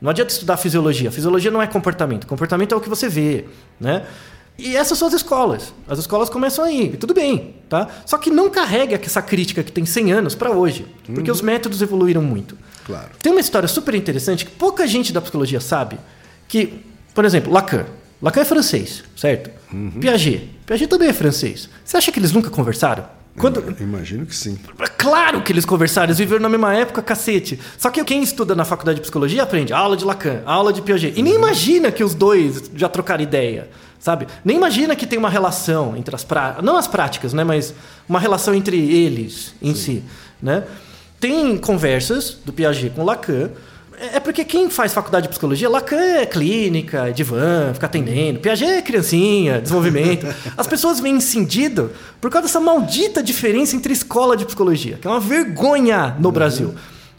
Não 0.00 0.10
adianta 0.10 0.32
estudar 0.32 0.56
fisiologia. 0.56 1.10
Fisiologia 1.10 1.50
não 1.50 1.60
é 1.60 1.66
comportamento. 1.66 2.26
Comportamento 2.26 2.74
é 2.74 2.76
o 2.76 2.80
que 2.80 2.88
você 2.88 3.08
vê, 3.08 3.44
né? 3.80 4.06
E 4.58 4.74
essas 4.74 4.96
são 4.98 5.08
as 5.08 5.14
escolas. 5.14 5.74
As 5.86 5.98
escolas 5.98 6.30
começam 6.30 6.64
aí, 6.64 6.92
e 6.94 6.96
tudo 6.96 7.12
bem, 7.12 7.56
tá? 7.68 7.88
Só 8.06 8.16
que 8.16 8.30
não 8.30 8.48
carregue 8.48 8.94
essa 8.94 9.20
crítica 9.20 9.62
que 9.62 9.70
tem 9.70 9.84
100 9.84 10.12
anos 10.12 10.34
para 10.34 10.50
hoje, 10.50 10.86
porque 11.14 11.30
os 11.30 11.42
métodos 11.42 11.82
evoluíram 11.82 12.22
muito. 12.22 12.56
Claro. 12.86 13.10
Tem 13.20 13.32
uma 13.32 13.40
história 13.40 13.68
super 13.68 13.94
interessante 13.94 14.46
que 14.46 14.50
pouca 14.50 14.86
gente 14.86 15.12
da 15.12 15.20
psicologia 15.20 15.60
sabe, 15.60 15.98
que, 16.48 16.72
por 17.14 17.24
exemplo, 17.24 17.52
Lacan. 17.52 17.84
Lacan 18.22 18.40
é 18.40 18.44
francês, 18.46 19.04
certo? 19.14 19.50
Piaget. 20.00 20.50
Piaget 20.64 20.88
também 20.88 21.08
é 21.08 21.12
francês. 21.12 21.68
Você 21.84 21.98
acha 21.98 22.10
que 22.10 22.18
eles 22.18 22.32
nunca 22.32 22.48
conversaram? 22.48 23.04
Quando, 23.38 23.62
Imagino 23.80 24.24
que 24.24 24.34
sim. 24.34 24.58
Claro 24.96 25.42
que 25.42 25.52
eles 25.52 25.64
conversaram, 25.64 26.06
eles 26.06 26.18
viveram 26.18 26.42
na 26.42 26.48
mesma 26.48 26.74
época, 26.74 27.02
cacete. 27.02 27.60
Só 27.76 27.90
que 27.90 28.02
quem 28.04 28.22
estuda 28.22 28.54
na 28.54 28.64
faculdade 28.64 28.96
de 28.96 29.02
psicologia 29.02 29.42
aprende 29.42 29.72
aula 29.72 29.96
de 29.96 30.04
Lacan, 30.04 30.42
aula 30.46 30.72
de 30.72 30.80
Piaget. 30.80 31.18
E 31.18 31.22
nem 31.22 31.34
imagina 31.34 31.92
que 31.92 32.02
os 32.02 32.14
dois 32.14 32.70
já 32.74 32.88
trocaram 32.88 33.22
ideia, 33.22 33.68
sabe? 33.98 34.26
Nem 34.44 34.56
imagina 34.56 34.96
que 34.96 35.06
tem 35.06 35.18
uma 35.18 35.30
relação 35.30 35.96
entre 35.96 36.14
as 36.14 36.24
práticas, 36.24 36.64
não 36.64 36.76
as 36.76 36.86
práticas, 36.86 37.32
né? 37.32 37.44
Mas 37.44 37.74
uma 38.08 38.18
relação 38.18 38.54
entre 38.54 38.78
eles 38.78 39.54
em 39.60 39.74
si, 39.74 40.02
né? 40.40 40.64
Tem 41.20 41.56
conversas 41.58 42.38
do 42.44 42.52
Piaget 42.52 42.90
com 42.90 43.04
Lacan. 43.04 43.50
É 44.00 44.16
é 44.16 44.20
porque 44.20 44.44
quem 44.44 44.68
faz 44.70 44.92
faculdade 44.92 45.24
de 45.24 45.28
psicologia, 45.30 45.68
Lacan 45.68 45.96
é 45.96 46.26
clínica, 46.26 47.08
é 47.08 47.12
divã, 47.12 47.72
fica 47.74 47.86
atendendo. 47.86 48.40
Piaget 48.40 48.70
é 48.70 48.82
criancinha, 48.82 49.60
desenvolvimento. 49.60 50.26
As 50.56 50.66
pessoas 50.66 51.00
vêm 51.00 51.16
incendido 51.16 51.90
por 52.20 52.30
causa 52.30 52.46
dessa 52.48 52.60
maldita 52.60 53.22
diferença 53.22 53.74
entre 53.76 53.92
escola 53.92 54.36
de 54.36 54.44
psicologia, 54.44 54.98
que 55.00 55.06
é 55.06 55.10
uma 55.10 55.20
vergonha 55.20 56.16
no 56.18 56.30
Brasil. 56.32 56.74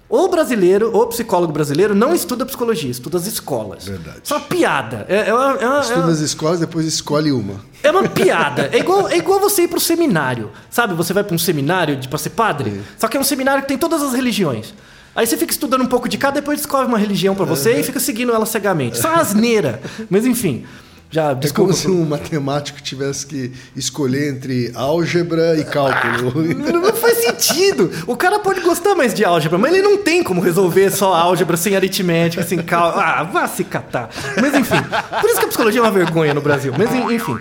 O 0.10 0.30
brasileiro, 0.30 0.96
o 0.96 1.06
psicólogo 1.08 1.52
brasileiro, 1.52 1.94
não 1.94 2.16
estuda 2.16 2.46
psicologia, 2.46 2.90
estuda 2.90 3.18
as 3.18 3.28
escolas. 3.28 3.86
Verdade. 3.86 4.20
Isso 4.24 4.34
é 4.34 4.38
uma 4.38 4.46
piada. 4.46 5.06
É, 5.10 5.30
é 5.30 5.34
uma, 5.34 5.52
é 5.58 5.66
uma- 5.68 5.78
é 5.78 5.82
Estuda 5.82 6.00
uma- 6.02 6.12
as 6.12 6.20
escolas, 6.20 6.60
depois 6.62 6.86
escolhe 6.86 7.30
uma. 7.32 7.56
é 7.84 7.92
uma 7.92 8.08
piada. 8.08 8.70
É 8.72 8.78
igual, 8.80 9.10
é 9.10 9.18
igual 9.18 9.38
você 9.42 9.63
ir 9.63 9.68
pro 9.68 9.82
seminário. 9.82 10.50
Sabe? 10.70 10.94
Você 10.94 11.12
vai 11.12 11.26
para 11.26 11.36
um 11.36 11.38
seminário 11.38 11.98
de, 11.98 12.08
pra 12.08 12.18
ser 12.18 12.30
padre, 12.30 12.82
só 12.98 13.10
que 13.10 13.18
é 13.18 13.20
um 13.20 13.24
seminário 13.24 13.63
que 13.63 13.68
tem 13.68 13.78
todas 13.78 14.02
as 14.02 14.13
religiões. 14.13 14.74
Aí 15.18 15.26
você 15.28 15.36
fica 15.36 15.52
estudando 15.52 15.82
um 15.82 15.88
pouco 15.88 16.08
de 16.08 16.18
cada, 16.18 16.36
depois 16.36 16.60
descobre 16.60 16.88
uma 16.88 16.98
religião 16.98 17.34
pra 17.36 17.44
você 17.44 17.80
e 17.80 17.84
fica 17.84 18.00
seguindo 18.00 18.32
ela 18.32 18.46
cegamente. 18.46 18.98
Isso 19.00 19.08
é 19.08 19.10
uma 19.10 19.20
asneira. 19.22 19.82
Mas 20.10 20.26
enfim. 20.26 20.64
Já, 21.10 21.32
É 21.32 21.50
como 21.56 21.72
se 21.74 21.88
um 21.90 22.06
matemático 22.06 22.82
tivesse 22.82 23.26
que 23.26 23.52
escolher 23.76 24.30
entre 24.30 24.72
álgebra 24.76 25.58
e 25.58 25.64
cálculo. 25.64 26.34
Não, 26.54 26.82
não 26.82 26.94
faz 26.94 27.20
sentido. 27.20 27.90
O 28.06 28.16
cara 28.18 28.40
pode 28.40 28.60
gostar 28.60 28.94
mais 28.94 29.14
de 29.14 29.24
álgebra, 29.24 29.58
mas 29.58 29.72
ele 29.74 29.82
não 29.84 29.98
tem 29.98 30.22
como 30.22 30.42
resolver 30.42 30.92
só 30.92 31.14
álgebra 31.16 31.56
sem 31.56 31.76
aritmética, 31.78 32.44
sem 32.44 32.60
cálculo. 32.60 33.02
Ah, 33.02 33.24
vá 33.24 33.48
se 33.48 33.64
catar. 33.64 34.10
Mas 34.42 34.54
enfim, 34.54 34.76
por 35.22 35.30
isso 35.30 35.40
que 35.40 35.46
a 35.46 35.48
psicologia 35.48 35.80
é 35.80 35.84
uma 35.84 35.92
vergonha 35.92 36.34
no 36.34 36.42
Brasil. 36.42 36.74
Mas 36.78 36.94
en- 36.94 37.10
enfim. 37.16 37.38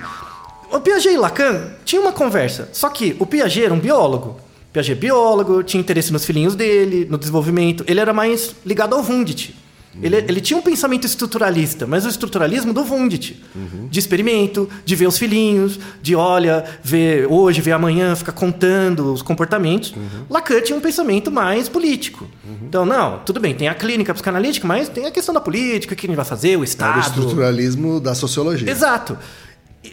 O 0.70 0.78
Piaget 0.80 1.14
e 1.14 1.16
Lacan 1.18 1.70
tinham 1.84 2.04
uma 2.04 2.12
conversa. 2.12 2.68
Só 2.72 2.88
que 2.88 3.16
o 3.18 3.26
Piaget 3.26 3.64
era 3.64 3.74
um 3.74 3.80
biólogo. 3.80 4.40
Piaget 4.76 4.92
é 4.92 4.94
biólogo, 4.94 5.62
tinha 5.62 5.80
interesse 5.80 6.12
nos 6.12 6.26
filhinhos 6.26 6.54
dele, 6.54 7.06
no 7.08 7.16
desenvolvimento. 7.16 7.82
Ele 7.86 7.98
era 7.98 8.12
mais 8.12 8.54
ligado 8.64 8.94
ao 8.94 9.02
Wundt. 9.02 9.54
Ele, 10.02 10.16
ele 10.16 10.42
tinha 10.42 10.58
um 10.58 10.60
pensamento 10.60 11.06
estruturalista, 11.06 11.86
mas 11.86 12.04
o 12.04 12.08
estruturalismo 12.10 12.74
do 12.74 12.82
Wundt. 12.82 13.42
De 13.90 13.98
experimento, 13.98 14.68
de 14.84 14.94
ver 14.94 15.06
os 15.06 15.16
filhinhos, 15.16 15.80
de 16.02 16.14
olha, 16.14 16.62
ver 16.84 17.26
hoje, 17.30 17.62
ver 17.62 17.72
amanhã, 17.72 18.14
ficar 18.14 18.32
contando 18.32 19.14
os 19.14 19.22
comportamentos. 19.22 19.94
Lacan 20.28 20.60
tinha 20.60 20.76
um 20.76 20.82
pensamento 20.82 21.30
mais 21.32 21.70
político. 21.70 22.28
Então, 22.62 22.84
não, 22.84 23.20
tudo 23.20 23.40
bem, 23.40 23.54
tem 23.54 23.68
a 23.68 23.74
clínica 23.74 24.12
psicanalítica, 24.12 24.66
mas 24.66 24.90
tem 24.90 25.06
a 25.06 25.10
questão 25.10 25.34
da 25.34 25.40
política, 25.40 25.94
o 25.94 25.96
que 25.96 26.06
gente 26.06 26.16
vai 26.16 26.24
fazer, 26.26 26.48
o 26.48 26.50
Era 26.50 26.60
o 26.60 26.64
Estado. 26.64 27.00
estruturalismo 27.00 27.98
da 27.98 28.14
sociologia. 28.14 28.70
Exato. 28.70 29.16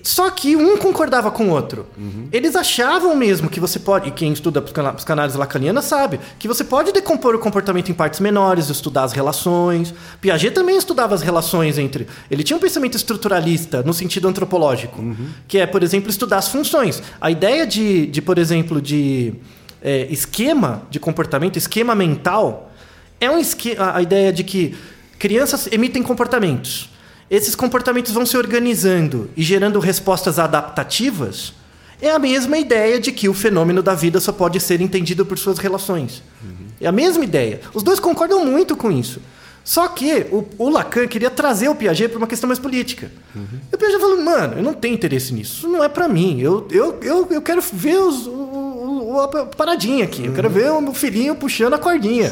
Só 0.01 0.29
que 0.29 0.55
um 0.55 0.77
concordava 0.77 1.29
com 1.29 1.47
o 1.47 1.49
outro. 1.51 1.85
Eles 2.31 2.55
achavam 2.55 3.15
mesmo 3.15 3.49
que 3.49 3.59
você 3.59 3.79
pode, 3.79 4.09
e 4.09 4.11
quem 4.11 4.33
estuda 4.33 4.61
psicanálise 4.61 5.37
lacaniana 5.37 5.81
sabe, 5.81 6.19
que 6.39 6.47
você 6.47 6.63
pode 6.63 6.91
decompor 6.91 7.35
o 7.35 7.39
comportamento 7.39 7.89
em 7.89 7.93
partes 7.93 8.19
menores, 8.19 8.69
estudar 8.69 9.03
as 9.03 9.13
relações. 9.13 9.93
Piaget 10.21 10.53
também 10.53 10.77
estudava 10.77 11.13
as 11.13 11.21
relações 11.21 11.77
entre. 11.77 12.07
Ele 12.31 12.43
tinha 12.43 12.57
um 12.57 12.59
pensamento 12.59 12.95
estruturalista 12.95 13.83
no 13.83 13.93
sentido 13.93 14.27
antropológico, 14.27 15.03
que 15.47 15.57
é, 15.57 15.65
por 15.65 15.83
exemplo, 15.83 16.09
estudar 16.09 16.37
as 16.37 16.47
funções. 16.47 17.01
A 17.19 17.29
ideia 17.29 17.65
de, 17.67 18.07
de 18.07 18.21
por 18.21 18.37
exemplo, 18.37 18.81
de 18.81 19.33
é, 19.81 20.07
esquema 20.09 20.83
de 20.89 20.99
comportamento, 20.99 21.57
esquema 21.57 21.93
mental, 21.93 22.71
é 23.19 23.29
um 23.29 23.37
esque 23.37 23.75
a, 23.77 23.97
a 23.97 24.01
ideia 24.01 24.31
de 24.31 24.43
que 24.43 24.75
crianças 25.19 25.67
emitem 25.71 26.03
comportamentos. 26.03 26.92
Esses 27.29 27.55
comportamentos 27.55 28.11
vão 28.11 28.25
se 28.25 28.37
organizando 28.37 29.29
e 29.35 29.43
gerando 29.43 29.79
respostas 29.79 30.39
adaptativas. 30.39 31.53
É 32.01 32.11
a 32.11 32.19
mesma 32.19 32.57
ideia 32.57 32.99
de 32.99 33.11
que 33.11 33.29
o 33.29 33.33
fenômeno 33.33 33.81
da 33.81 33.95
vida 33.95 34.19
só 34.19 34.31
pode 34.31 34.59
ser 34.59 34.81
entendido 34.81 35.25
por 35.25 35.37
suas 35.37 35.57
relações. 35.57 36.21
É 36.81 36.87
a 36.87 36.91
mesma 36.91 37.23
ideia. 37.23 37.61
Os 37.73 37.81
dois 37.81 37.99
concordam 37.99 38.45
muito 38.45 38.75
com 38.75 38.91
isso. 38.91 39.21
Só 39.63 39.87
que 39.87 40.25
o, 40.29 40.45
o 40.57 40.69
Lacan 40.69 41.07
queria 41.07 41.29
trazer 41.29 41.69
o 41.69 41.75
Piaget 41.75 42.09
para 42.09 42.17
uma 42.17 42.27
questão 42.27 42.47
mais 42.47 42.59
política. 42.59 43.09
E 43.71 43.75
o 43.75 43.77
Piaget 43.77 44.01
falou: 44.01 44.21
mano, 44.21 44.57
eu 44.57 44.63
não 44.63 44.73
tenho 44.73 44.93
interesse 44.93 45.33
nisso. 45.33 45.59
Isso 45.59 45.69
não 45.69 45.81
é 45.81 45.87
para 45.87 46.09
mim. 46.09 46.41
Eu, 46.41 46.67
eu, 46.69 46.99
eu, 47.01 47.27
eu 47.31 47.41
quero 47.41 47.61
ver 47.61 47.97
os, 47.99 48.27
a 49.21 49.27
paradinha 49.45 50.03
aqui. 50.05 50.25
Eu 50.25 50.33
quero 50.33 50.49
ver 50.49 50.71
o 50.71 50.81
meu 50.81 50.93
filhinho 50.93 51.35
puxando 51.35 51.73
a 51.73 51.77
cordinha. 51.77 52.31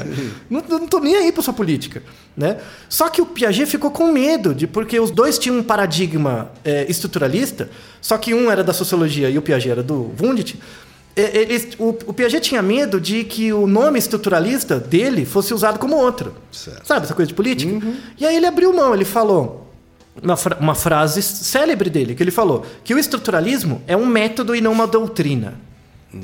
Não, 0.50 0.64
não 0.68 0.88
tô 0.88 1.00
nem 1.00 1.16
aí 1.16 1.32
para 1.32 1.42
sua 1.44 1.54
política. 1.54 2.02
Né? 2.36 2.58
Só 2.90 3.10
que 3.10 3.22
o 3.22 3.26
Piaget 3.26 3.66
ficou 3.70 3.92
com 3.92 4.12
medo, 4.12 4.54
de 4.56 4.66
porque 4.68 5.00
os 5.00 5.12
dois 5.12 5.38
tinham 5.38 5.58
um 5.58 5.64
paradigma 5.64 6.52
é, 6.64 6.86
estruturalista, 6.90 7.70
só 8.02 8.18
que 8.18 8.34
um 8.34 8.50
era 8.50 8.64
da 8.64 8.74
sociologia 8.74 9.30
e 9.30 9.38
o 9.38 9.42
Piaget 9.42 9.70
era 9.72 9.84
do 9.84 10.12
Wundt. 10.22 10.58
É, 11.14 11.38
eles- 11.42 11.68
o, 11.78 11.90
o 12.08 12.14
Piaget 12.14 12.42
tinha 12.42 12.62
medo 12.62 13.00
de 13.02 13.26
que 13.26 13.52
o 13.52 13.68
nome 13.68 14.00
estruturalista 14.00 14.80
dele 14.80 15.26
fosse 15.26 15.54
usado 15.54 15.78
como 15.78 15.96
outro. 15.98 16.34
Certo. 16.52 16.86
Sabe 16.88 17.06
essa 17.06 17.14
coisa 17.14 17.28
de 17.28 17.34
política? 17.34 17.86
E 18.18 18.26
aí 18.26 18.36
ele 18.38 18.46
abriu 18.46 18.72
mão, 18.74 18.94
ele 18.94 19.04
falou 19.04 19.70
uma, 20.24 20.38
fra- 20.38 20.58
uma 20.60 20.74
frase 20.74 21.22
célebre 21.22 21.90
dele, 21.90 22.16
que 22.16 22.24
ele 22.24 22.32
falou 22.32 22.66
que 22.84 22.94
o 22.94 22.98
estruturalismo 23.00 23.82
é 23.88 23.96
um 23.98 24.06
método 24.06 24.56
e 24.56 24.62
não 24.62 24.72
uma 24.72 24.88
doutrina. 24.88 25.56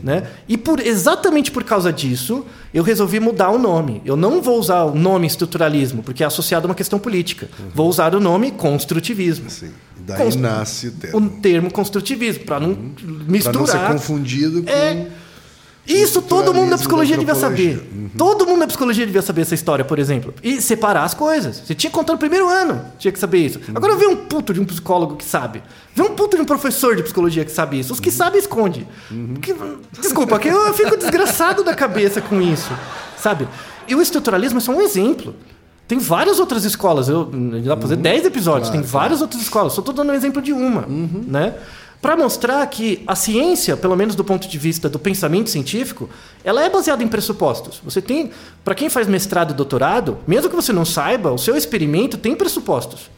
Né? 0.04 0.28
E 0.50 0.58
por, 0.58 0.80
exatamente 0.82 1.50
por 1.50 1.64
causa 1.64 1.94
disso, 1.94 2.46
eu 2.74 2.84
resolvi 2.84 3.20
mudar 3.22 3.50
o 3.52 3.58
nome. 3.58 4.02
Eu 4.04 4.18
não 4.18 4.42
vou 4.42 4.60
usar 4.60 4.84
o 4.84 4.94
nome 4.94 5.26
estruturalismo, 5.28 6.04
porque 6.04 6.24
é 6.24 6.28
associado 6.28 6.66
a 6.66 6.70
uma 6.70 6.76
questão 6.76 7.00
política. 7.00 7.50
Vou 7.74 7.88
usar 7.88 8.14
o 8.14 8.20
nome 8.20 8.52
construtivismo. 8.52 9.50
Sim. 9.50 9.72
Daí 10.00 10.18
Const- 10.18 10.40
nasce 10.40 10.88
o 10.88 10.92
termo. 10.92 11.18
O 11.18 11.30
termo 11.42 11.72
construtivismo, 11.72 12.44
para 12.46 12.60
não 12.60 12.76
Para 12.76 13.06
misturar. 13.28 13.60
não 13.60 13.66
ser 13.66 13.80
confundido 13.94 14.64
com. 14.64 14.70
É. 14.70 15.08
Isso 15.88 16.22
todo 16.22 16.54
mundo 16.54 16.70
da 16.70 16.76
Estruturalismo 16.76 16.78
psicologia 16.78 17.16
da 17.16 17.20
devia 17.22 17.36
saber. 17.36 17.74
antropologia. 17.76 18.12
Todo 18.18 18.46
mundo 18.48 18.60
da 18.60 18.68
psicologia 18.68 19.06
devia 19.06 19.22
saber 19.22 19.42
essa 19.42 19.56
história, 19.56 19.86
por 19.86 20.00
exemplo. 20.00 20.34
E 20.44 20.62
separar 20.62 21.04
as 21.04 21.14
coisas. 21.14 21.62
Você 21.66 21.74
tinha 21.74 21.90
que 21.90 21.96
contar 21.96 22.14
no 22.14 22.20
primeiro 22.20 22.48
ano, 22.50 22.82
tinha 23.00 23.12
que 23.12 23.20
saber 23.20 23.38
isso. 23.40 23.60
Agora 23.74 23.96
vê 23.96 24.06
um 24.08 24.16
puto 24.16 24.54
de 24.54 24.60
um 24.60 24.66
psicólogo 24.66 25.16
que 25.16 25.24
sabe. 25.26 25.64
Vê 25.96 26.02
um 26.02 26.14
puto 26.16 26.36
de 26.36 26.42
um 26.42 26.46
professor 26.46 26.96
de 26.96 27.04
psicologia 27.04 27.46
que 27.46 27.52
sabe 27.52 27.80
isso. 27.80 27.94
Os 27.94 28.00
que 28.00 28.12
sabem, 28.12 28.40
esconde. 28.40 28.88
Que- 29.42 29.56
desculpa, 30.02 30.38
que 30.40 30.48
eu 30.50 30.74
fico 30.74 30.98
desgraçado 30.98 31.64
da 31.64 31.74
cabeça 31.74 32.20
com 32.22 32.42
isso. 32.42 32.72
Sabe? 33.18 33.48
E 33.88 33.96
o 33.96 34.02
estruturalismo 34.02 34.58
é 34.58 34.62
só 34.62 34.72
um 34.74 34.82
exemplo. 34.82 35.34
Tem 35.88 35.98
várias 36.00 36.38
outras 36.40 36.66
escolas. 36.66 37.08
Eu, 37.08 37.24
dá 37.64 37.78
pra 37.78 37.84
fazer 37.84 37.96
10 37.96 38.26
episódios. 38.26 38.70
Tem 38.70 38.82
várias 38.82 39.22
outras 39.22 39.42
escolas. 39.42 39.72
Só 39.72 39.82
tô 39.82 39.94
dando 39.94 40.10
um 40.12 40.14
exemplo 40.14 40.42
de 40.42 40.52
uma. 40.52 40.86
Né? 40.86 41.54
Para 42.02 42.16
mostrar 42.16 42.66
que 42.68 43.04
a 43.08 43.16
ciência, 43.16 43.76
pelo 43.76 43.96
menos 43.96 44.16
do 44.16 44.24
ponto 44.24 44.48
de 44.48 44.58
vista 44.58 44.88
do 44.88 45.00
pensamento 45.00 45.50
científico, 45.50 46.10
ela 46.44 46.64
é 46.64 46.70
baseada 46.70 47.04
em 47.04 47.08
pressupostos. 47.08 47.82
Você 47.84 48.02
tem, 48.02 48.32
para 48.64 48.76
quem 48.76 48.88
faz 48.88 49.08
mestrado 49.08 49.52
e 49.52 49.54
doutorado, 49.54 50.20
mesmo 50.28 50.50
que 50.50 50.56
você 50.56 50.72
não 50.72 50.86
saiba, 50.86 51.32
o 51.32 51.38
seu 51.38 51.56
experimento 51.56 52.18
tem 52.18 52.36
pressupostos. 52.36 53.10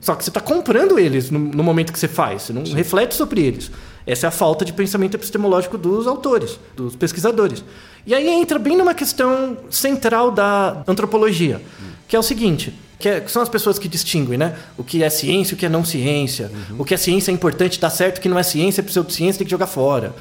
Só 0.00 0.14
que 0.14 0.22
você 0.22 0.30
está 0.30 0.40
comprando 0.40 0.98
eles 0.98 1.30
no, 1.30 1.38
no 1.38 1.62
momento 1.62 1.92
que 1.92 1.98
você 1.98 2.08
faz, 2.08 2.42
você 2.42 2.52
não 2.52 2.62
reflete 2.62 3.14
sobre 3.14 3.42
eles. 3.42 3.70
Essa 4.06 4.26
é 4.26 4.28
a 4.28 4.30
falta 4.30 4.64
de 4.64 4.72
pensamento 4.72 5.14
epistemológico 5.14 5.76
dos 5.76 6.06
autores, 6.06 6.60
dos 6.76 6.94
pesquisadores. 6.94 7.64
E 8.06 8.14
aí 8.14 8.28
entra 8.28 8.58
bem 8.58 8.76
numa 8.76 8.94
questão 8.94 9.56
central 9.68 10.30
da 10.30 10.84
antropologia, 10.86 11.60
que 12.06 12.14
é 12.14 12.18
o 12.18 12.22
seguinte: 12.22 12.72
que, 12.98 13.08
é- 13.08 13.20
que 13.20 13.30
são 13.30 13.42
as 13.42 13.48
pessoas 13.48 13.78
que 13.78 13.88
distinguem, 13.88 14.38
né? 14.38 14.56
O 14.76 14.82
que 14.84 15.02
é 15.02 15.10
ciência, 15.10 15.54
o 15.54 15.56
que 15.58 15.66
é 15.66 15.68
não 15.68 15.84
ciência, 15.84 16.50
o 16.78 16.84
que 16.84 16.94
é 16.94 16.96
ciência 16.96 17.30
é 17.30 17.34
importante, 17.34 17.78
dá 17.80 17.90
certo, 17.90 18.18
o 18.18 18.20
que 18.20 18.28
não 18.28 18.38
é 18.38 18.42
ciência, 18.42 18.80
é 18.80 18.84
pseudociência, 18.84 19.38
tem 19.38 19.44
que 19.46 19.50
jogar 19.50 19.66
fora. 19.66 20.14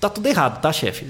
tá 0.00 0.08
tudo 0.08 0.26
errado, 0.28 0.60
tá, 0.62 0.72
chefe? 0.72 1.06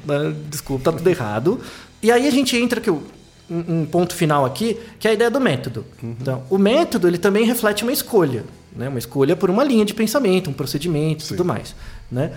Desculpa, 0.48 0.90
tá 0.90 0.96
tudo 0.98 1.08
errado. 1.10 1.60
E 2.02 2.10
aí 2.10 2.26
a 2.26 2.30
gente 2.30 2.56
entra 2.56 2.80
que 2.80 2.90
o- 2.90 3.02
um, 3.48 3.80
um 3.82 3.86
ponto 3.86 4.14
final 4.14 4.44
aqui, 4.44 4.76
que 4.98 5.06
é 5.06 5.10
a 5.12 5.14
ideia 5.14 5.30
do 5.30 5.40
método. 5.40 5.84
Então, 6.02 6.42
o 6.50 6.56
método 6.58 7.06
ele 7.08 7.18
também 7.18 7.44
reflete 7.44 7.82
uma 7.84 7.92
escolha, 7.92 8.44
né? 8.74 8.88
Uma 8.88 8.98
escolha 8.98 9.36
por 9.36 9.48
uma 9.50 9.62
linha 9.64 9.84
de 9.84 9.92
pensamento, 9.94 10.48
um 10.50 10.52
procedimento, 10.52 11.24
e 11.24 11.28
tudo 11.28 11.44
mais, 11.44 11.74
né? 12.10 12.32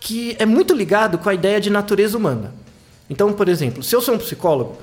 Que 0.00 0.36
é 0.38 0.44
muito 0.46 0.74
ligado 0.74 1.18
com 1.18 1.28
a 1.28 1.34
ideia 1.34 1.60
de 1.60 1.70
natureza 1.70 2.16
humana. 2.18 2.52
Então, 3.08 3.32
por 3.32 3.48
exemplo, 3.48 3.82
se 3.82 3.94
eu 3.94 4.00
sou 4.00 4.14
um 4.14 4.18
psicólogo, 4.18 4.76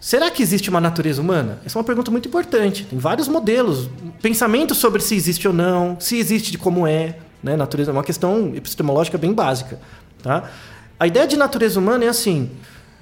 será 0.00 0.30
que 0.30 0.42
existe 0.42 0.70
uma 0.70 0.80
natureza 0.80 1.20
humana? 1.20 1.60
Essa 1.64 1.78
é 1.78 1.80
uma 1.80 1.84
pergunta 1.84 2.10
muito 2.10 2.28
importante. 2.28 2.84
Tem 2.84 2.98
vários 2.98 3.28
modelos, 3.28 3.88
pensamento 4.20 4.74
sobre 4.74 5.00
se 5.00 5.14
existe 5.14 5.46
ou 5.46 5.54
não, 5.54 5.96
se 6.00 6.16
existe 6.16 6.50
de 6.50 6.58
como 6.58 6.86
é, 6.86 7.18
né? 7.42 7.56
Natureza 7.56 7.90
é 7.90 7.92
uma 7.92 8.04
questão 8.04 8.52
epistemológica 8.54 9.18
bem 9.18 9.32
básica, 9.32 9.78
tá? 10.22 10.50
A 10.98 11.06
ideia 11.06 11.26
de 11.26 11.36
natureza 11.36 11.78
humana 11.78 12.04
é 12.04 12.08
assim, 12.08 12.50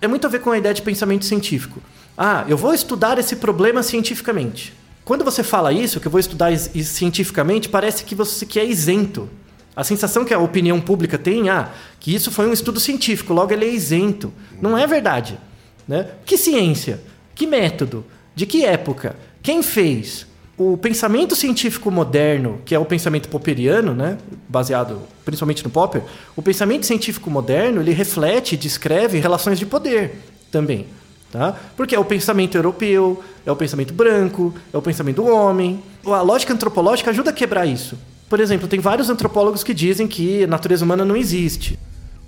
é 0.01 0.07
muito 0.07 0.26
a 0.26 0.30
ver 0.30 0.40
com 0.40 0.51
a 0.51 0.59
ideia 0.59 0.74
de 0.74 0.82
pensamento 0.82 1.24
científico. 1.24 1.80
Ah, 2.16 2.44
eu 2.49 2.57
vou 2.57 2.74
estudar 2.74 3.18
esse 3.18 3.36
problema 3.36 3.82
cientificamente. 3.82 4.72
Quando 5.05 5.24
você 5.24 5.42
fala 5.42 5.72
isso, 5.72 6.01
que 6.01 6.07
eu 6.07 6.11
vou 6.11 6.18
estudar 6.18 6.57
cientificamente, 6.59 7.68
parece 7.68 8.05
que 8.05 8.14
você 8.14 8.44
que 8.44 8.59
é 8.59 8.64
isento. 8.64 9.28
A 9.74 9.84
sensação 9.84 10.24
que 10.24 10.34
a 10.34 10.38
opinião 10.38 10.80
pública 10.80 11.18
tem, 11.18 11.49
ah, 11.49 11.70
que 12.01 12.14
isso 12.14 12.30
foi 12.30 12.47
um 12.49 12.53
estudo 12.53 12.80
científico, 12.80 13.32
logo 13.32 13.53
ele 13.53 13.66
é 13.66 13.68
isento. 13.68 14.32
Não 14.61 14.76
é 14.76 14.86
verdade. 14.86 15.38
Né? 15.87 16.07
Que 16.24 16.37
ciência? 16.37 17.01
Que 17.34 17.47
método? 17.47 18.05
De 18.34 18.47
que 18.47 18.64
época? 18.64 19.16
Quem 19.43 19.62
fez? 19.62 20.26
O 20.59 20.76
pensamento 20.76 21.37
científico 21.37 21.91
moderno, 21.91 22.61
que 22.64 22.74
é 22.74 22.78
o 22.78 22.84
pensamento 22.84 23.28
popperiano, 23.28 23.95
né? 23.95 24.16
baseado 24.49 25.03
principalmente 25.24 25.62
no 25.62 25.68
Popper, 25.70 26.03
o 26.34 26.41
pensamento 26.41 26.87
científico 26.87 27.30
moderno 27.30 27.80
ele 27.80 27.93
reflete 27.93 28.55
e 28.55 28.59
descreve 28.59 29.18
relações 29.18 29.59
de 29.59 29.66
poder 29.66 30.18
também. 30.51 30.87
Tá? 31.30 31.55
Porque 31.76 31.95
é 31.95 31.99
o 31.99 32.05
pensamento 32.05 32.57
europeu, 32.57 33.22
é 33.45 33.53
o 33.53 33.57
pensamento 33.57 33.93
branco, 33.93 34.55
é 34.72 34.78
o 34.78 34.82
pensamento 34.82 35.16
do 35.16 35.26
homem. 35.26 35.82
A 36.07 36.22
lógica 36.22 36.55
antropológica 36.55 37.11
ajuda 37.11 37.30
a 37.30 37.32
quebrar 37.32 37.66
isso. 37.66 37.99
Por 38.28 38.41
exemplo, 38.41 38.66
tem 38.66 38.80
vários 38.80 39.11
antropólogos 39.11 39.62
que 39.62 39.74
dizem 39.74 40.09
que 40.09 40.45
a 40.45 40.47
natureza 40.47 40.84
humana 40.84 41.05
não 41.05 41.16
existe. 41.16 41.78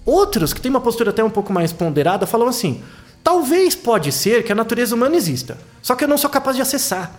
Outros, 0.05 0.53
que 0.53 0.61
têm 0.61 0.71
uma 0.71 0.81
postura 0.81 1.11
até 1.11 1.23
um 1.23 1.31
pouco 1.31 1.53
mais 1.53 1.73
ponderada, 1.73 2.27
falam 2.27 2.49
assim: 2.49 2.83
talvez 3.23 3.75
pode 3.75 4.13
ser 4.13 4.45
que 4.45 4.53
a 4.53 4.55
natureza 4.55 4.95
humana 4.95 5.17
exista, 5.17 5.59
só 5.83 5.95
que 5.95 6.05
eu 6.05 6.09
não 6.09 6.19
sou 6.19 6.31
capaz 6.31 6.57
de 6.57 6.63
acessar. 6.63 7.13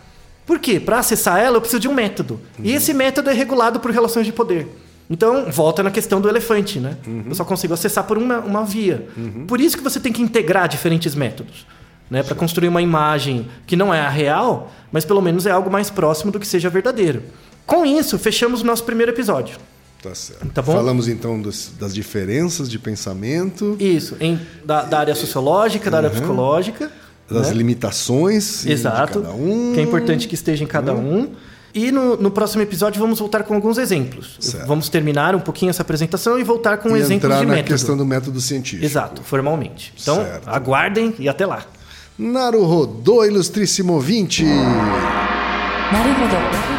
Por 0.46 0.58
quê? 0.58 0.80
Para 0.80 1.00
acessar 1.00 1.40
ela, 1.40 1.58
eu 1.58 1.62
preciso 1.62 1.80
de 1.80 1.88
um 1.88 1.94
método. 1.94 2.40
E 2.64 2.72
esse 2.74 2.92
método 2.94 3.30
é 3.30 3.34
regulado 3.34 3.80
por 3.80 3.92
relações 3.92 4.26
de 4.26 4.34
poder. 4.34 4.68
Então, 5.08 5.52
volta 5.52 5.84
na 5.84 5.92
questão 5.92 6.20
do 6.20 6.28
elefante, 6.28 6.80
né? 6.80 6.98
Eu 7.28 7.36
só 7.36 7.44
consigo 7.46 7.74
acessar 7.74 8.04
por 8.04 8.18
uma, 8.18 8.40
uma 8.40 8.64
via. 8.64 9.08
Por 9.48 9.62
isso 9.62 9.78
que 9.78 9.84
você 9.84 10.00
tem 10.00 10.12
que 10.12 10.22
integrar 10.22 10.68
diferentes 10.68 11.16
métodos. 11.16 11.68
Né, 12.10 12.24
para 12.24 12.34
construir 12.34 12.70
uma 12.70 12.82
imagem 12.82 13.48
que 13.68 13.76
não 13.76 13.94
é 13.94 14.02
a 14.02 14.10
real, 14.10 14.72
mas 14.92 15.06
pelo 15.06 15.22
menos 15.22 15.46
é 15.46 15.52
algo 15.52 15.70
mais 15.70 15.92
próximo 15.92 16.32
do 16.32 16.40
que 16.40 16.48
seja 16.48 16.68
verdadeiro. 16.68 17.22
Com 17.68 17.86
isso, 17.86 18.18
fechamos 18.18 18.64
o 18.64 18.66
nosso 18.66 18.84
primeiro 18.84 19.12
episódio. 19.12 19.60
Tá 20.02 20.16
certo. 20.16 20.48
Tá 20.50 20.64
Falamos 20.64 21.08
então 21.08 21.42
das, 21.42 21.72
das, 21.78 21.94
diferenças 21.94 22.70
de 22.70 22.80
pensamento. 22.80 23.76
Isso, 23.80 24.16
em, 24.20 24.40
da, 24.64 24.84
da 24.84 25.00
área 25.00 25.16
sociológica, 25.16 25.92
da 25.92 25.98
uhum. 25.98 26.06
área 26.06 26.18
psicológica. 26.18 26.92
Das 27.30 27.50
né? 27.50 27.54
limitações 27.54 28.66
Exato, 28.66 29.20
de 29.20 29.26
cada 29.26 29.36
um. 29.36 29.74
Que 29.74 29.80
é 29.82 29.84
importante 29.84 30.28
que 30.28 30.36
esteja 30.36 30.64
em 30.64 30.68
cada 30.68 30.94
uhum. 30.94 31.20
um. 31.20 31.30
E 31.74 31.92
no, 31.92 32.16
no, 32.18 32.32
próximo 32.32 32.64
episódio 32.64 33.00
vamos 33.00 33.20
voltar 33.20 33.44
com 33.44 33.54
alguns 33.54 33.78
exemplos. 33.78 34.38
Certo. 34.40 34.66
Vamos 34.66 34.90
terminar 34.90 35.36
um 35.36 35.40
pouquinho 35.40 35.70
essa 35.70 35.84
apresentação 35.84 36.40
e 36.40 36.44
voltar 36.44 36.78
com 36.78 36.90
e 36.98 37.00
exemplos 37.00 37.26
entrar 37.26 37.42
de 37.42 37.46
na 37.46 37.54
método. 37.54 37.74
questão 37.74 37.96
do 37.96 38.06
método 38.06 38.42
científico. 38.42 38.84
Exato, 38.84 39.22
formalmente. 39.22 39.94
Então, 40.02 40.16
certo. 40.16 40.48
aguardem 40.48 41.14
e 41.20 41.30
até 41.30 41.46
lá. 41.46 41.64
Naruhodô, 42.18 43.24
ilustríssimo 43.24 43.94
ouvinte! 43.94 44.44
Naruhodô. 45.92 46.79